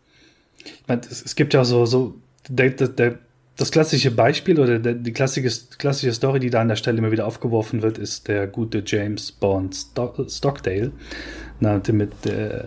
es, 0.87 1.37
gibt 1.37 1.55
ja 1.55 1.64
so, 1.64 1.87
so 1.87 2.14
der, 2.48 2.70
der, 2.70 3.18
das 3.57 3.70
klassische 3.70 4.11
Beispiel 4.11 4.59
oder 4.59 4.79
der, 4.79 4.94
die 4.94 5.12
klassische, 5.12 5.51
klassische 5.79 6.12
Story, 6.12 6.40
die 6.40 6.51
da 6.51 6.61
an 6.61 6.68
der 6.68 6.77
Stelle 6.77 6.98
immer 6.98 7.12
wieder 7.12 7.27
aufgeworfen 7.27 7.83
wird, 7.83 7.98
ist 7.98 8.29
der 8.29 8.46
gute 8.46 8.83
James 8.85 9.33
Bond 9.33 9.77
Stockdale, 10.29 10.92
mit, 11.61 12.27
äh, 12.27 12.64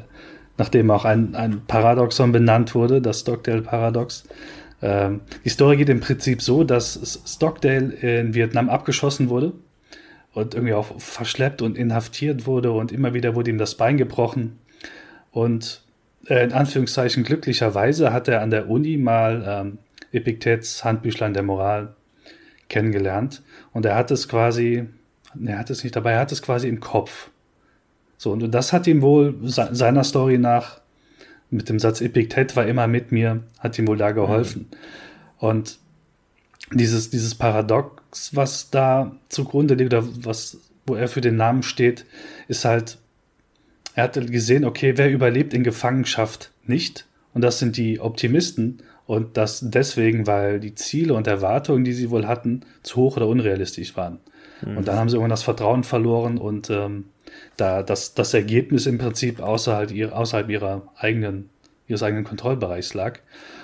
nachdem 0.57 0.91
auch 0.91 1.05
ein, 1.05 1.35
ein 1.35 1.61
Paradoxon 1.67 2.31
benannt 2.31 2.75
wurde, 2.75 3.01
das 3.01 3.21
Stockdale-Paradox. 3.21 4.25
Ähm, 4.81 5.21
die 5.43 5.49
Story 5.49 5.77
geht 5.77 5.89
im 5.89 5.99
Prinzip 5.99 6.41
so, 6.41 6.63
dass 6.63 7.21
Stockdale 7.25 7.93
in 7.93 8.33
Vietnam 8.33 8.69
abgeschossen 8.69 9.29
wurde 9.29 9.53
und 10.33 10.53
irgendwie 10.53 10.73
auch 10.73 10.99
verschleppt 10.99 11.61
und 11.61 11.77
inhaftiert 11.77 12.45
wurde 12.45 12.71
und 12.71 12.91
immer 12.91 13.13
wieder 13.13 13.35
wurde 13.35 13.49
ihm 13.49 13.57
das 13.57 13.75
Bein 13.75 13.97
gebrochen. 13.97 14.59
Und 15.31 15.84
in 16.27 16.53
Anführungszeichen 16.53 17.23
glücklicherweise 17.23 18.11
hat 18.11 18.27
er 18.27 18.41
an 18.41 18.49
der 18.49 18.69
Uni 18.69 18.97
mal 18.97 19.43
ähm, 19.47 19.77
Epiktets 20.11 20.83
Handbüchlein 20.83 21.33
der 21.33 21.43
Moral 21.43 21.95
kennengelernt 22.69 23.43
und 23.73 23.85
er 23.85 23.95
hat 23.95 24.11
es 24.11 24.27
quasi, 24.27 24.87
er 25.43 25.59
hat 25.59 25.69
es 25.69 25.83
nicht 25.83 25.95
dabei, 25.95 26.13
er 26.13 26.19
hat 26.19 26.31
es 26.31 26.41
quasi 26.41 26.67
im 26.67 26.79
Kopf. 26.79 27.29
So, 28.17 28.31
und 28.31 28.51
das 28.51 28.73
hat 28.73 28.87
ihm 28.87 29.01
wohl 29.01 29.35
seiner 29.43 30.03
Story 30.03 30.37
nach 30.37 30.79
mit 31.49 31.69
dem 31.69 31.79
Satz 31.79 32.01
Epiktet 32.01 32.55
war 32.55 32.65
immer 32.65 32.87
mit 32.87 33.11
mir, 33.11 33.43
hat 33.59 33.77
ihm 33.77 33.87
wohl 33.87 33.97
da 33.97 34.11
geholfen. 34.11 34.67
Mhm. 34.71 34.77
Und 35.37 35.79
dieses, 36.73 37.09
dieses 37.09 37.35
Paradox, 37.35 38.35
was 38.35 38.71
da 38.71 39.15
zugrunde 39.29 39.75
liegt, 39.75 39.93
oder 39.93 40.07
was, 40.23 40.57
wo 40.87 40.95
er 40.95 41.07
für 41.07 41.21
den 41.21 41.35
Namen 41.35 41.63
steht, 41.63 42.05
ist 42.47 42.65
halt, 42.65 42.97
er 43.95 44.03
hat 44.03 44.13
gesehen, 44.31 44.65
okay, 44.65 44.93
wer 44.97 45.09
überlebt 45.09 45.53
in 45.53 45.63
Gefangenschaft 45.63 46.51
nicht? 46.65 47.05
Und 47.33 47.41
das 47.41 47.59
sind 47.59 47.77
die 47.77 47.99
Optimisten. 47.99 48.83
Und 49.07 49.37
das 49.37 49.61
deswegen, 49.63 50.27
weil 50.27 50.59
die 50.59 50.75
Ziele 50.75 51.13
und 51.13 51.27
Erwartungen, 51.27 51.83
die 51.83 51.93
sie 51.93 52.09
wohl 52.09 52.27
hatten, 52.27 52.61
zu 52.83 52.97
hoch 52.97 53.17
oder 53.17 53.27
unrealistisch 53.27 53.95
waren. 53.95 54.19
Mhm. 54.61 54.77
Und 54.77 54.87
dann 54.87 54.97
haben 54.97 55.09
sie 55.09 55.15
irgendwann 55.15 55.29
das 55.29 55.43
Vertrauen 55.43 55.83
verloren 55.83 56.37
und 56.37 56.69
ähm, 56.69 57.05
da 57.55 57.83
das, 57.83 58.15
das 58.15 58.33
Ergebnis 58.33 58.85
im 58.85 58.97
Prinzip 58.97 59.39
außerhalb, 59.39 59.91
ihr, 59.91 60.17
außerhalb 60.17 60.49
ihrer 60.49 60.91
eigenen, 60.97 61.49
ihres 61.87 62.03
eigenen 62.03 62.23
Kontrollbereichs 62.23 62.93
lag. 62.93 63.19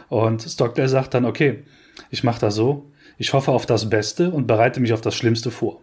Und 0.09 0.43
Stockdale 0.43 0.89
sagt 0.89 1.13
dann, 1.13 1.25
okay, 1.25 1.63
ich 2.09 2.23
mache 2.23 2.39
das 2.39 2.55
so, 2.55 2.91
ich 3.17 3.33
hoffe 3.33 3.51
auf 3.51 3.65
das 3.65 3.89
Beste 3.89 4.31
und 4.31 4.47
bereite 4.47 4.79
mich 4.79 4.93
auf 4.93 5.01
das 5.01 5.15
Schlimmste 5.15 5.51
vor. 5.51 5.81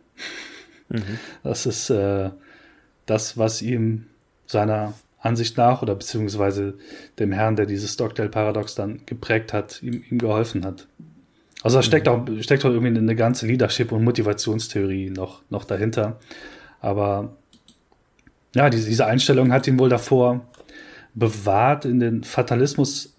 Mhm. 0.89 1.19
Das 1.43 1.67
ist 1.67 1.91
äh, 1.91 2.31
das, 3.07 3.37
was 3.37 3.61
ihm 3.61 4.07
seiner 4.49 4.95
Ansicht 5.21 5.57
nach 5.57 5.83
oder 5.83 5.95
beziehungsweise 5.95 6.75
dem 7.19 7.33
Herrn, 7.33 7.57
der 7.57 7.67
dieses 7.67 7.93
Stockdale-Paradox 7.93 8.75
dann 8.75 9.01
geprägt 9.07 9.53
hat, 9.53 9.83
ihm, 9.83 10.03
ihm 10.11 10.19
geholfen 10.19 10.65
hat. 10.65 10.89
Also 11.63 11.79
da 11.79 11.83
steckt 11.83 12.07
mhm. 12.07 12.13
auch, 12.13 12.43
steckt 12.43 12.65
auch 12.65 12.71
irgendwie 12.71 12.99
eine 12.99 13.17
ganze 13.17 13.47
Leadership- 13.47 13.93
und 13.93 14.05
Motivationstheorie 14.05 15.11
noch, 15.11 15.43
noch 15.51 15.65
dahinter. 15.65 16.19
Aber 16.81 17.37
ja, 18.55 18.71
diese, 18.71 18.89
diese 18.89 19.07
Einstellung 19.07 19.53
hat 19.53 19.67
ihn 19.67 19.79
wohl 19.79 19.89
davor 19.89 20.47
bewahrt, 21.15 21.85
in 21.85 22.01
den 22.01 22.25
Fatalismus 22.25 23.15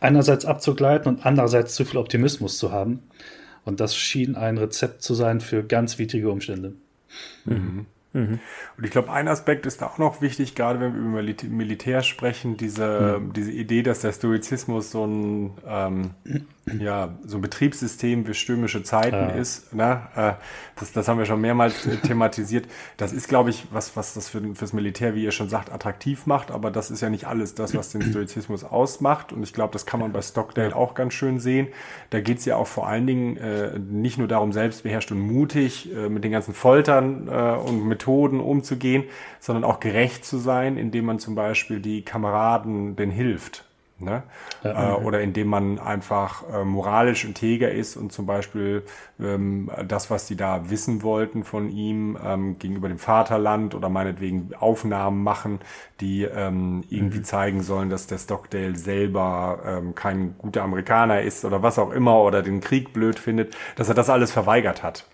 einerseits 0.00 0.44
abzugleiten 0.44 1.14
und 1.14 1.26
andererseits 1.26 1.74
zu 1.74 1.84
viel 1.84 1.98
Optimismus 1.98 2.58
zu 2.58 2.72
haben. 2.72 3.02
Und 3.64 3.80
das 3.80 3.96
schien 3.96 4.34
ein 4.34 4.58
Rezept 4.58 5.02
zu 5.02 5.14
sein 5.14 5.40
für 5.40 5.62
ganz 5.62 5.98
widrige 5.98 6.30
Umstände. 6.30 6.74
Mhm. 7.44 7.86
Mhm. 8.12 8.40
Und 8.76 8.84
ich 8.84 8.90
glaube, 8.90 9.10
ein 9.10 9.28
Aspekt 9.28 9.66
ist 9.66 9.82
da 9.82 9.86
auch 9.86 9.98
noch 9.98 10.20
wichtig, 10.20 10.54
gerade 10.54 10.80
wenn 10.80 10.94
wir 10.94 11.22
über 11.22 11.46
Militär 11.48 12.02
sprechen, 12.02 12.56
diese, 12.56 13.20
mhm. 13.20 13.32
diese 13.32 13.52
Idee, 13.52 13.82
dass 13.82 14.00
der 14.00 14.12
Stoizismus 14.12 14.90
so 14.90 15.06
ein, 15.06 15.52
ähm, 15.66 16.10
ja, 16.78 17.16
so 17.24 17.38
ein 17.38 17.40
Betriebssystem 17.40 18.24
für 18.24 18.34
stürmische 18.34 18.84
Zeiten 18.84 19.16
ja. 19.16 19.28
ist. 19.30 19.74
Ne? 19.74 20.02
Äh, 20.14 20.32
das, 20.78 20.92
das 20.92 21.08
haben 21.08 21.18
wir 21.18 21.26
schon 21.26 21.40
mehrmals 21.40 21.88
thematisiert. 22.04 22.66
Das 22.96 23.12
ist, 23.12 23.28
glaube 23.28 23.50
ich, 23.50 23.66
was, 23.72 23.96
was 23.96 24.14
das 24.14 24.28
für, 24.28 24.40
fürs 24.54 24.72
Militär, 24.72 25.16
wie 25.16 25.24
ihr 25.24 25.32
schon 25.32 25.48
sagt, 25.48 25.72
attraktiv 25.72 26.26
macht, 26.26 26.52
aber 26.52 26.70
das 26.70 26.92
ist 26.92 27.00
ja 27.00 27.10
nicht 27.10 27.26
alles 27.26 27.56
das, 27.56 27.76
was 27.76 27.90
den 27.90 28.02
Stoizismus 28.02 28.62
ausmacht. 28.62 29.32
Und 29.32 29.42
ich 29.42 29.52
glaube, 29.52 29.72
das 29.72 29.86
kann 29.86 29.98
man 29.98 30.12
bei 30.12 30.22
Stockdale 30.22 30.74
auch 30.74 30.94
ganz 30.94 31.14
schön 31.14 31.40
sehen. 31.40 31.66
Da 32.10 32.20
geht 32.20 32.38
es 32.38 32.44
ja 32.44 32.56
auch 32.56 32.68
vor 32.68 32.86
allen 32.86 33.08
Dingen 33.08 33.36
äh, 33.38 33.78
nicht 33.78 34.18
nur 34.18 34.28
darum, 34.28 34.52
selbstbeherrscht 34.52 35.10
und 35.10 35.18
mutig 35.18 35.92
äh, 35.92 36.08
mit 36.08 36.22
den 36.22 36.30
ganzen 36.30 36.54
Foltern 36.54 37.26
äh, 37.26 37.56
und 37.56 37.88
Methoden 37.88 38.38
umzugehen, 38.38 39.04
sondern 39.40 39.64
auch 39.64 39.80
gerecht 39.80 40.24
zu 40.24 40.38
sein, 40.38 40.76
indem 40.76 41.06
man 41.06 41.18
zum 41.18 41.34
Beispiel 41.34 41.80
die 41.80 42.02
Kameraden 42.04 42.94
den 42.94 43.10
hilft. 43.10 43.64
Ne? 44.02 44.22
Ja, 44.62 44.94
äh, 44.94 44.96
oder 44.96 45.20
indem 45.20 45.48
man 45.48 45.78
einfach 45.78 46.44
äh, 46.52 46.64
moralisch 46.64 47.24
integer 47.24 47.70
ist 47.70 47.96
und 47.96 48.12
zum 48.12 48.26
Beispiel 48.26 48.84
ähm, 49.20 49.70
das, 49.86 50.10
was 50.10 50.26
die 50.26 50.36
da 50.36 50.70
wissen 50.70 51.02
wollten 51.02 51.44
von 51.44 51.70
ihm 51.70 52.18
ähm, 52.24 52.58
gegenüber 52.58 52.88
dem 52.88 52.98
Vaterland 52.98 53.74
oder 53.74 53.88
meinetwegen 53.88 54.50
Aufnahmen 54.58 55.22
machen, 55.22 55.60
die 56.00 56.24
ähm, 56.24 56.84
irgendwie 56.88 57.18
mhm. 57.18 57.24
zeigen 57.24 57.62
sollen, 57.62 57.90
dass 57.90 58.06
der 58.06 58.18
Stockdale 58.18 58.76
selber 58.76 59.60
ähm, 59.64 59.94
kein 59.94 60.36
guter 60.38 60.62
Amerikaner 60.62 61.22
ist 61.22 61.44
oder 61.44 61.62
was 61.62 61.78
auch 61.78 61.90
immer 61.92 62.22
oder 62.22 62.42
den 62.42 62.60
Krieg 62.60 62.92
blöd 62.92 63.18
findet, 63.18 63.56
dass 63.76 63.88
er 63.88 63.94
das 63.94 64.10
alles 64.10 64.32
verweigert 64.32 64.82
hat. 64.82 65.06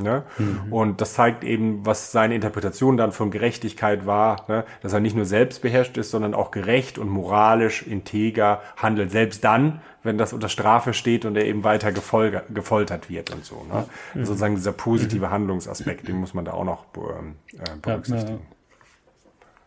Ne? 0.00 0.22
Mhm. 0.38 0.72
Und 0.72 1.00
das 1.00 1.14
zeigt 1.14 1.42
eben, 1.42 1.84
was 1.84 2.12
seine 2.12 2.36
Interpretation 2.36 2.96
dann 2.96 3.10
von 3.10 3.32
Gerechtigkeit 3.32 4.06
war, 4.06 4.44
ne? 4.46 4.64
dass 4.80 4.92
er 4.92 5.00
nicht 5.00 5.16
nur 5.16 5.24
selbstbeherrscht 5.24 5.96
ist, 5.98 6.12
sondern 6.12 6.34
auch 6.34 6.52
gerecht 6.52 6.98
und 6.98 7.08
moralisch 7.08 7.82
integer 7.82 8.62
handelt, 8.76 9.10
selbst 9.10 9.42
dann, 9.42 9.80
wenn 10.04 10.16
das 10.16 10.32
unter 10.32 10.48
Strafe 10.48 10.94
steht 10.94 11.24
und 11.24 11.36
er 11.36 11.46
eben 11.46 11.64
weiter 11.64 11.90
gefoltert 11.90 13.10
wird 13.10 13.30
und 13.30 13.44
so. 13.44 13.66
Ne? 13.68 13.86
Mhm. 14.14 14.24
Sozusagen 14.24 14.54
dieser 14.54 14.72
positive 14.72 15.26
mhm. 15.26 15.30
Handlungsaspekt, 15.30 16.06
den 16.06 16.16
muss 16.16 16.32
man 16.32 16.44
da 16.44 16.52
auch 16.52 16.64
noch 16.64 16.84
ähm, 16.96 17.34
äh, 17.54 17.64
berücksichtigen. 17.82 18.40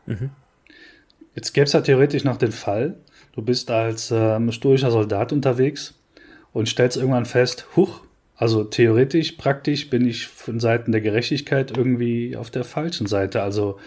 Ja, 0.08 0.16
mhm. 0.16 0.30
Jetzt 1.36 1.54
gäbe 1.54 1.66
es 1.66 1.74
ja 1.74 1.82
theoretisch 1.82 2.24
noch 2.24 2.38
den 2.38 2.54
Fall, 2.54 2.96
du 3.34 3.42
bist 3.42 3.70
als 3.70 4.12
ähm, 4.12 4.52
stoischer 4.54 4.92
Soldat 4.92 5.34
unterwegs 5.34 5.94
und 6.54 6.70
stellst 6.70 6.96
irgendwann 6.96 7.26
fest, 7.26 7.68
huch, 7.76 8.02
also 8.42 8.64
theoretisch, 8.64 9.34
praktisch 9.34 9.92
bin 9.92 10.08
ich 10.08 10.26
von 10.26 10.60
Seiten 10.60 10.92
der 10.92 11.02
Gerechtigkeit 11.02 11.78
irgendwie 11.78 12.36
auf 12.36 12.50
der 12.50 12.64
falschen 12.64 13.06
Seite. 13.06 13.44
Also 13.44 13.80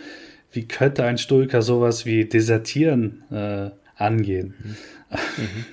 wie 0.53 0.69
könnte 0.69 1.03
ein 1.03 1.19
Stoiker 1.19 1.61
sowas 1.61 2.07
wie 2.07 2.25
Desertieren 2.25 3.25
äh, 3.33 3.71
angehen? 3.97 4.55
Mhm. 5.11 5.64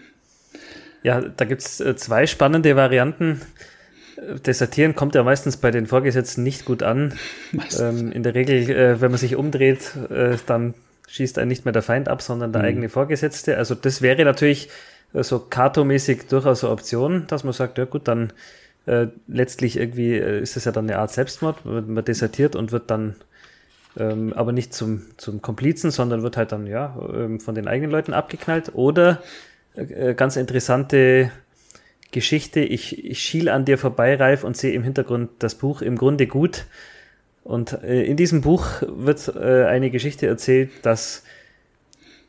Ja, 1.04 1.22
da 1.22 1.46
gibt 1.46 1.62
es 1.62 1.80
äh, 1.80 1.96
zwei 1.96 2.26
spannende 2.26 2.76
Varianten. 2.76 3.42
Desertieren 4.48 4.96
kommt 4.96 5.14
ja 5.14 5.22
meistens 5.22 5.58
bei 5.58 5.70
den 5.70 5.86
Vorgesetzten 5.86 6.42
nicht 6.42 6.66
gut 6.66 6.82
an. 6.82 7.14
Ähm, 7.80 8.12
in 8.12 8.24
der 8.24 8.34
Regel, 8.34 8.68
äh, 8.68 9.00
wenn 9.00 9.12
man 9.12 9.20
sich 9.20 9.36
umdreht, 9.36 9.96
äh, 10.10 10.38
dann 10.48 10.74
schießt 11.08 11.38
einen 11.38 11.50
nicht 11.50 11.66
mehr 11.66 11.72
der 11.72 11.84
Feind 11.84 12.10
ab, 12.10 12.24
sondern 12.24 12.52
der 12.52 12.64
mhm. 12.64 12.68
eigene 12.68 12.90
Vorgesetzte. 12.90 13.58
Also 13.58 13.76
das 13.76 14.02
wäre 14.02 14.26
natürlich 14.26 14.70
äh, 15.14 15.22
so 15.22 15.38
Kato-mäßig 15.38 16.28
durchaus 16.30 16.64
eine 16.64 16.74
Option, 16.74 17.28
dass 17.28 17.44
man 17.44 17.54
sagt, 17.54 17.78
ja 17.78 17.86
gut, 17.86 18.08
dann 18.08 18.34
äh, 18.86 19.08
letztlich 19.28 19.78
irgendwie 19.78 20.14
äh, 20.14 20.42
ist 20.42 20.58
es 20.58 20.66
ja 20.66 20.72
dann 20.72 20.90
eine 20.90 21.00
Art 21.00 21.12
Selbstmord, 21.12 21.66
man 21.66 22.04
desertiert 22.04 22.56
und 22.56 22.72
wird 22.72 22.90
dann 22.90 23.16
ähm, 23.98 24.34
aber 24.34 24.52
nicht 24.52 24.74
zum, 24.74 25.04
zum 25.18 25.42
Komplizen, 25.42 25.92
sondern 25.92 26.24
wird 26.24 26.38
halt 26.38 26.52
dann 26.52 26.68
ja 26.68 26.98
ähm, 27.14 27.40
von 27.40 27.56
den 27.56 27.68
eigenen 27.68 27.92
Leuten 27.92 28.14
abgeknallt. 28.14 28.74
Oder 28.74 29.22
äh, 29.76 30.14
ganz 30.14 30.36
interessante 30.36 31.32
Geschichte, 32.12 32.60
ich, 32.62 33.06
ich 33.06 33.20
schiel 33.20 33.50
an 33.50 33.66
dir 33.66 33.78
vorbei, 33.78 34.16
Ralf, 34.16 34.44
und 34.44 34.58
sehe 34.58 34.74
im 34.74 34.84
Hintergrund 34.84 35.30
das 35.40 35.56
Buch 35.56 35.82
im 35.82 35.98
Grunde 35.98 36.28
gut. 36.28 36.66
Und 37.44 37.84
äh, 37.84 38.04
in 38.04 38.18
diesem 38.18 38.42
Buch 38.42 38.82
wird 38.88 39.34
äh, 39.36 39.66
eine 39.66 39.90
Geschichte 39.90 40.28
erzählt, 40.28 40.72
dass 40.84 41.24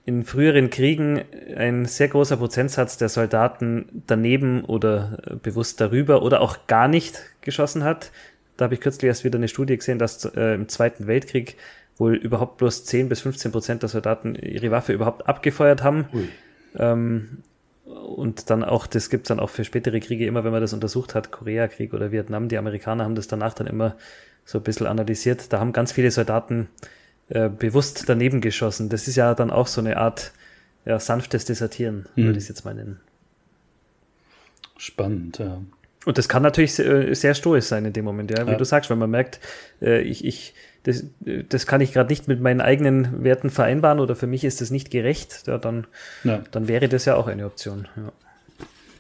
in 0.05 0.25
früheren 0.25 0.71
Kriegen 0.71 1.23
ein 1.57 1.85
sehr 1.87 2.09
großer 2.09 2.37
Prozentsatz 2.37 2.97
der 2.97 3.09
Soldaten 3.09 4.03
daneben 4.07 4.65
oder 4.65 5.19
äh, 5.27 5.37
bewusst 5.37 5.81
darüber 5.81 6.23
oder 6.23 6.41
auch 6.41 6.67
gar 6.67 6.89
nicht 6.89 7.23
geschossen 7.41 7.85
hat. 7.85 8.11
Da 8.57 8.65
habe 8.65 8.75
ich 8.75 8.81
kürzlich 8.81 9.09
erst 9.09 9.25
wieder 9.25 9.39
eine 9.39 9.49
Studie 9.49 9.77
gesehen, 9.77 9.99
dass 9.99 10.25
äh, 10.25 10.55
im 10.55 10.69
Zweiten 10.69 11.07
Weltkrieg 11.07 11.57
wohl 11.99 12.15
überhaupt 12.15 12.59
bloß 12.59 12.85
10 12.85 13.09
bis 13.09 13.21
15 13.21 13.53
Prozent 13.53 13.83
der 13.83 13.89
Soldaten 13.89 14.35
ihre 14.35 14.71
Waffe 14.71 14.93
überhaupt 14.93 15.29
abgefeuert 15.29 15.85
haben. 15.85 16.07
Ähm, 16.77 17.39
und 17.85 18.51
dann 18.51 18.65
auch, 18.65 18.87
das 18.87 19.11
gibt 19.11 19.27
es 19.27 19.29
dann 19.29 19.41
auch 19.41 19.51
für 19.51 19.65
spätere 19.65 20.01
Kriege 20.01 20.27
immer, 20.27 20.43
wenn 20.45 20.53
man 20.53 20.61
das 20.61 20.73
untersucht 20.73 21.15
hat, 21.15 21.31
Koreakrieg 21.31 21.95
oder 21.95 22.11
Vietnam, 22.11 22.49
die 22.49 22.59
Amerikaner 22.59 23.05
haben 23.05 23.15
das 23.15 23.29
danach 23.29 23.55
dann 23.55 23.67
immer 23.67 23.97
so 24.45 24.59
ein 24.59 24.65
bisschen 24.65 24.87
analysiert. 24.87 25.53
Da 25.53 25.61
haben 25.61 25.73
ganz 25.73 25.93
viele 25.93 26.11
Soldaten 26.11 26.69
äh, 27.29 27.49
bewusst 27.49 28.05
daneben 28.09 28.41
geschossen. 28.41 28.89
Das 28.89 29.09
ist 29.09 29.17
ja 29.17 29.35
dann 29.35 29.51
auch 29.51 29.67
so 29.67 29.81
eine 29.81 29.97
Art 29.97 30.33
ja, 30.85 30.99
sanftes 30.99 31.45
Desertieren, 31.45 32.07
mhm. 32.17 32.25
würde 32.25 32.39
ich 32.39 32.45
es 32.45 32.49
jetzt 32.49 32.65
mal 32.65 32.75
nennen. 32.75 33.01
Spannend, 34.77 35.39
ja. 35.39 35.61
Und 36.05 36.19
das 36.19 36.29
kann 36.29 36.43
natürlich 36.43 36.75
sehr, 36.75 37.15
sehr 37.15 37.35
stoisch 37.35 37.67
sein 37.67 37.85
in 37.85 37.93
dem 37.93 38.05
Moment, 38.05 38.31
ja, 38.31 38.47
wie 38.47 38.53
ja. 38.53 38.57
du 38.57 38.65
sagst, 38.65 38.91
wenn 38.91 38.99
man 38.99 39.11
merkt, 39.11 39.39
äh, 39.81 40.01
ich, 40.01 40.25
ich, 40.25 40.55
das, 40.83 41.05
das 41.49 41.67
kann 41.67 41.81
ich 41.81 41.93
gerade 41.93 42.11
nicht 42.11 42.27
mit 42.27 42.41
meinen 42.41 42.61
eigenen 42.61 43.23
Werten 43.23 43.51
vereinbaren 43.51 44.01
oder 44.01 44.17
für 44.17 44.27
mich 44.27 44.43
ist 44.43 44.61
das 44.61 44.71
nicht 44.71 44.91
gerecht, 44.91 45.45
ja, 45.47 45.59
dann, 45.59 45.87
ja. 46.25 46.43
dann 46.51 46.67
wäre 46.67 46.89
das 46.89 47.05
ja 47.05 47.15
auch 47.15 47.29
eine 47.29 47.47
Option. 47.47 47.87
Ja. 47.97 48.13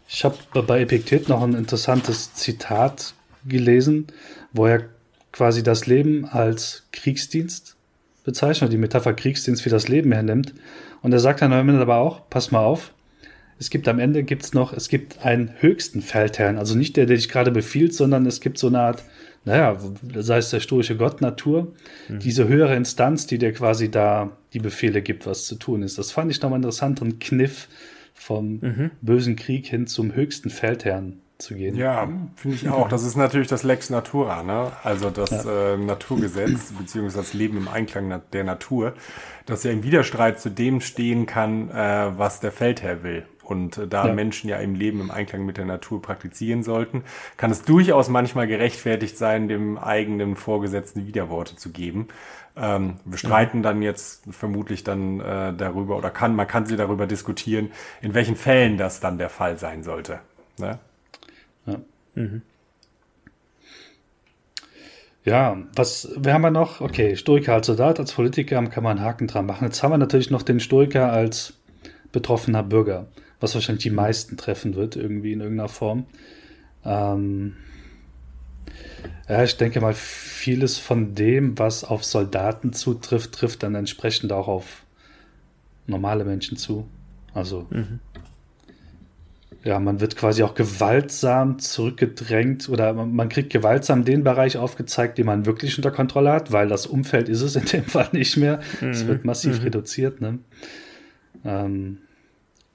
Ich 0.08 0.24
habe 0.24 0.37
bei 0.62 0.82
Epiktet 0.82 1.28
noch 1.28 1.42
ein 1.42 1.54
interessantes 1.54 2.35
Zitat 2.35 3.14
gelesen, 3.44 4.06
wo 4.52 4.66
er 4.66 4.85
quasi 5.32 5.62
das 5.62 5.87
Leben 5.87 6.26
als 6.26 6.85
Kriegsdienst 6.92 7.76
bezeichnet, 8.24 8.72
die 8.72 8.78
Metapher 8.78 9.14
Kriegsdienst 9.14 9.62
für 9.62 9.70
das 9.70 9.88
Leben 9.88 10.12
hernimmt. 10.12 10.54
Und 11.02 11.12
er 11.12 11.18
sagt 11.18 11.42
dann 11.42 11.52
am 11.52 11.68
Ende 11.68 11.82
aber 11.82 11.96
auch, 11.96 12.28
pass 12.30 12.50
mal 12.50 12.61
auf, 12.61 12.92
es 13.58 13.70
gibt 13.70 13.87
am 13.87 13.98
Ende 14.00 14.24
gibt's 14.24 14.54
noch, 14.54 14.72
es 14.72 14.88
gibt 14.88 15.24
einen 15.24 15.52
höchsten 15.61 16.02
Feldherrn, 16.02 16.58
also 16.58 16.76
nicht 16.76 16.96
der, 16.96 17.06
der 17.06 17.16
dich 17.16 17.28
gerade 17.28 17.52
befiehlt, 17.52 17.94
sondern 17.94 18.26
es 18.26 18.40
gibt 18.40 18.58
so 18.58 18.66
eine 18.66 18.80
Art, 18.80 19.04
naja, 19.44 19.78
sei 20.16 20.38
es 20.38 20.50
der 20.50 20.61
stoische 20.61 20.96
Gott, 20.96 21.20
Natur, 21.20 21.72
mhm. 22.08 22.18
diese 22.18 22.48
höhere 22.48 22.74
Instanz, 22.74 23.26
die 23.26 23.38
dir 23.38 23.52
quasi 23.52 23.88
da 23.88 24.37
die 24.52 24.58
Befehle 24.58 25.00
gibt, 25.00 25.26
was 25.26 25.46
zu 25.46 25.54
tun 25.54 25.82
ist. 25.82 25.96
Das 25.96 26.11
fand 26.11 26.30
ich 26.32 26.42
nochmal 26.42 26.56
einen 26.56 26.64
interessanten 26.64 27.20
Kniff 27.20 27.68
vom 28.14 28.58
mhm. 28.61 28.90
bösen 29.00 29.37
Krieg 29.37 29.66
hin 29.66 29.87
zum 29.87 30.14
höchsten 30.14 30.50
Feldherrn 30.50 31.20
zu 31.42 31.55
gehen. 31.55 31.76
Ja, 31.76 32.09
finde 32.37 32.57
ich 32.57 32.68
auch. 32.68 32.88
Das 32.88 33.02
ist 33.05 33.16
natürlich 33.16 33.48
das 33.48 33.62
Lex 33.62 33.90
Natura, 33.90 34.42
ne? 34.42 34.73
also 34.83 35.10
das 35.10 35.44
ja. 35.44 35.75
äh, 35.75 35.77
Naturgesetz, 35.77 36.73
beziehungsweise 36.73 37.19
das 37.19 37.35
Leben 37.35 37.56
im 37.56 37.69
Einklang 37.69 38.23
der 38.33 38.44
Natur, 38.44 38.94
das 39.46 39.64
ja 39.64 39.71
im 39.71 39.83
Widerstreit 39.83 40.40
zu 40.40 40.50
dem 40.50 40.81
stehen 40.81 41.27
kann, 41.27 41.71
äh, 41.71 42.19
was 42.19 42.40
der 42.40 42.52
Feldherr 42.52 43.02
will. 43.02 43.27
Und 43.42 43.77
äh, 43.79 43.88
da 43.88 44.06
ja. 44.06 44.12
Menschen 44.12 44.48
ja 44.48 44.58
im 44.58 44.75
Leben 44.75 45.00
im 45.00 45.10
Einklang 45.10 45.44
mit 45.44 45.56
der 45.56 45.64
Natur 45.64 46.00
praktizieren 46.00 46.62
sollten, 46.62 47.04
kann 47.37 47.50
es 47.50 47.62
durchaus 47.62 48.08
manchmal 48.08 48.46
gerechtfertigt 48.46 49.19
sein, 49.19 49.48
dem 49.48 49.79
eigenen 49.79 50.37
Vorgesetzten 50.37 51.06
Widerworte 51.06 51.56
zu 51.56 51.71
geben. 51.71 52.08
Ähm, 52.56 52.96
wir 53.04 53.19
streiten 53.19 53.58
ja. 53.58 53.62
dann 53.64 53.83
jetzt 53.83 54.25
vermutlich 54.31 54.85
dann 54.85 55.21
äh, 55.21 55.54
darüber 55.54 55.96
oder 55.96 56.10
kann, 56.10 56.37
man 56.37 56.46
kann 56.46 56.67
sie 56.67 56.77
darüber 56.77 57.06
diskutieren, 57.06 57.73
in 58.00 58.14
welchen 58.14 58.37
Fällen 58.37 58.77
das 58.77 59.00
dann 59.00 59.19
der 59.19 59.31
Fall 59.31 59.58
sein 59.58 59.83
sollte. 59.83 60.21
Ne? 60.58 60.79
Ja. 62.15 62.23
Mhm. 62.23 62.42
Ja, 65.25 65.56
was, 65.77 66.08
wir 66.17 66.35
haben 66.35 66.42
ja 66.42 66.50
noch, 66.50 66.81
okay, 66.81 67.15
Stoiker 67.15 67.54
als 67.54 67.69
Soldat, 67.69 68.00
als 68.00 68.13
Politiker 68.13 68.60
kann 68.67 68.83
man 68.83 68.98
einen 68.98 69.06
Haken 69.06 69.29
dran 69.29 69.46
machen. 69.46 69.65
Jetzt 69.65 69.83
haben 69.83 69.92
wir 69.92 69.98
natürlich 69.98 70.31
noch 70.31 70.42
den 70.42 70.58
Stoiker 70.58 71.13
als 71.13 71.54
betroffener 72.10 72.63
Bürger. 72.63 73.06
was 73.38 73.54
wahrscheinlich 73.54 73.83
die 73.83 73.90
meisten 73.90 74.37
treffen 74.37 74.75
wird, 74.75 74.96
irgendwie 74.96 75.33
in 75.33 75.40
irgendeiner 75.40 75.69
Form. 75.69 76.06
Ähm, 76.85 77.56
ja, 79.29 79.42
ich 79.42 79.56
denke 79.56 79.81
mal, 79.81 79.94
vieles 79.94 80.79
von 80.79 81.15
dem, 81.15 81.58
was 81.58 81.85
auf 81.85 82.04
Soldaten 82.04 82.73
zutrifft, 82.73 83.33
trifft 83.33 83.63
dann 83.63 83.75
entsprechend 83.75 84.33
auch 84.33 84.48
auf 84.48 84.85
normale 85.87 86.25
Menschen 86.25 86.56
zu. 86.56 86.87
Also, 87.35 87.67
mhm. 87.71 87.98
Ja, 89.65 89.79
man 89.79 90.00
wird 90.00 90.17
quasi 90.17 90.42
auch 90.42 90.54
gewaltsam 90.54 91.58
zurückgedrängt 91.60 92.69
oder 92.69 92.92
man 92.92 93.29
kriegt 93.29 93.52
gewaltsam 93.52 94.04
den 94.04 94.25
Bereich 94.25 94.56
aufgezeigt, 94.56 95.19
den 95.19 95.27
man 95.27 95.46
wirklich 95.46 95.77
unter 95.77 95.92
Kontrolle 95.92 96.33
hat, 96.33 96.50
weil 96.50 96.69
das 96.69 96.87
Umfeld 96.87 97.29
ist 97.29 97.42
es 97.42 97.54
in 97.54 97.65
dem 97.67 97.85
Fall 97.87 98.08
nicht 98.13 98.37
mehr. 98.37 98.60
Es 98.81 99.04
mhm. 99.04 99.08
wird 99.08 99.25
massiv 99.25 99.58
mhm. 99.58 99.65
reduziert. 99.65 100.21
Ne? 100.21 100.40
Ähm, 101.44 101.98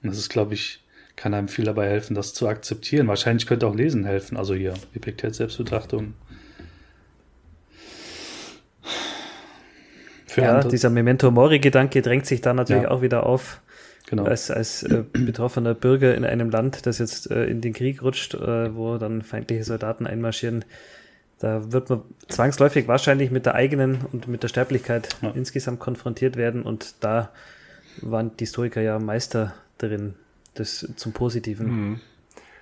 das 0.02 0.16
ist, 0.16 0.30
glaube 0.30 0.54
ich, 0.54 0.82
kann 1.14 1.34
einem 1.34 1.48
viel 1.48 1.64
dabei 1.64 1.88
helfen, 1.88 2.14
das 2.14 2.32
zu 2.32 2.48
akzeptieren. 2.48 3.06
Wahrscheinlich 3.08 3.46
könnte 3.46 3.66
auch 3.66 3.74
Lesen 3.74 4.04
helfen. 4.04 4.36
Also 4.36 4.54
hier, 4.54 4.74
Epiktet 4.94 5.34
Selbstbetrachtung. 5.34 6.14
Für 10.26 10.42
ja, 10.42 10.54
andere. 10.54 10.70
dieser 10.70 10.90
Memento 10.90 11.30
Mori-Gedanke 11.30 12.00
drängt 12.00 12.26
sich 12.26 12.40
da 12.40 12.54
natürlich 12.54 12.84
ja. 12.84 12.90
auch 12.90 13.02
wieder 13.02 13.26
auf. 13.26 13.60
Genau. 14.08 14.24
Als, 14.24 14.50
als 14.50 14.82
äh, 14.84 15.04
betroffener 15.12 15.74
Bürger 15.74 16.14
in 16.14 16.24
einem 16.24 16.48
Land, 16.48 16.86
das 16.86 16.98
jetzt 16.98 17.30
äh, 17.30 17.44
in 17.44 17.60
den 17.60 17.74
Krieg 17.74 18.02
rutscht, 18.02 18.32
äh, 18.32 18.74
wo 18.74 18.96
dann 18.96 19.20
feindliche 19.20 19.64
Soldaten 19.64 20.06
einmarschieren, 20.06 20.64
da 21.40 21.72
wird 21.72 21.90
man 21.90 22.02
zwangsläufig 22.26 22.88
wahrscheinlich 22.88 23.30
mit 23.30 23.44
der 23.44 23.54
eigenen 23.54 24.00
und 24.10 24.26
mit 24.26 24.42
der 24.42 24.48
Sterblichkeit 24.48 25.10
ja. 25.20 25.30
insgesamt 25.32 25.78
konfrontiert 25.78 26.36
werden. 26.36 26.62
Und 26.62 26.94
da 27.00 27.30
waren 28.00 28.34
die 28.38 28.44
Historiker 28.44 28.80
ja 28.80 28.98
Meister 28.98 29.54
darin, 29.76 30.14
das 30.54 30.88
zum 30.96 31.12
Positiven 31.12 31.66
mhm. 31.66 32.00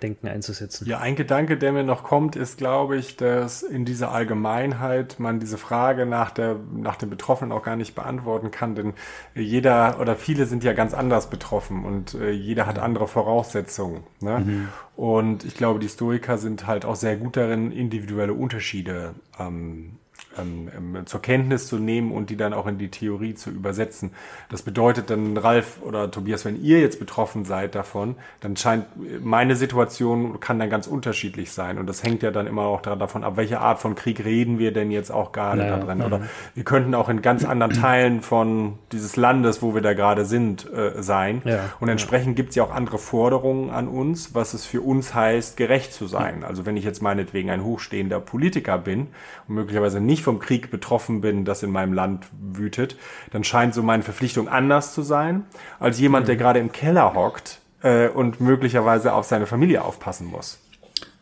Denken 0.03 0.28
einzusetzen. 0.28 0.86
Ja, 0.86 0.99
ein 0.99 1.16
Gedanke, 1.16 1.57
der 1.57 1.72
mir 1.72 1.82
noch 1.82 2.03
kommt, 2.03 2.36
ist, 2.36 2.59
glaube 2.59 2.97
ich, 2.97 3.16
dass 3.16 3.62
in 3.62 3.84
dieser 3.84 4.12
Allgemeinheit 4.12 5.18
man 5.18 5.40
diese 5.40 5.59
Frage 5.59 6.07
nach 6.07 6.30
der, 6.30 6.57
nach 6.74 6.97
den 6.97 7.11
Betroffenen 7.11 7.53
auch 7.53 7.62
gar 7.62 7.76
nicht 7.76 7.94
beantworten 7.94 8.51
kann, 8.51 8.74
denn 8.74 8.94
jeder 9.34 10.01
oder 10.01 10.16
viele 10.16 10.47
sind 10.47 10.64
ja 10.64 10.72
ganz 10.72 10.94
anders 10.94 11.30
betroffen 11.30 11.84
und 11.84 12.14
äh, 12.14 12.30
jeder 12.30 12.66
hat 12.66 12.78
andere 12.78 13.09
Voraussetzungen. 13.09 14.05
Ne? 14.20 14.40
Mhm. 14.40 14.68
Und 14.97 15.44
ich 15.44 15.55
glaube, 15.55 15.78
die 15.78 15.86
Historiker 15.86 16.38
sind 16.38 16.66
halt 16.66 16.84
auch 16.84 16.97
sehr 16.97 17.16
gut 17.16 17.36
darin, 17.36 17.72
individuelle 17.72 18.34
Unterschiede 18.34 19.14
ähm, 19.38 19.99
ähm, 20.39 20.68
ähm, 20.76 21.07
zur 21.07 21.22
Kenntnis 21.22 21.66
zu 21.66 21.78
nehmen 21.78 22.12
und 22.12 22.30
die 22.30 22.37
dann 22.37 22.53
auch 22.53 22.66
in 22.66 22.78
die 22.78 22.91
Theorie 22.91 23.34
zu 23.34 23.51
übersetzen. 23.51 24.11
Das 24.51 24.62
bedeutet 24.62 25.11
dann, 25.11 25.37
Ralf 25.37 25.78
oder 25.82 26.11
Tobias, 26.11 26.45
wenn 26.45 26.62
ihr 26.62 26.80
jetzt 26.80 26.99
betroffen 26.99 27.45
seid 27.45 27.74
davon, 27.74 28.16
dann 28.41 28.57
scheint 28.57 28.87
meine 29.22 29.57
Situation 29.57 30.41
kann 30.41 30.59
dann 30.59 30.70
ganz 30.70 30.87
unterschiedlich 30.87 31.53
sein. 31.53 31.78
Und 31.78 31.87
das 31.87 32.03
hängt 32.03 32.22
ja 32.22 32.30
dann 32.30 32.47
immer 32.47 32.62
auch 32.62 32.82
davon 32.82 33.24
ab, 33.24 33.37
welche 33.37 33.61
Art 33.61 33.78
von 33.78 33.95
Krieg 33.95 34.24
reden 34.24 34.59
wir 34.59 34.72
denn 34.72 34.91
jetzt 34.91 35.11
auch 35.11 35.32
gerade 35.32 35.59
naja, 35.59 35.76
da 35.78 35.84
drin. 35.84 36.03
Oder 36.03 36.20
wir 36.55 36.64
könnten 36.64 36.95
auch 36.95 37.09
in 37.09 37.22
ganz 37.22 37.45
anderen 37.45 37.72
Teilen 37.72 38.22
von 38.22 38.78
dieses 38.93 39.16
Landes, 39.16 39.62
wo 39.62 39.74
wir 39.74 39.82
da 39.82 39.95
gerade 39.95 40.24
sind, 40.24 40.70
äh, 40.72 41.03
sein. 41.03 41.43
Ja, 41.45 41.61
und 41.80 41.89
entsprechend 41.89 42.28
ja. 42.28 42.34
gibt 42.34 42.51
es 42.51 42.57
ja 42.57 42.64
auch 42.64 42.74
andere 42.74 42.99
Forderungen 42.99 43.70
an 43.70 43.89
uns, 43.89 44.34
was 44.34 44.55
es 44.55 44.64
für 44.66 44.80
uns 44.80 45.14
heißt, 45.14 45.57
gerecht 45.57 45.93
zu 45.93 46.07
sein. 46.07 46.45
Also 46.45 46.66
wenn 46.66 46.76
ich 46.76 46.84
jetzt 46.84 47.03
meinetwegen 47.03 47.51
ein 47.51 47.64
hochstehender 47.64 48.20
Politiker 48.20 48.78
bin 48.78 49.09
und 49.49 49.55
möglicherweise 49.55 50.01
nicht 50.01 50.22
vom 50.27 50.41
Krieg 50.41 50.70
betroffen 50.70 51.20
bin, 51.20 51.45
das 51.45 51.62
in 51.62 51.70
meinem 51.70 51.93
Land 51.93 52.27
wütet, 52.33 52.97
dann 53.31 53.45
scheint 53.45 53.74
so 53.74 53.83
meine 53.83 54.03
Verpflichtung 54.03 54.49
anders 54.49 54.93
zu 54.93 55.03
sein, 55.03 55.45
als 55.79 56.01
jemand, 56.01 56.27
der 56.27 56.35
mhm. 56.35 56.41
gerade 56.41 56.59
im 56.59 56.72
Keller 56.72 57.14
hockt 57.14 57.61
äh, 57.83 58.09
und 58.09 58.41
möglicherweise 58.41 59.12
auf 59.12 59.24
seine 59.24 59.47
Familie 59.47 59.83
aufpassen 59.83 60.27
muss. 60.27 60.61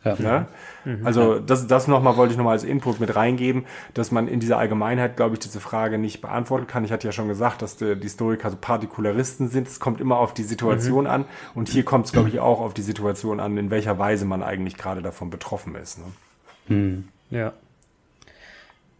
Ja. 0.03 0.15
Ne? 0.19 0.47
Mhm. 0.85 1.05
Also 1.05 1.39
das, 1.39 1.67
das 1.67 1.87
nochmal 1.87 2.17
wollte 2.17 2.31
ich 2.31 2.37
nochmal 2.37 2.53
als 2.53 2.63
Input 2.63 2.99
mit 2.99 3.15
reingeben, 3.15 3.65
dass 3.93 4.11
man 4.11 4.27
in 4.27 4.39
dieser 4.39 4.57
Allgemeinheit, 4.57 5.17
glaube 5.17 5.35
ich, 5.35 5.39
diese 5.39 5.59
Frage 5.59 5.97
nicht 5.99 6.21
beantworten 6.21 6.65
kann. 6.65 6.83
Ich 6.83 6.91
hatte 6.91 7.07
ja 7.07 7.11
schon 7.11 7.27
gesagt, 7.27 7.61
dass 7.61 7.77
die, 7.77 7.95
die 7.95 8.03
Historiker 8.03 8.49
so 8.49 8.57
Partikularisten 8.59 9.49
sind. 9.49 9.67
Es 9.67 9.79
kommt 9.79 10.01
immer 10.01 10.17
auf 10.17 10.33
die 10.33 10.43
Situation 10.43 11.05
mhm. 11.05 11.11
an 11.11 11.25
und 11.53 11.69
hier 11.69 11.85
kommt 11.85 12.07
es, 12.07 12.11
glaube 12.11 12.29
ich, 12.29 12.39
auch 12.39 12.59
auf 12.59 12.73
die 12.73 12.83
Situation 12.83 13.39
an, 13.39 13.55
in 13.57 13.69
welcher 13.69 13.99
Weise 13.99 14.25
man 14.25 14.41
eigentlich 14.41 14.77
gerade 14.77 15.03
davon 15.03 15.29
betroffen 15.29 15.75
ist. 15.75 15.99
Ne? 15.99 16.75
Mhm. 16.75 17.07
Ja 17.29 17.53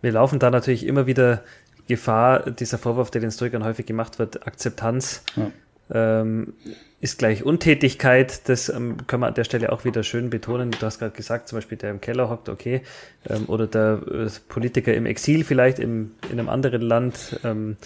wir 0.06 0.12
laufen 0.12 0.38
da 0.38 0.52
natürlich 0.52 0.86
immer 0.86 1.08
wieder 1.08 1.42
Gefahr, 1.88 2.52
dieser 2.52 2.78
Vorwurf, 2.78 3.10
der 3.10 3.22
den 3.22 3.30
Historikern 3.30 3.64
häufig 3.64 3.88
gemacht 3.88 4.20
wird, 4.20 4.46
Akzeptanz 4.48 5.24
ja. 5.36 6.22
ähm, 6.22 6.54
ist 7.00 7.18
gleich 7.18 7.44
Untätigkeit. 7.44 8.48
Das 8.48 8.70
ähm, 8.70 8.98
können 9.08 9.24
wir 9.24 9.28
an 9.28 9.34
der 9.34 9.46
Stelle 9.46 9.72
auch 9.72 9.84
wieder 9.84 10.04
schön 10.04 10.30
betonen. 10.30 10.72
Du 10.72 10.82
hast 10.86 11.00
gerade 11.00 11.16
gesagt, 11.16 11.48
zum 11.48 11.58
Beispiel 11.58 11.78
der 11.78 11.90
im 11.90 12.02
Keller 12.02 12.30
hockt, 12.30 12.50
okay, 12.50 12.82
ähm, 13.28 13.46
oder 13.48 13.66
der 13.66 14.02
äh, 14.08 14.30
Politiker 14.48 14.94
im 14.94 15.08
Exil 15.08 15.44
vielleicht 15.44 15.80
im, 15.80 16.12
in 16.32 16.40
einem 16.40 16.50
anderen 16.50 16.82
Land. 16.82 17.40
Ähm, 17.44 17.78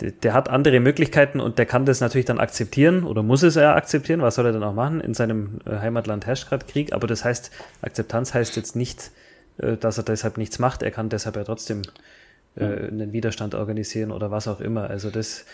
der, 0.00 0.12
der 0.12 0.32
hat 0.32 0.48
andere 0.48 0.80
Möglichkeiten 0.80 1.40
und 1.40 1.58
der 1.58 1.66
kann 1.66 1.84
das 1.84 2.00
natürlich 2.00 2.24
dann 2.24 2.40
akzeptieren 2.40 3.04
oder 3.04 3.22
muss 3.22 3.42
es 3.42 3.54
ja 3.54 3.74
akzeptieren. 3.74 4.22
Was 4.22 4.36
soll 4.36 4.46
er 4.46 4.52
dann 4.52 4.64
auch 4.64 4.74
machen? 4.74 5.00
In 5.02 5.12
seinem 5.12 5.60
äh, 5.66 5.76
Heimatland 5.76 6.26
herrscht 6.26 6.48
gerade 6.48 6.64
Krieg, 6.64 6.94
aber 6.94 7.06
das 7.06 7.22
heißt, 7.22 7.50
Akzeptanz 7.82 8.32
heißt 8.32 8.56
jetzt 8.56 8.76
nicht, 8.76 9.10
dass 9.76 9.98
er 9.98 10.04
deshalb 10.04 10.38
nichts 10.38 10.58
macht. 10.58 10.82
Er 10.82 10.90
kann 10.90 11.08
deshalb 11.08 11.36
ja 11.36 11.44
trotzdem 11.44 11.82
äh, 12.56 12.64
einen 12.64 13.12
Widerstand 13.12 13.54
organisieren 13.54 14.10
oder 14.10 14.30
was 14.30 14.48
auch 14.48 14.60
immer. 14.60 14.88
Also 14.90 15.10
das 15.10 15.44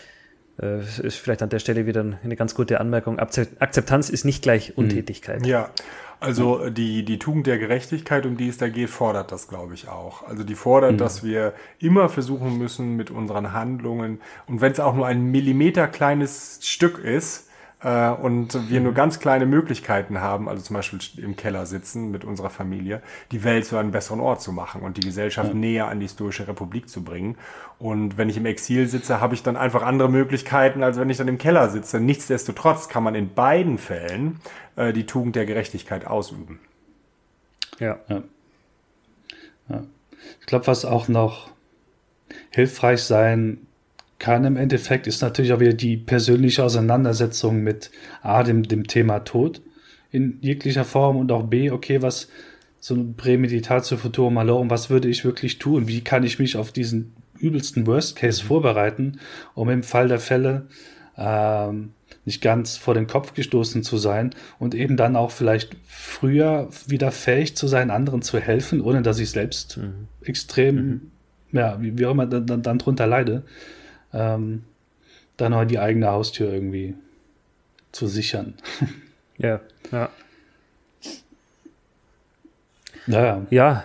äh, 0.61 0.79
ist 0.81 1.17
vielleicht 1.17 1.41
an 1.41 1.49
der 1.49 1.59
Stelle 1.59 1.85
wieder 1.85 2.01
eine 2.23 2.35
ganz 2.35 2.55
gute 2.55 2.79
Anmerkung. 2.79 3.19
Akzeptanz 3.19 4.09
ist 4.09 4.25
nicht 4.25 4.41
gleich 4.41 4.69
hm. 4.69 4.75
Untätigkeit. 4.75 5.45
Ja, 5.45 5.71
also 6.19 6.69
die, 6.69 7.05
die 7.05 7.19
Tugend 7.19 7.45
der 7.45 7.59
Gerechtigkeit, 7.59 8.25
um 8.25 8.37
die 8.37 8.47
es 8.47 8.57
da 8.57 8.69
geht, 8.69 8.89
fordert 8.89 9.31
das, 9.31 9.47
glaube 9.47 9.75
ich, 9.75 9.87
auch. 9.87 10.27
Also 10.27 10.43
die 10.43 10.55
fordert, 10.55 10.93
mhm. 10.93 10.97
dass 10.97 11.23
wir 11.23 11.53
immer 11.79 12.09
versuchen 12.09 12.57
müssen 12.57 12.95
mit 12.95 13.11
unseren 13.11 13.53
Handlungen, 13.53 14.19
und 14.47 14.61
wenn 14.61 14.71
es 14.71 14.79
auch 14.79 14.95
nur 14.95 15.05
ein 15.05 15.29
Millimeter 15.29 15.87
kleines 15.87 16.59
Stück 16.63 16.97
ist, 16.97 17.46
äh, 17.83 18.09
und 18.09 18.69
wir 18.69 18.81
nur 18.81 18.93
ganz 18.93 19.19
kleine 19.19 19.45
Möglichkeiten 19.45 20.19
haben, 20.19 20.49
also 20.49 20.63
zum 20.63 20.75
Beispiel 20.75 20.99
im 21.23 21.35
Keller 21.35 21.65
sitzen 21.65 22.09
mit 22.09 22.25
unserer 22.25 22.49
Familie, 22.49 23.01
die 23.31 23.43
Welt 23.43 23.65
zu 23.65 23.77
einem 23.77 23.91
besseren 23.91 24.19
Ort 24.19 24.41
zu 24.41 24.51
machen 24.51 24.81
und 24.81 24.97
die 24.97 25.01
Gesellschaft 25.01 25.49
ja. 25.49 25.55
näher 25.55 25.87
an 25.87 25.99
die 25.99 26.05
historische 26.05 26.47
Republik 26.47 26.89
zu 26.89 27.03
bringen. 27.03 27.37
Und 27.77 28.17
wenn 28.17 28.29
ich 28.29 28.37
im 28.37 28.47
Exil 28.47 28.87
sitze, 28.87 29.21
habe 29.21 29.35
ich 29.35 29.43
dann 29.43 29.57
einfach 29.57 29.83
andere 29.83 30.09
Möglichkeiten, 30.09 30.81
als 30.81 30.99
wenn 30.99 31.09
ich 31.09 31.17
dann 31.17 31.27
im 31.27 31.37
Keller 31.37 31.69
sitze. 31.69 31.99
Nichtsdestotrotz 31.99 32.89
kann 32.89 33.03
man 33.03 33.13
in 33.13 33.33
beiden 33.33 33.77
Fällen 33.77 34.39
äh, 34.75 34.91
die 34.91 35.05
Tugend 35.05 35.35
der 35.35 35.45
Gerechtigkeit 35.45 36.07
ausüben. 36.07 36.59
Ja. 37.77 37.99
ja. 38.07 38.23
ja. 39.69 39.83
Ich 40.39 40.47
glaube, 40.47 40.65
was 40.65 40.83
auch 40.83 41.07
noch 41.07 41.51
hilfreich 42.49 43.03
sein 43.03 43.66
kann 44.19 44.45
im 44.45 44.57
Endeffekt, 44.57 45.07
ist 45.07 45.21
natürlich 45.21 45.53
auch 45.53 45.59
wieder 45.59 45.73
die 45.73 45.97
persönliche 45.97 46.63
Auseinandersetzung 46.63 47.61
mit 47.61 47.91
A, 48.21 48.43
dem, 48.43 48.63
dem 48.63 48.87
Thema 48.87 49.19
Tod 49.19 49.61
in 50.11 50.37
jeglicher 50.41 50.85
Form 50.85 51.17
und 51.17 51.31
auch 51.31 51.43
B, 51.43 51.69
okay, 51.71 52.01
was 52.01 52.27
so 52.79 52.95
ein 52.95 53.15
Prämeditatio 53.15 53.97
Futuro 53.97 54.29
Malorum, 54.29 54.69
was 54.69 54.89
würde 54.89 55.07
ich 55.09 55.25
wirklich 55.25 55.59
tun? 55.59 55.87
Wie 55.87 56.01
kann 56.01 56.23
ich 56.23 56.39
mich 56.39 56.55
auf 56.55 56.71
diesen 56.71 57.13
übelsten 57.39 57.85
Worst 57.85 58.15
Case 58.15 58.43
mhm. 58.43 58.47
vorbereiten, 58.47 59.19
um 59.53 59.69
im 59.69 59.83
Fall 59.83 60.07
der 60.07 60.19
Fälle 60.19 60.67
ähm, 61.17 61.91
nicht 62.25 62.41
ganz 62.41 62.77
vor 62.77 62.93
den 62.93 63.07
Kopf 63.07 63.33
gestoßen 63.33 63.83
zu 63.83 63.97
sein 63.97 64.31
und 64.59 64.75
eben 64.75 64.97
dann 64.97 65.15
auch 65.15 65.31
vielleicht 65.31 65.75
früher 65.85 66.69
wieder 66.87 67.11
fähig 67.11 67.55
zu 67.55 67.67
sein, 67.67 67.89
anderen 67.89 68.21
zu 68.21 68.39
helfen, 68.39 68.81
ohne 68.81 69.01
dass 69.01 69.19
ich 69.19 69.31
selbst 69.31 69.77
mhm. 69.77 70.07
extrem, 70.23 70.75
mhm. 70.75 71.01
ja, 71.51 71.81
wie, 71.81 71.97
wie 71.97 72.05
auch 72.05 72.11
immer 72.11 72.25
dann, 72.25 72.61
dann 72.63 72.77
drunter 72.77 73.07
leide 73.07 73.43
ähm, 74.17 74.63
dann 75.37 75.55
halt 75.55 75.69
die 75.71 75.79
eigene 75.79 76.07
Haustür 76.07 76.51
irgendwie 76.51 76.95
zu 77.91 78.07
sichern. 78.07 78.55
Ja, 79.39 79.59
ja. 79.91 80.09
Ja. 83.05 83.45
Ja. 83.51 83.83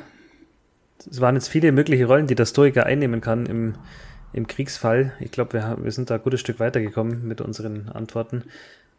Es 0.98 1.20
waren 1.20 1.34
jetzt 1.34 1.48
viele 1.48 1.70
mögliche 1.70 2.06
Rollen, 2.06 2.26
die 2.26 2.34
der 2.34 2.46
Stoiker 2.46 2.86
einnehmen 2.86 3.20
kann 3.20 3.44
im, 3.44 3.74
im 4.32 4.46
Kriegsfall. 4.46 5.12
Ich 5.20 5.30
glaube, 5.30 5.52
wir, 5.52 5.76
wir 5.82 5.92
sind 5.92 6.08
da 6.08 6.14
ein 6.14 6.22
gutes 6.22 6.40
Stück 6.40 6.58
weitergekommen 6.58 7.28
mit 7.28 7.42
unseren 7.42 7.90
Antworten. 7.90 8.44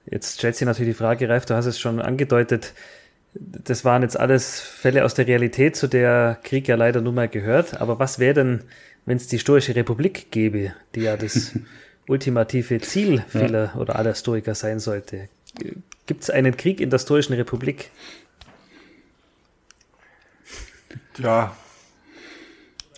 Jetzt 0.06 0.38
stellt 0.38 0.56
sich 0.56 0.68
natürlich 0.68 0.94
die 0.94 1.04
Frage, 1.04 1.28
Reif, 1.28 1.48
du 1.48 1.56
hast 1.56 1.66
es 1.66 1.80
schon 1.80 2.00
angedeutet, 2.00 2.74
das 3.34 3.84
waren 3.84 4.04
jetzt 4.04 4.20
alles 4.20 4.60
Fälle 4.60 5.06
aus 5.06 5.16
der 5.16 5.28
Realität, 5.28 5.76
zu 5.76 5.88
der 5.88 6.38
Krieg 6.44 6.68
ja 6.68 6.76
leider 6.76 7.02
nun 7.02 7.16
mal 7.16 7.30
gehört. 7.30 7.82
Aber 7.82 7.98
was 7.98 8.20
wäre 8.20 8.36
denn, 8.36 8.64
wenn 9.06 9.18
es 9.18 9.28
die 9.28 9.40
Stoische 9.40 9.76
Republik 9.76 10.32
gäbe, 10.32 10.74
die 10.96 11.02
ja 11.02 11.18
das 11.18 11.52
ultimative 12.08 12.80
Ziel 12.82 13.24
vieler 13.28 13.72
ja. 13.74 13.76
oder 13.76 13.96
aller 13.96 14.16
Stoiker 14.16 14.56
sein 14.56 14.80
sollte? 14.80 15.30
Gibt 16.06 16.24
es 16.24 16.30
einen 16.30 16.58
Krieg 16.58 16.82
in 16.82 16.90
der 16.90 17.00
Stoischen 17.00 17.34
Republik? 17.34 17.92
Ja. 21.18 21.56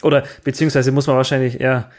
Oder 0.02 0.24
beziehungsweise 0.44 0.92
muss 0.92 1.08
man 1.08 1.16
wahrscheinlich 1.16 1.60
eher 1.60 1.92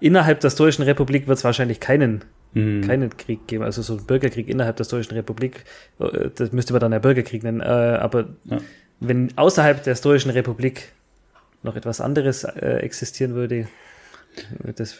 innerhalb 0.00 0.40
der 0.40 0.50
Stoischen 0.50 0.84
Republik 0.84 1.26
wird 1.26 1.38
es 1.38 1.44
wahrscheinlich 1.44 1.78
keinen 1.80 2.24
mhm. 2.54 2.82
keinen 2.82 3.16
Krieg 3.16 3.46
geben, 3.46 3.64
also 3.64 3.82
so 3.82 3.94
ein 3.94 4.06
Bürgerkrieg 4.06 4.48
innerhalb 4.48 4.76
der 4.76 4.84
Stoischen 4.84 5.14
Republik, 5.14 5.64
äh, 5.98 6.30
das 6.34 6.52
müsste 6.52 6.72
man 6.72 6.80
dann 6.80 6.92
ja 6.92 6.98
Bürgerkrieg 6.98 7.42
nennen, 7.42 7.60
äh, 7.60 7.64
aber 7.64 8.26
ja. 8.44 8.58
wenn 9.00 9.36
außerhalb 9.36 9.82
der 9.82 9.94
Stoischen 9.94 10.30
Republik 10.30 10.92
noch 11.64 11.76
etwas 11.76 12.00
anderes 12.00 12.44
äh, 12.44 12.78
existieren 12.78 13.34
würde, 13.34 13.66
das 14.76 14.98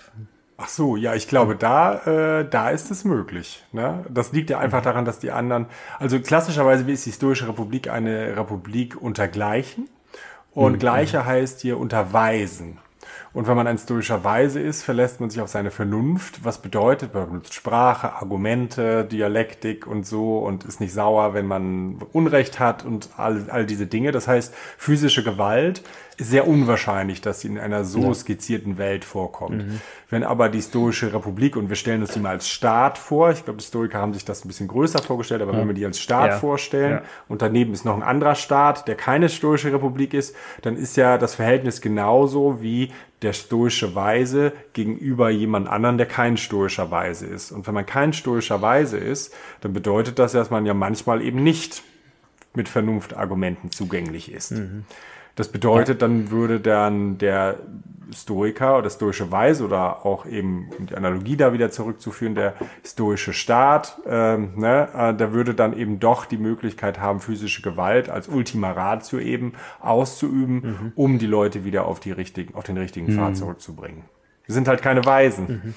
Ach 0.57 0.69
so, 0.69 0.97
ja, 0.97 1.15
ich 1.15 1.27
glaube, 1.27 1.57
da, 1.57 2.39
äh, 2.39 2.49
da 2.49 2.71
ist 2.71 2.93
es 2.93 3.05
möglich. 3.05 3.65
Ne? 3.73 4.05
Das 4.09 4.31
liegt 4.31 4.51
ja 4.51 4.61
einfach 4.61 4.81
mhm. 4.81 4.85
daran, 4.85 5.05
dass 5.05 5.19
die 5.19 5.33
anderen, 5.33 5.67
also 5.99 6.21
klassischerweise 6.21 6.89
ist 6.91 7.07
die 7.07 7.12
Stoische 7.12 7.49
Republik 7.49 7.91
eine 7.91 8.37
Republik 8.37 9.01
unter 9.01 9.27
Gleichen 9.27 9.89
und 10.53 10.75
mhm. 10.75 10.79
Gleiche 10.79 11.27
heißt 11.27 11.61
hier 11.61 11.79
unter 11.79 12.12
Weisen. 12.12 12.79
Und 13.33 13.49
wenn 13.49 13.57
man 13.57 13.67
ein 13.67 13.79
stoischer 13.79 14.23
Weise 14.23 14.61
ist, 14.61 14.85
verlässt 14.85 15.21
man 15.21 15.29
sich 15.29 15.41
auf 15.41 15.49
seine 15.49 15.73
Vernunft, 15.73 16.45
was 16.45 16.62
bedeutet, 16.62 17.15
man 17.15 17.27
benutzt 17.27 17.53
Sprache, 17.53 18.12
Argumente, 18.12 19.05
Dialektik 19.05 19.89
und 19.89 20.07
so 20.07 20.39
und 20.39 20.65
ist 20.65 20.81
nicht 20.81 20.93
sauer, 20.93 21.35
wenn 21.35 21.47
man 21.47 21.97
Unrecht 22.12 22.61
hat 22.61 22.85
und 22.85 23.09
all, 23.17 23.47
all 23.51 23.67
diese 23.67 23.89
Dinge. 23.89 24.12
Das 24.12 24.29
heißt, 24.29 24.55
physische 24.79 25.25
Gewalt 25.25 25.83
sehr 26.19 26.47
unwahrscheinlich, 26.47 27.21
dass 27.21 27.41
sie 27.41 27.49
in 27.49 27.59
einer 27.59 27.85
so 27.85 28.01
ja. 28.01 28.15
skizzierten 28.15 28.79
Welt 28.79 29.05
vorkommt. 29.05 29.67
Mhm. 29.67 29.81
Wenn 30.11 30.23
aber 30.23 30.49
die 30.49 30.62
Stoische 30.62 31.12
Republik, 31.12 31.57
und 31.57 31.69
wir 31.69 31.77
stellen 31.77 32.03
uns 32.03 32.12
die 32.12 32.21
mal 32.21 32.31
als 32.31 32.49
Staat 32.49 32.99
vor, 32.99 33.31
ich 33.31 33.45
glaube, 33.45 33.59
die 33.59 33.65
Stoiker 33.65 33.99
haben 33.99 34.15
sich 34.15 34.25
das 34.25 34.45
ein 34.45 34.49
bisschen 34.49 34.69
größer 34.69 35.01
vorgestellt, 35.01 35.43
aber 35.43 35.53
ja. 35.53 35.59
wenn 35.59 35.67
wir 35.67 35.75
die 35.75 35.85
als 35.85 35.99
Staat 35.99 36.31
ja. 36.31 36.39
vorstellen 36.39 37.01
und 37.29 37.43
daneben 37.43 37.73
ist 37.73 37.85
noch 37.85 37.95
ein 37.95 38.03
anderer 38.03 38.35
Staat, 38.35 38.87
der 38.87 38.95
keine 38.95 39.29
Stoische 39.29 39.73
Republik 39.73 40.15
ist, 40.15 40.37
dann 40.62 40.77
ist 40.77 40.97
ja 40.97 41.19
das 41.19 41.35
Verhältnis 41.35 41.81
genauso 41.81 42.62
wie 42.62 42.93
der 43.23 43.33
stoische 43.33 43.95
Weise 43.95 44.53
gegenüber 44.73 45.31
jemand 45.31 45.69
anderen, 45.69 45.97
der 45.99 46.07
kein 46.07 46.37
stoischer 46.37 46.91
Weise 46.91 47.27
ist. 47.27 47.53
Und 47.53 47.67
wenn 47.67 47.75
man 47.75 47.87
kein 47.87 48.12
stoischer 48.12 48.61
Weise 48.61 48.99
ist, 48.99 49.35
dann 49.62 49.73
bedeutet 49.73 50.19
das, 50.19 50.33
dass 50.33 50.51
man 50.51 50.67
ja 50.67 50.75
manchmal 50.75 51.23
eben 51.23 51.43
nicht 51.43 51.83
mit 52.55 52.69
Vernunftargumenten 52.69 53.71
zugänglich 53.71 54.31
ist. 54.31 54.53
Mhm. 54.53 54.85
Das 55.37 55.49
bedeutet, 55.49 56.01
dann 56.03 56.30
würde 56.30 56.61
dann 56.61 57.18
der 57.18 57.59
Stoiker 58.12 58.78
oder 58.78 58.91
stoische 58.91 59.30
Weise 59.32 59.64
oder 59.64 60.05
auch 60.07 60.26
eben, 60.26 60.70
um 60.78 60.87
die 60.87 60.95
Analogie 60.95 61.37
da 61.37 61.53
wieder 61.53 61.70
zurückzuführen, 61.70 62.35
der 62.35 62.55
stoische 62.85 63.32
Staat, 63.32 63.99
ähm, 64.07 64.53
ne, 64.57 64.89
äh, 64.95 65.14
der 65.14 65.32
würde 65.32 65.55
dann 65.55 65.76
eben 65.76 66.01
doch 66.01 66.24
die 66.26 66.37
Möglichkeit 66.37 67.01
haben, 67.01 67.20
physische 67.20 67.62
Gewalt 67.62 68.09
als 68.09 68.28
Ultima 68.28 68.72
Ratio 68.72 69.18
eben 69.18 69.55
auszuüben, 69.80 70.55
mhm. 70.55 70.93
um 70.95 71.18
die 71.18 71.26
Leute 71.26 71.64
wieder 71.64 71.87
auf, 71.87 72.01
die 72.01 72.12
richtigen, 72.12 72.55
auf 72.55 72.64
den 72.64 72.76
richtigen 72.76 73.12
mhm. 73.12 73.16
Pfad 73.16 73.37
zurückzubringen. 73.37 74.05
Wir 74.47 74.55
sind 74.55 74.68
halt 74.68 74.82
keine 74.82 75.05
Weisen. 75.05 75.47
Mhm. 75.47 75.74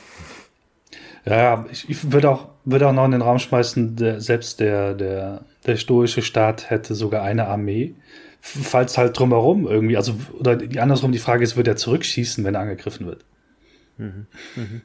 Ja, 1.26 1.66
ich, 1.72 1.90
ich 1.90 2.12
würde 2.12 2.30
auch, 2.30 2.48
würde 2.64 2.88
auch 2.88 2.94
noch 2.94 3.06
in 3.06 3.12
den 3.12 3.22
Raum 3.22 3.40
schmeißen, 3.40 3.96
der, 3.96 4.22
selbst 4.22 4.60
der, 4.60 4.94
der, 4.94 5.42
der 5.66 5.76
stoische 5.76 6.22
Staat 6.22 6.70
hätte 6.70 6.96
sogar 6.96 7.24
eine 7.24 7.48
Armee 7.48 7.96
falls 8.42 8.98
halt 8.98 9.18
drumherum 9.18 9.68
irgendwie, 9.68 9.98
also, 9.98 10.16
oder 10.40 10.56
die 10.56 10.80
andersrum 10.80 11.12
die 11.12 11.20
Frage 11.20 11.44
ist, 11.44 11.58
wird 11.58 11.68
er 11.68 11.76
zurückschießen, 11.76 12.44
wenn 12.44 12.56
er 12.56 12.62
angegriffen 12.62 13.06
wird? 13.06 13.26
Mhm. 13.98 14.28
Mhm. 14.56 14.82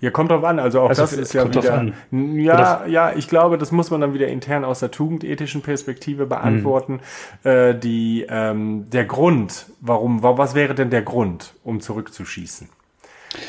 Ja, 0.00 0.10
kommt 0.10 0.30
drauf 0.30 0.44
an. 0.44 0.58
Also 0.58 0.82
auch 0.82 0.90
also 0.90 1.00
das 1.00 1.14
ist 1.14 1.32
ja 1.32 1.48
wieder. 1.48 1.92
Ja, 2.10 2.84
ja, 2.86 3.14
ich 3.14 3.26
glaube, 3.26 3.56
das 3.56 3.72
muss 3.72 3.90
man 3.90 4.02
dann 4.02 4.12
wieder 4.12 4.28
intern 4.28 4.62
aus 4.62 4.80
der 4.80 4.90
tugendethischen 4.90 5.62
Perspektive 5.62 6.26
beantworten. 6.26 7.00
Mhm. 7.42 7.50
Äh, 7.50 7.74
die 7.78 8.26
ähm, 8.28 8.90
der 8.90 9.06
Grund, 9.06 9.66
warum, 9.80 10.22
was 10.22 10.54
wäre 10.54 10.74
denn 10.74 10.90
der 10.90 11.00
Grund, 11.00 11.54
um 11.64 11.80
zurückzuschießen? 11.80 12.68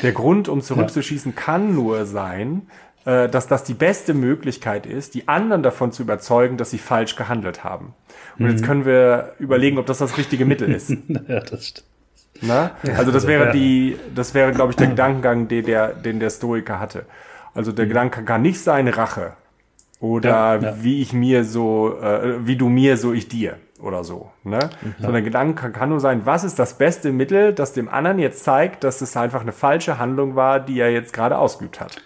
Der 0.02 0.12
Grund, 0.12 0.48
um 0.48 0.62
zurückzuschießen, 0.62 1.34
ja. 1.36 1.40
kann 1.40 1.74
nur 1.74 2.06
sein, 2.06 2.68
äh, 3.06 3.28
dass 3.28 3.46
das 3.46 3.62
die 3.62 3.74
beste 3.74 4.14
Möglichkeit 4.14 4.84
ist, 4.84 5.14
die 5.14 5.28
anderen 5.28 5.62
davon 5.62 5.92
zu 5.92 6.02
überzeugen, 6.02 6.56
dass 6.56 6.70
sie 6.72 6.78
falsch 6.78 7.14
gehandelt 7.14 7.62
haben. 7.62 7.94
Und 8.36 8.44
mhm. 8.44 8.50
jetzt 8.50 8.64
können 8.64 8.84
wir 8.84 9.32
überlegen, 9.38 9.78
ob 9.78 9.86
das 9.86 9.98
das 9.98 10.18
richtige 10.18 10.44
Mittel 10.44 10.72
ist. 10.72 10.90
ja, 11.28 11.40
das 11.40 11.68
stimmt. 11.68 11.86
Na? 12.42 12.72
Also 12.96 13.12
das 13.12 13.26
wäre 13.26 13.52
die, 13.52 13.96
das 14.14 14.34
wäre, 14.34 14.52
glaube 14.52 14.72
ich, 14.72 14.76
der 14.76 14.88
Gedankengang, 14.88 15.48
den 15.48 15.64
der, 15.64 15.88
den 15.94 16.20
der 16.20 16.30
Stoiker 16.30 16.80
hatte. 16.80 17.06
Also 17.54 17.72
der 17.72 17.84
mhm. 17.84 17.90
Gedanke 17.90 18.24
kann 18.24 18.42
nicht 18.42 18.60
sein 18.60 18.88
Rache 18.88 19.34
oder 20.00 20.28
ja, 20.28 20.56
ja. 20.56 20.74
wie 20.82 21.00
ich 21.00 21.12
mir 21.12 21.44
so, 21.44 21.98
äh, 22.00 22.44
wie 22.44 22.56
du 22.56 22.68
mir, 22.68 22.96
so 22.96 23.12
ich 23.12 23.28
dir 23.28 23.56
oder 23.80 24.02
so. 24.02 24.32
Ne? 24.42 24.68
Mhm. 24.82 24.94
Sondern 24.98 25.14
der 25.14 25.22
Gedanke 25.22 25.70
kann 25.70 25.90
nur 25.90 26.00
sein, 26.00 26.22
was 26.24 26.42
ist 26.42 26.58
das 26.58 26.76
beste 26.76 27.12
Mittel, 27.12 27.52
das 27.52 27.72
dem 27.72 27.88
anderen 27.88 28.18
jetzt 28.18 28.42
zeigt, 28.42 28.84
dass 28.84 29.00
es 29.00 29.16
einfach 29.16 29.42
eine 29.42 29.52
falsche 29.52 29.98
Handlung 29.98 30.34
war, 30.34 30.60
die 30.60 30.78
er 30.80 30.90
jetzt 30.90 31.12
gerade 31.12 31.38
ausgeübt 31.38 31.80
hat. 31.80 32.02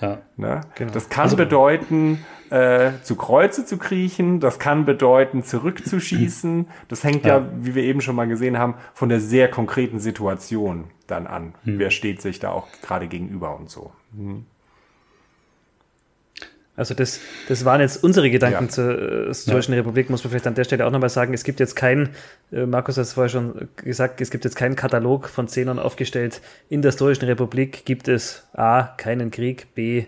Ja, 0.00 0.18
ne? 0.36 0.62
genau. 0.74 0.92
Das 0.92 1.08
kann 1.08 1.24
also, 1.24 1.36
bedeuten, 1.36 2.24
äh, 2.50 2.92
zu 3.02 3.16
Kreuze 3.16 3.64
zu 3.64 3.78
kriechen, 3.78 4.40
das 4.40 4.58
kann 4.58 4.84
bedeuten, 4.84 5.42
zurückzuschießen. 5.42 6.66
Das 6.88 7.04
hängt 7.04 7.24
ja. 7.24 7.38
ja, 7.38 7.48
wie 7.60 7.74
wir 7.74 7.84
eben 7.84 8.00
schon 8.00 8.16
mal 8.16 8.28
gesehen 8.28 8.58
haben, 8.58 8.74
von 8.94 9.08
der 9.08 9.20
sehr 9.20 9.48
konkreten 9.48 10.00
Situation 10.00 10.84
dann 11.06 11.26
an. 11.26 11.54
Hm. 11.64 11.78
Wer 11.78 11.90
steht 11.90 12.22
sich 12.22 12.38
da 12.38 12.50
auch 12.50 12.66
gerade 12.82 13.08
gegenüber 13.08 13.56
und 13.56 13.70
so. 13.70 13.92
Hm. 14.16 14.46
Also 16.80 16.94
das, 16.94 17.20
das 17.46 17.64
waren 17.64 17.80
jetzt 17.80 18.02
unsere 18.02 18.30
Gedanken 18.30 18.64
ja. 18.64 18.68
zur 18.70 19.28
äh, 19.28 19.32
Deutschen 19.46 19.74
ja. 19.74 19.80
Republik, 19.80 20.10
muss 20.10 20.24
man 20.24 20.30
vielleicht 20.30 20.46
an 20.46 20.54
der 20.54 20.64
Stelle 20.64 20.86
auch 20.86 20.90
nochmal 20.90 21.10
sagen. 21.10 21.34
Es 21.34 21.44
gibt 21.44 21.60
jetzt 21.60 21.76
kein, 21.76 22.08
äh, 22.50 22.66
Markus 22.66 22.96
hat 22.96 23.04
es 23.04 23.12
vorher 23.12 23.28
schon 23.28 23.68
gesagt, 23.76 24.20
es 24.20 24.30
gibt 24.30 24.44
jetzt 24.44 24.56
keinen 24.56 24.76
Katalog 24.76 25.28
von 25.28 25.46
Zehnern 25.46 25.78
aufgestellt. 25.78 26.40
In 26.68 26.82
der 26.82 26.92
Deutschen 26.92 27.26
Republik 27.26 27.84
gibt 27.84 28.08
es 28.08 28.44
A, 28.54 28.94
keinen 28.96 29.30
Krieg, 29.30 29.74
B, 29.74 30.06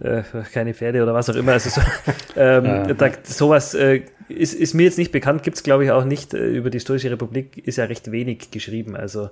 äh, 0.00 0.22
keine 0.52 0.74
Pferde 0.74 1.02
oder 1.02 1.12
was 1.12 1.28
auch 1.28 1.34
immer. 1.34 1.52
Also 1.52 1.70
so, 1.70 1.80
ähm, 2.36 2.64
ja. 2.64 2.94
da, 2.94 3.10
sowas 3.24 3.74
äh, 3.74 4.02
ist, 4.28 4.54
ist 4.54 4.74
mir 4.74 4.84
jetzt 4.84 4.98
nicht 4.98 5.12
bekannt, 5.12 5.42
gibt 5.42 5.56
es 5.56 5.62
glaube 5.62 5.84
ich 5.84 5.90
auch 5.90 6.04
nicht. 6.04 6.34
Äh, 6.34 6.46
über 6.46 6.70
die 6.70 6.80
Stoische 6.80 7.10
Republik 7.10 7.58
ist 7.66 7.78
ja 7.78 7.84
recht 7.84 8.12
wenig 8.12 8.50
geschrieben. 8.52 8.96
Also 8.96 9.30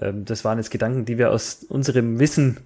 ähm, 0.00 0.24
das 0.24 0.44
waren 0.44 0.58
jetzt 0.58 0.70
Gedanken, 0.70 1.04
die 1.04 1.16
wir 1.16 1.30
aus 1.30 1.64
unserem 1.68 2.18
Wissen 2.18 2.58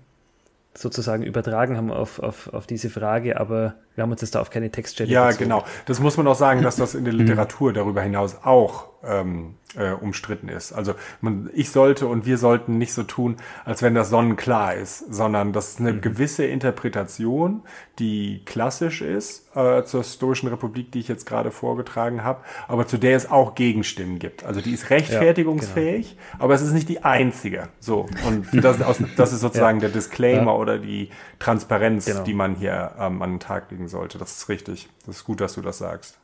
sozusagen 0.74 1.22
übertragen 1.22 1.76
haben 1.76 1.90
auf, 1.90 2.18
auf, 2.18 2.52
auf 2.52 2.66
diese 2.66 2.88
Frage, 2.90 3.38
aber 3.38 3.74
wir 3.94 4.02
haben 4.02 4.10
uns 4.10 4.20
jetzt 4.22 4.34
da 4.34 4.40
auf 4.40 4.50
keine 4.50 4.70
Textstelle 4.70 5.10
Ja, 5.10 5.26
bezogen. 5.26 5.44
genau. 5.44 5.64
Das 5.86 6.00
muss 6.00 6.16
man 6.16 6.26
auch 6.26 6.34
sagen, 6.34 6.62
dass 6.62 6.76
das 6.76 6.94
in 6.94 7.04
der 7.04 7.12
Literatur 7.14 7.72
darüber 7.72 8.00
hinaus 8.02 8.36
auch 8.42 8.91
ähm, 9.04 9.54
äh, 9.76 9.92
umstritten 9.92 10.48
ist. 10.48 10.72
Also 10.72 10.94
man, 11.20 11.50
ich 11.54 11.70
sollte 11.70 12.06
und 12.06 12.26
wir 12.26 12.38
sollten 12.38 12.78
nicht 12.78 12.92
so 12.92 13.02
tun, 13.02 13.36
als 13.64 13.82
wenn 13.82 13.94
das 13.94 14.10
sonnenklar 14.10 14.74
ist, 14.74 15.12
sondern 15.12 15.52
das 15.52 15.70
ist 15.70 15.80
eine 15.80 15.94
mhm. 15.94 16.00
gewisse 16.00 16.44
Interpretation, 16.44 17.62
die 17.98 18.42
klassisch 18.44 19.00
ist 19.00 19.56
äh, 19.56 19.82
zur 19.84 20.04
Stoischen 20.04 20.48
Republik, 20.48 20.92
die 20.92 21.00
ich 21.00 21.08
jetzt 21.08 21.26
gerade 21.26 21.50
vorgetragen 21.50 22.22
habe, 22.22 22.42
aber 22.68 22.86
zu 22.86 22.98
der 22.98 23.16
es 23.16 23.30
auch 23.30 23.54
Gegenstimmen 23.54 24.18
gibt. 24.18 24.44
Also 24.44 24.60
die 24.60 24.72
ist 24.72 24.90
rechtfertigungsfähig, 24.90 26.10
ja, 26.10 26.16
genau. 26.32 26.44
aber 26.44 26.54
es 26.54 26.62
ist 26.62 26.72
nicht 26.72 26.88
die 26.88 27.02
einzige. 27.02 27.68
So 27.80 28.06
und 28.26 28.46
das, 28.64 28.76
ist, 28.76 28.82
aus, 28.82 28.98
das 29.16 29.32
ist 29.32 29.40
sozusagen 29.40 29.78
ja. 29.78 29.88
der 29.88 29.90
Disclaimer 29.90 30.52
ja. 30.52 30.56
oder 30.56 30.78
die 30.78 31.10
Transparenz, 31.38 32.06
genau. 32.06 32.22
die 32.22 32.34
man 32.34 32.54
hier 32.56 32.92
ähm, 32.98 33.22
an 33.22 33.32
den 33.32 33.40
Tag 33.40 33.70
legen 33.70 33.88
sollte. 33.88 34.18
Das 34.18 34.36
ist 34.36 34.48
richtig. 34.48 34.88
Das 35.06 35.16
ist 35.16 35.24
gut, 35.24 35.40
dass 35.40 35.54
du 35.54 35.62
das 35.62 35.78
sagst. 35.78 36.18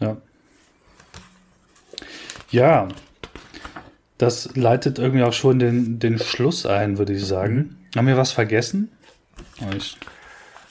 Ja. 0.00 0.16
Ja, 2.50 2.88
das 4.18 4.54
leitet 4.54 4.98
irgendwie 4.98 5.24
auch 5.24 5.32
schon 5.32 5.58
den, 5.58 5.98
den 5.98 6.18
Schluss 6.18 6.66
ein, 6.66 6.98
würde 6.98 7.12
ich 7.12 7.26
sagen. 7.26 7.56
Mhm. 7.92 7.98
Haben 7.98 8.06
wir 8.06 8.16
was 8.16 8.32
vergessen? 8.32 8.90
Ich 9.76 9.98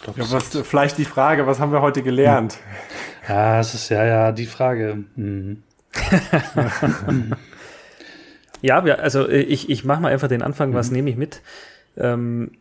glaub, 0.01 0.17
ja, 0.17 0.30
was, 0.32 0.57
vielleicht 0.63 0.97
die 0.97 1.05
Frage, 1.05 1.47
was 1.47 1.59
haben 1.59 1.71
wir 1.71 1.82
heute 1.82 2.03
gelernt? 2.03 2.57
Ja, 3.28 3.59
es 3.59 3.74
ist 3.74 3.89
ja, 3.89 4.05
ja, 4.05 4.32
die 4.32 4.45
Frage. 4.45 5.03
Mhm. 5.15 5.63
ja, 8.61 8.84
wir, 8.86 8.99
also 8.99 9.30
ich, 9.30 9.69
ich 9.69 9.84
mache 9.84 10.01
mal 10.01 10.11
einfach 10.11 10.28
den 10.28 10.41
Anfang, 10.41 10.74
was 10.74 10.89
mhm. 10.89 10.95
nehme 10.95 11.09
ich 11.09 11.17
mit? 11.17 11.41
Ähm, 11.97 12.51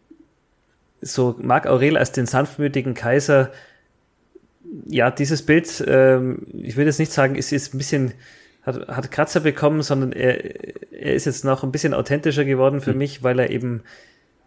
so 1.01 1.37
Marc 1.41 1.67
Aurel 1.67 1.97
als 1.97 2.13
den 2.13 2.27
sanftmütigen 2.27 2.95
Kaiser, 2.95 3.51
ja, 4.87 5.11
dieses 5.11 5.45
Bild, 5.45 5.85
ähm, 5.87 6.47
ich 6.53 6.77
würde 6.77 6.91
jetzt 6.91 7.01
nicht 7.01 7.13
sagen, 7.13 7.35
es 7.37 7.53
ist 7.53 7.75
ein 7.75 7.79
bisschen 7.79 8.15
hat, 8.63 8.89
hat 8.89 9.11
Kratzer 9.11 9.41
bekommen, 9.41 9.83
sondern 9.83 10.13
er, 10.13 10.45
er 10.93 11.15
ist 11.15 11.27
jetzt 11.27 11.45
noch 11.45 11.63
ein 11.63 11.73
bisschen 11.73 11.95
authentischer 11.95 12.45
geworden 12.45 12.81
für 12.81 12.93
mhm. 12.93 12.99
mich, 12.99 13.23
weil 13.23 13.39
er 13.39 13.51
eben, 13.51 13.83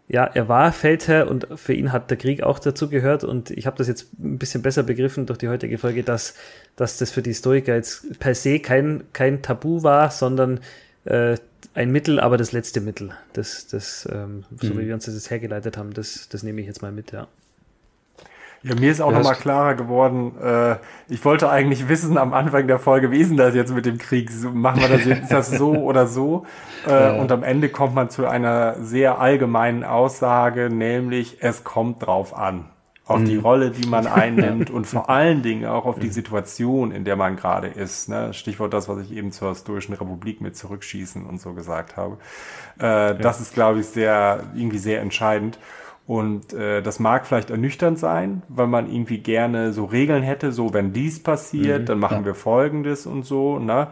ja, 0.08 0.24
er 0.24 0.48
war 0.48 0.72
Feldherr 0.72 1.28
und 1.28 1.46
für 1.56 1.74
ihn 1.74 1.92
hat 1.92 2.10
der 2.10 2.16
Krieg 2.16 2.42
auch 2.42 2.58
dazu 2.58 2.88
gehört 2.88 3.24
und 3.24 3.50
ich 3.50 3.66
habe 3.66 3.76
das 3.76 3.88
jetzt 3.88 4.08
ein 4.18 4.38
bisschen 4.38 4.62
besser 4.62 4.82
begriffen 4.82 5.26
durch 5.26 5.38
die 5.38 5.48
heutige 5.48 5.78
Folge, 5.78 6.02
dass, 6.02 6.34
dass 6.76 6.96
das 6.98 7.10
für 7.10 7.22
die 7.22 7.34
Stoiker 7.34 7.74
jetzt 7.74 8.18
per 8.18 8.34
se 8.34 8.58
kein, 8.60 9.04
kein 9.12 9.42
Tabu 9.42 9.82
war, 9.82 10.10
sondern 10.10 10.60
äh, 11.04 11.36
ein 11.74 11.90
Mittel, 11.90 12.20
aber 12.20 12.36
das 12.36 12.52
letzte 12.52 12.80
Mittel. 12.80 13.10
Das, 13.34 13.66
das 13.66 14.08
ähm, 14.10 14.44
so 14.60 14.72
mhm. 14.72 14.78
wie 14.78 14.86
wir 14.86 14.94
uns 14.94 15.04
das 15.04 15.14
jetzt 15.14 15.30
hergeleitet 15.30 15.76
haben, 15.76 15.92
das, 15.92 16.28
das 16.30 16.42
nehme 16.42 16.60
ich 16.60 16.66
jetzt 16.66 16.82
mal 16.82 16.92
mit, 16.92 17.12
ja. 17.12 17.28
Ja, 18.66 18.74
mir 18.74 18.90
ist 18.90 19.00
auch 19.00 19.12
nochmal 19.12 19.36
klarer 19.36 19.74
geworden, 19.76 20.32
äh, 20.42 20.74
ich 21.08 21.24
wollte 21.24 21.48
eigentlich 21.48 21.88
wissen 21.88 22.18
am 22.18 22.34
Anfang 22.34 22.66
der 22.66 22.80
Folge, 22.80 23.12
wie 23.12 23.20
ist 23.20 23.30
denn 23.30 23.36
das 23.36 23.54
jetzt 23.54 23.72
mit 23.72 23.86
dem 23.86 23.96
Krieg? 23.96 24.28
Machen 24.52 24.80
wir 24.80 24.88
das 24.88 25.04
jetzt, 25.04 25.22
ist 25.22 25.32
das 25.32 25.50
so 25.52 25.70
oder 25.84 26.08
so? 26.08 26.46
Äh, 26.84 26.90
ja. 26.90 27.12
Und 27.12 27.30
am 27.30 27.44
Ende 27.44 27.68
kommt 27.68 27.94
man 27.94 28.10
zu 28.10 28.26
einer 28.26 28.74
sehr 28.82 29.20
allgemeinen 29.20 29.84
Aussage, 29.84 30.68
nämlich 30.68 31.36
es 31.42 31.62
kommt 31.62 32.04
drauf 32.04 32.36
an. 32.36 32.64
Auf 33.04 33.20
mhm. 33.20 33.26
die 33.26 33.36
Rolle, 33.36 33.70
die 33.70 33.86
man 33.86 34.06
einnimmt 34.08 34.68
und 34.68 34.84
vor 34.84 35.08
allen 35.08 35.42
Dingen 35.42 35.66
auch 35.66 35.86
auf 35.86 36.00
die 36.00 36.08
Situation, 36.08 36.90
in 36.90 37.04
der 37.04 37.14
man 37.14 37.36
gerade 37.36 37.68
ist. 37.68 38.08
Ne? 38.08 38.34
Stichwort 38.34 38.74
das, 38.74 38.88
was 38.88 38.98
ich 38.98 39.12
eben 39.12 39.30
zur 39.30 39.50
historischen 39.50 39.94
Republik 39.94 40.40
mit 40.40 40.56
zurückschießen 40.56 41.24
und 41.24 41.40
so 41.40 41.52
gesagt 41.52 41.96
habe. 41.96 42.18
Äh, 42.80 42.84
ja. 42.84 43.12
Das 43.14 43.40
ist, 43.40 43.54
glaube 43.54 43.78
ich, 43.78 43.86
sehr, 43.86 44.42
irgendwie 44.56 44.78
sehr 44.78 45.02
entscheidend. 45.02 45.60
Und 46.06 46.52
äh, 46.52 46.82
das 46.82 47.00
mag 47.00 47.26
vielleicht 47.26 47.50
ernüchternd 47.50 47.98
sein, 47.98 48.42
weil 48.48 48.68
man 48.68 48.90
irgendwie 48.90 49.18
gerne 49.18 49.72
so 49.72 49.84
Regeln 49.84 50.22
hätte, 50.22 50.52
so 50.52 50.72
wenn 50.72 50.92
dies 50.92 51.20
passiert, 51.20 51.82
mhm, 51.82 51.86
dann 51.86 51.98
machen 51.98 52.18
ja. 52.18 52.26
wir 52.26 52.34
Folgendes 52.34 53.06
und 53.06 53.24
so. 53.24 53.58
Ne? 53.58 53.88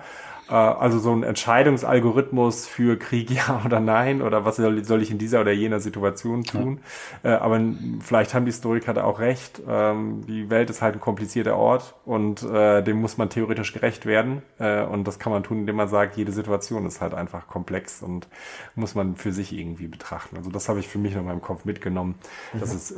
Äh, 0.49 0.55
also 0.55 0.99
so 0.99 1.13
ein 1.13 1.23
Entscheidungsalgorithmus 1.23 2.67
für 2.67 2.99
Krieg 2.99 3.31
ja 3.35 3.63
oder 3.65 3.81
nein 3.81 4.23
oder 4.23 4.45
was 4.45 4.57
soll, 4.57 4.85
soll 4.85 5.03
ich 5.03 5.11
in 5.11 5.19
dieser 5.19 5.41
oder 5.41 5.53
jener 5.53 5.81
Situation 5.81 6.45
tun. 6.45 6.81
Ja. 7.23 7.35
Äh, 7.35 7.39
aber 7.39 7.61
vielleicht 8.01 8.35
haben 8.35 8.45
die 8.45 8.53
Historiker 8.53 8.95
da 8.95 9.05
auch 9.05 9.21
recht. 9.21 9.63
Ähm, 9.69 10.25
die 10.27 10.51
Welt 10.51 10.71
ist 10.71 10.83
halt 10.83 10.95
ein 10.95 11.01
komplizierter 11.01 11.57
Ort 11.57 11.95
und 12.05 12.43
äh, 12.43 12.83
dem 12.83 13.01
muss 13.01 13.17
man 13.17 13.31
theoretisch 13.31 13.73
gerecht 13.73 14.07
werden. 14.07 14.43
und 14.59 15.05
das 15.05 15.19
kann 15.19 15.33
man 15.33 15.43
tun, 15.43 15.61
indem 15.61 15.77
man 15.77 15.89
sagt, 15.89 16.17
jede 16.17 16.33
Situation 16.33 16.87
ist 16.87 17.01
halt 17.01 17.15
einfach 17.15 17.49
komplex 17.49 18.03
und 18.03 18.29
muss 18.75 18.95
man 18.95 19.17
für 19.17 19.33
sich 19.33 19.53
irgendwie 19.53 19.87
betrachten. 19.87 20.37
Also 20.37 20.51
das 20.51 20.69
habe 20.69 20.81
ich 20.81 20.89
für 20.89 20.99
mich 20.99 21.15
noch 21.15 21.21
in 21.21 21.27
meinem 21.27 21.43
Kopf 21.43 21.65
mitgenommen, 21.65 22.17
mhm. 22.53 22.61
dass 22.61 22.73
es 22.73 22.95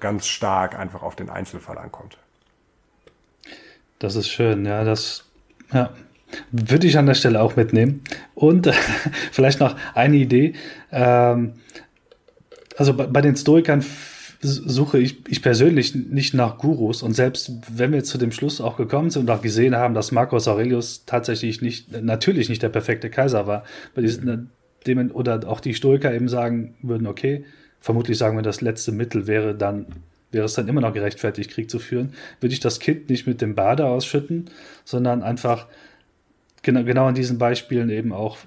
ganz 0.00 0.26
stark 0.26 0.78
einfach 0.78 1.02
auf 1.02 1.16
den 1.16 1.30
Einzelfall 1.30 1.78
ankommt. 1.78 2.18
Das 3.98 4.16
ist 4.16 4.28
schön, 4.28 4.64
ja, 4.64 4.84
das, 4.84 5.24
ja, 5.72 5.90
würde 6.52 6.86
ich 6.86 6.98
an 6.98 7.06
der 7.06 7.14
Stelle 7.14 7.40
auch 7.40 7.56
mitnehmen. 7.56 8.02
Und 8.34 8.66
äh, 8.66 8.72
vielleicht 9.32 9.60
noch 9.60 9.76
eine 9.94 10.16
Idee. 10.16 10.54
Ähm, 10.92 11.54
also 12.76 12.94
bei, 12.94 13.06
bei, 13.06 13.20
den 13.20 13.36
Stoikern 13.36 13.84
suche 14.42 14.98
ich, 14.98 15.28
ich 15.28 15.42
persönlich 15.42 15.94
nicht 15.94 16.34
nach 16.34 16.58
Gurus. 16.58 17.02
Und 17.02 17.14
selbst 17.14 17.52
wenn 17.70 17.92
wir 17.92 18.04
zu 18.04 18.16
dem 18.16 18.32
Schluss 18.32 18.60
auch 18.60 18.76
gekommen 18.76 19.10
sind 19.10 19.22
und 19.22 19.30
auch 19.30 19.42
gesehen 19.42 19.76
haben, 19.76 19.94
dass 19.94 20.12
Marcus 20.12 20.48
Aurelius 20.48 21.04
tatsächlich 21.04 21.60
nicht, 21.60 21.92
natürlich 22.02 22.48
nicht 22.48 22.62
der 22.62 22.70
perfekte 22.70 23.10
Kaiser 23.10 23.46
war, 23.46 23.64
dem, 24.86 25.10
oder 25.12 25.46
auch 25.46 25.60
die 25.60 25.74
Stoiker 25.74 26.14
eben 26.14 26.28
sagen 26.28 26.74
würden, 26.80 27.06
okay, 27.06 27.44
vermutlich 27.80 28.16
sagen 28.16 28.36
wir, 28.36 28.42
das 28.42 28.62
letzte 28.62 28.92
Mittel 28.92 29.26
wäre 29.26 29.54
dann 29.54 29.86
wäre 30.32 30.44
es 30.44 30.54
dann 30.54 30.68
immer 30.68 30.80
noch 30.80 30.92
gerechtfertigt, 30.92 31.50
Krieg 31.50 31.70
zu 31.70 31.78
führen, 31.78 32.14
würde 32.40 32.52
ich 32.52 32.60
das 32.60 32.80
Kind 32.80 33.10
nicht 33.10 33.26
mit 33.26 33.40
dem 33.40 33.54
Bade 33.54 33.86
ausschütten, 33.86 34.50
sondern 34.84 35.22
einfach 35.22 35.66
genau, 36.62 36.84
genau 36.84 37.06
an 37.06 37.14
diesen 37.14 37.38
Beispielen 37.38 37.90
eben 37.90 38.12
auch 38.12 38.38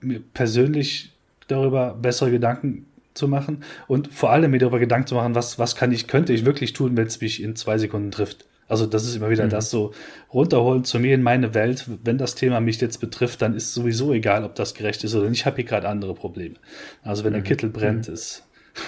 mir 0.00 0.20
persönlich 0.20 1.12
darüber 1.48 1.94
bessere 1.94 2.30
Gedanken 2.30 2.86
zu 3.14 3.28
machen 3.28 3.62
und 3.86 4.12
vor 4.12 4.30
allem 4.30 4.50
mir 4.50 4.58
darüber 4.58 4.78
Gedanken 4.78 5.06
zu 5.06 5.14
machen, 5.14 5.34
was, 5.34 5.58
was 5.58 5.76
kann 5.76 5.92
ich, 5.92 6.06
könnte 6.06 6.32
ich 6.32 6.44
wirklich 6.44 6.72
tun, 6.72 6.96
wenn 6.96 7.06
es 7.06 7.20
mich 7.20 7.42
in 7.42 7.56
zwei 7.56 7.78
Sekunden 7.78 8.10
trifft. 8.10 8.46
Also 8.66 8.86
das 8.86 9.04
ist 9.04 9.14
immer 9.14 9.30
wieder 9.30 9.44
mhm. 9.44 9.50
das 9.50 9.70
so 9.70 9.92
runterholen 10.32 10.84
zu 10.84 10.98
mir 10.98 11.14
in 11.14 11.22
meine 11.22 11.54
Welt. 11.54 11.86
Wenn 12.02 12.18
das 12.18 12.34
Thema 12.34 12.60
mich 12.60 12.80
jetzt 12.80 12.98
betrifft, 12.98 13.42
dann 13.42 13.54
ist 13.54 13.74
sowieso 13.74 14.12
egal, 14.12 14.44
ob 14.44 14.54
das 14.54 14.74
gerecht 14.74 15.04
ist 15.04 15.14
oder 15.14 15.28
nicht. 15.28 15.40
Ich 15.40 15.46
habe 15.46 15.56
hier 15.56 15.64
gerade 15.64 15.88
andere 15.88 16.14
Probleme. 16.14 16.56
Also 17.02 17.24
wenn 17.24 17.32
mhm. 17.32 17.36
der 17.36 17.42
Kittel 17.44 17.70
brennt, 17.70 18.08
mhm. 18.08 18.14
ist 18.14 18.42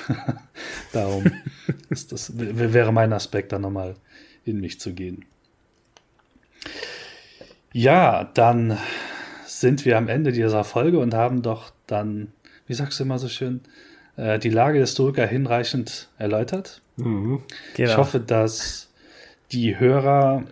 darum 0.92 1.30
ist 1.90 2.10
das 2.10 2.32
wäre 2.36 2.92
mein 2.92 3.12
Aspekt, 3.12 3.52
da 3.52 3.58
nochmal 3.58 3.94
in 4.44 4.60
mich 4.60 4.80
zu 4.80 4.92
gehen. 4.92 5.24
Ja, 7.76 8.24
dann 8.32 8.78
sind 9.44 9.84
wir 9.84 9.98
am 9.98 10.08
Ende 10.08 10.32
dieser 10.32 10.64
Folge 10.64 10.98
und 10.98 11.12
haben 11.12 11.42
doch 11.42 11.72
dann, 11.86 12.32
wie 12.66 12.72
sagst 12.72 12.98
du 12.98 13.04
immer 13.04 13.18
so 13.18 13.28
schön, 13.28 13.60
äh, 14.16 14.38
die 14.38 14.48
Lage 14.48 14.78
des 14.78 14.92
Stoiker 14.92 15.26
hinreichend 15.26 16.08
erläutert. 16.16 16.80
Mhm, 16.96 17.42
genau. 17.74 17.90
Ich 17.90 17.96
hoffe, 17.98 18.18
dass 18.18 18.88
die 19.52 19.78
Hörer 19.78 20.44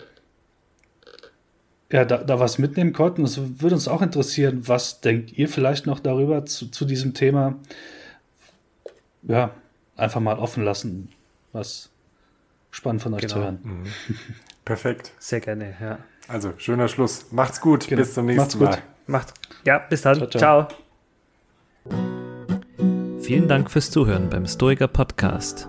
ja, 1.91 2.05
da, 2.05 2.19
da, 2.19 2.41
was 2.41 2.59
mitnehmen 2.59 2.93
konnten. 2.93 3.25
Es 3.25 3.41
würde 3.41 3.75
uns 3.75 3.89
auch 3.89 4.03
interessieren, 4.03 4.69
was 4.69 5.01
denkt 5.01 5.33
ihr 5.33 5.49
vielleicht 5.49 5.87
noch 5.87 6.01
darüber 6.01 6.45
zu, 6.45 6.71
zu 6.71 6.85
diesem 6.85 7.15
Thema? 7.15 7.55
Ja, 9.23 9.55
einfach 9.97 10.21
mal 10.21 10.39
offen 10.39 10.63
lassen, 10.63 11.09
was 11.53 11.89
spannend 12.71 13.01
von 13.01 13.15
euch 13.15 13.23
genau. 13.23 13.33
zu 13.33 13.41
hören. 13.41 13.59
Mhm. 13.63 13.85
Perfekt. 14.67 15.13
Sehr 15.19 15.41
gerne, 15.41 15.75
ja. 15.81 15.99
Also, 16.29 16.55
schöner 16.57 16.89
Schluss. 16.89 17.27
Macht's 17.33 17.61
gut. 17.61 17.87
Genau. 17.87 18.01
Bis 18.01 18.15
zum 18.15 18.27
nächsten 18.27 18.59
Macht's 18.59 18.79
Mal. 18.79 18.83
Macht. 19.07 19.35
Ja, 19.65 19.79
bis 19.79 20.03
dann. 20.03 20.17
ciao. 20.17 20.29
ciao. 20.29 20.69
ciao. 20.69 20.79
Vielen 23.21 23.49
Dank 23.49 23.71
fürs 23.71 23.91
Zuhören 23.91 24.29
beim 24.29 24.47
Stoiker 24.47 24.89
Podcast. 24.89 25.69